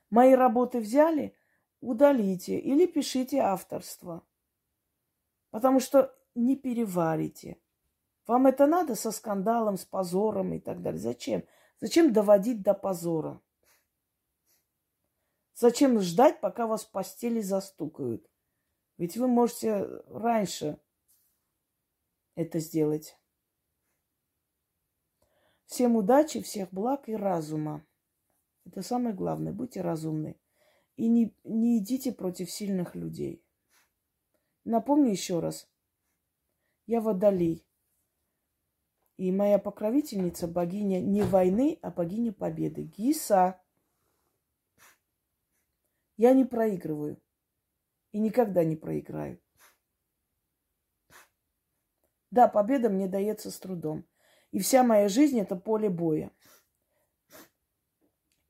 Мои 0.10 0.34
работы 0.34 0.80
взяли, 0.80 1.36
удалите 1.82 2.60
или 2.60 2.86
пишите 2.86 3.40
авторство. 3.40 4.26
Потому 5.52 5.80
что 5.80 6.16
не 6.36 6.56
переварите. 6.56 7.60
Вам 8.28 8.48
это 8.48 8.68
надо 8.68 8.96
со 8.96 9.12
скандалом, 9.12 9.78
с 9.78 9.86
позором 9.86 10.54
и 10.54 10.60
так 10.60 10.82
далее. 10.82 11.00
Зачем? 11.00 11.44
Зачем 11.80 12.14
доводить 12.14 12.62
до 12.62 12.74
позора? 12.74 13.42
Зачем 15.56 16.00
ждать, 16.00 16.40
пока 16.40 16.68
вас 16.68 16.86
в 16.86 16.92
постели 16.92 17.42
застукают? 17.42 18.30
Ведь 18.98 19.18
вы 19.18 19.28
можете 19.28 19.84
раньше 20.08 20.80
это 22.36 22.60
сделать. 22.60 23.18
Всем 25.66 25.96
удачи, 25.96 26.42
всех 26.42 26.72
благ 26.72 27.10
и 27.10 27.16
разума. 27.16 27.86
Это 28.66 28.82
самое 28.82 29.16
главное. 29.16 29.54
Будьте 29.54 29.82
разумны. 29.82 30.40
И 31.00 31.08
не, 31.08 31.34
не 31.46 31.78
идите 31.78 32.12
против 32.12 32.52
сильных 32.52 32.94
людей. 32.94 33.42
Напомню 34.66 35.12
еще 35.12 35.40
раз. 35.40 35.72
Я 36.88 37.00
водолей. 37.00 37.66
И 39.16 39.32
моя 39.32 39.60
покровительница 39.60 40.46
богиня 40.46 41.00
не 41.00 41.22
войны, 41.22 41.80
а 41.82 41.90
богиня 41.90 42.34
победы. 42.34 42.82
Гиса. 42.84 43.62
Я 46.18 46.34
не 46.34 46.44
проигрываю. 46.44 47.22
И 48.12 48.20
никогда 48.20 48.66
не 48.66 48.76
проиграю. 48.76 49.42
Да, 52.30 52.50
победа 52.50 52.90
мне 52.90 53.08
дается 53.08 53.52
с 53.52 53.58
трудом. 53.58 54.06
И 54.52 54.60
вся 54.60 54.84
моя 54.84 55.08
жизнь 55.08 55.40
это 55.40 55.56
поле 55.56 55.90
боя. 55.90 56.34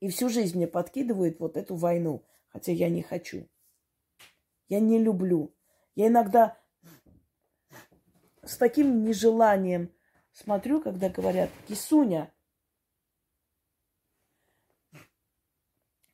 И 0.00 0.08
всю 0.08 0.28
жизнь 0.28 0.56
мне 0.56 0.66
подкидывают 0.66 1.38
вот 1.38 1.56
эту 1.56 1.76
войну, 1.76 2.26
хотя 2.52 2.72
я 2.72 2.88
не 2.88 3.02
хочу. 3.02 3.48
Я 4.68 4.80
не 4.80 4.98
люблю. 4.98 5.54
Я 5.94 6.08
иногда 6.08 6.58
с 8.42 8.56
таким 8.56 9.04
нежеланием 9.04 9.92
смотрю, 10.32 10.80
когда 10.80 11.08
говорят, 11.08 11.50
Кисуня, 11.68 12.32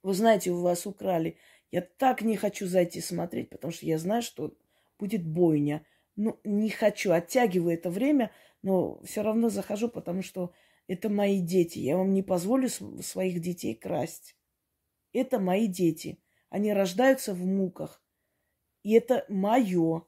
вы 0.03 0.15
знаете, 0.15 0.51
у 0.51 0.61
вас 0.61 0.87
украли. 0.87 1.37
Я 1.71 1.83
так 1.83 2.23
не 2.23 2.37
хочу 2.37 2.67
зайти 2.67 3.01
смотреть, 3.01 3.51
потому 3.51 3.73
что 3.73 3.87
я 3.87 3.99
знаю, 3.99 4.23
что 4.23 4.57
будет 4.99 5.27
бойня. 5.27 5.85
Ну, 6.15 6.41
не 6.45 6.71
хочу, 6.71 7.13
оттягиваю 7.13 7.75
это 7.75 7.91
время, 7.91 8.31
но 8.63 9.03
все 9.03 9.23
равно 9.23 9.49
захожу, 9.51 9.89
потому 9.89 10.23
что 10.23 10.53
это 10.87 11.09
мои 11.09 11.41
дети. 11.41 11.79
Я 11.79 11.97
вам 11.97 12.15
не 12.15 12.23
позволю 12.23 12.69
своих 12.69 13.41
детей 13.41 13.75
красть. 13.75 14.37
Это 15.13 15.39
мои 15.39 15.67
дети. 15.67 16.19
Они 16.57 16.73
рождаются 16.73 17.35
в 17.35 17.45
муках. 17.45 18.03
И 18.83 18.95
это 18.95 19.27
мое. 19.29 20.07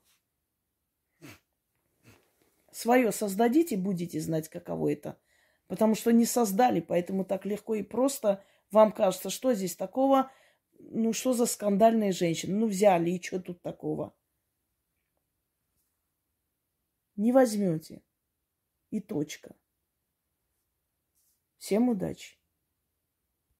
Свое 2.72 3.12
создадите, 3.12 3.76
будете 3.76 4.18
знать, 4.18 4.48
каково 4.48 4.92
это. 4.94 5.20
Потому 5.66 5.94
что 5.94 6.10
не 6.10 6.24
создали, 6.24 6.80
поэтому 6.80 7.26
так 7.26 7.44
легко 7.44 7.74
и 7.74 7.82
просто 7.82 8.42
вам 8.70 8.92
кажется, 8.92 9.28
что 9.28 9.52
здесь 9.52 9.76
такого, 9.76 10.32
ну 10.78 11.12
что 11.12 11.34
за 11.34 11.44
скандальная 11.44 12.12
женщина, 12.12 12.56
ну 12.56 12.66
взяли, 12.66 13.10
и 13.10 13.22
что 13.22 13.42
тут 13.42 13.60
такого? 13.60 14.16
Не 17.16 17.30
возьмете. 17.30 18.00
И 18.88 19.00
точка. 19.00 19.54
Всем 21.58 21.90
удачи! 21.90 22.37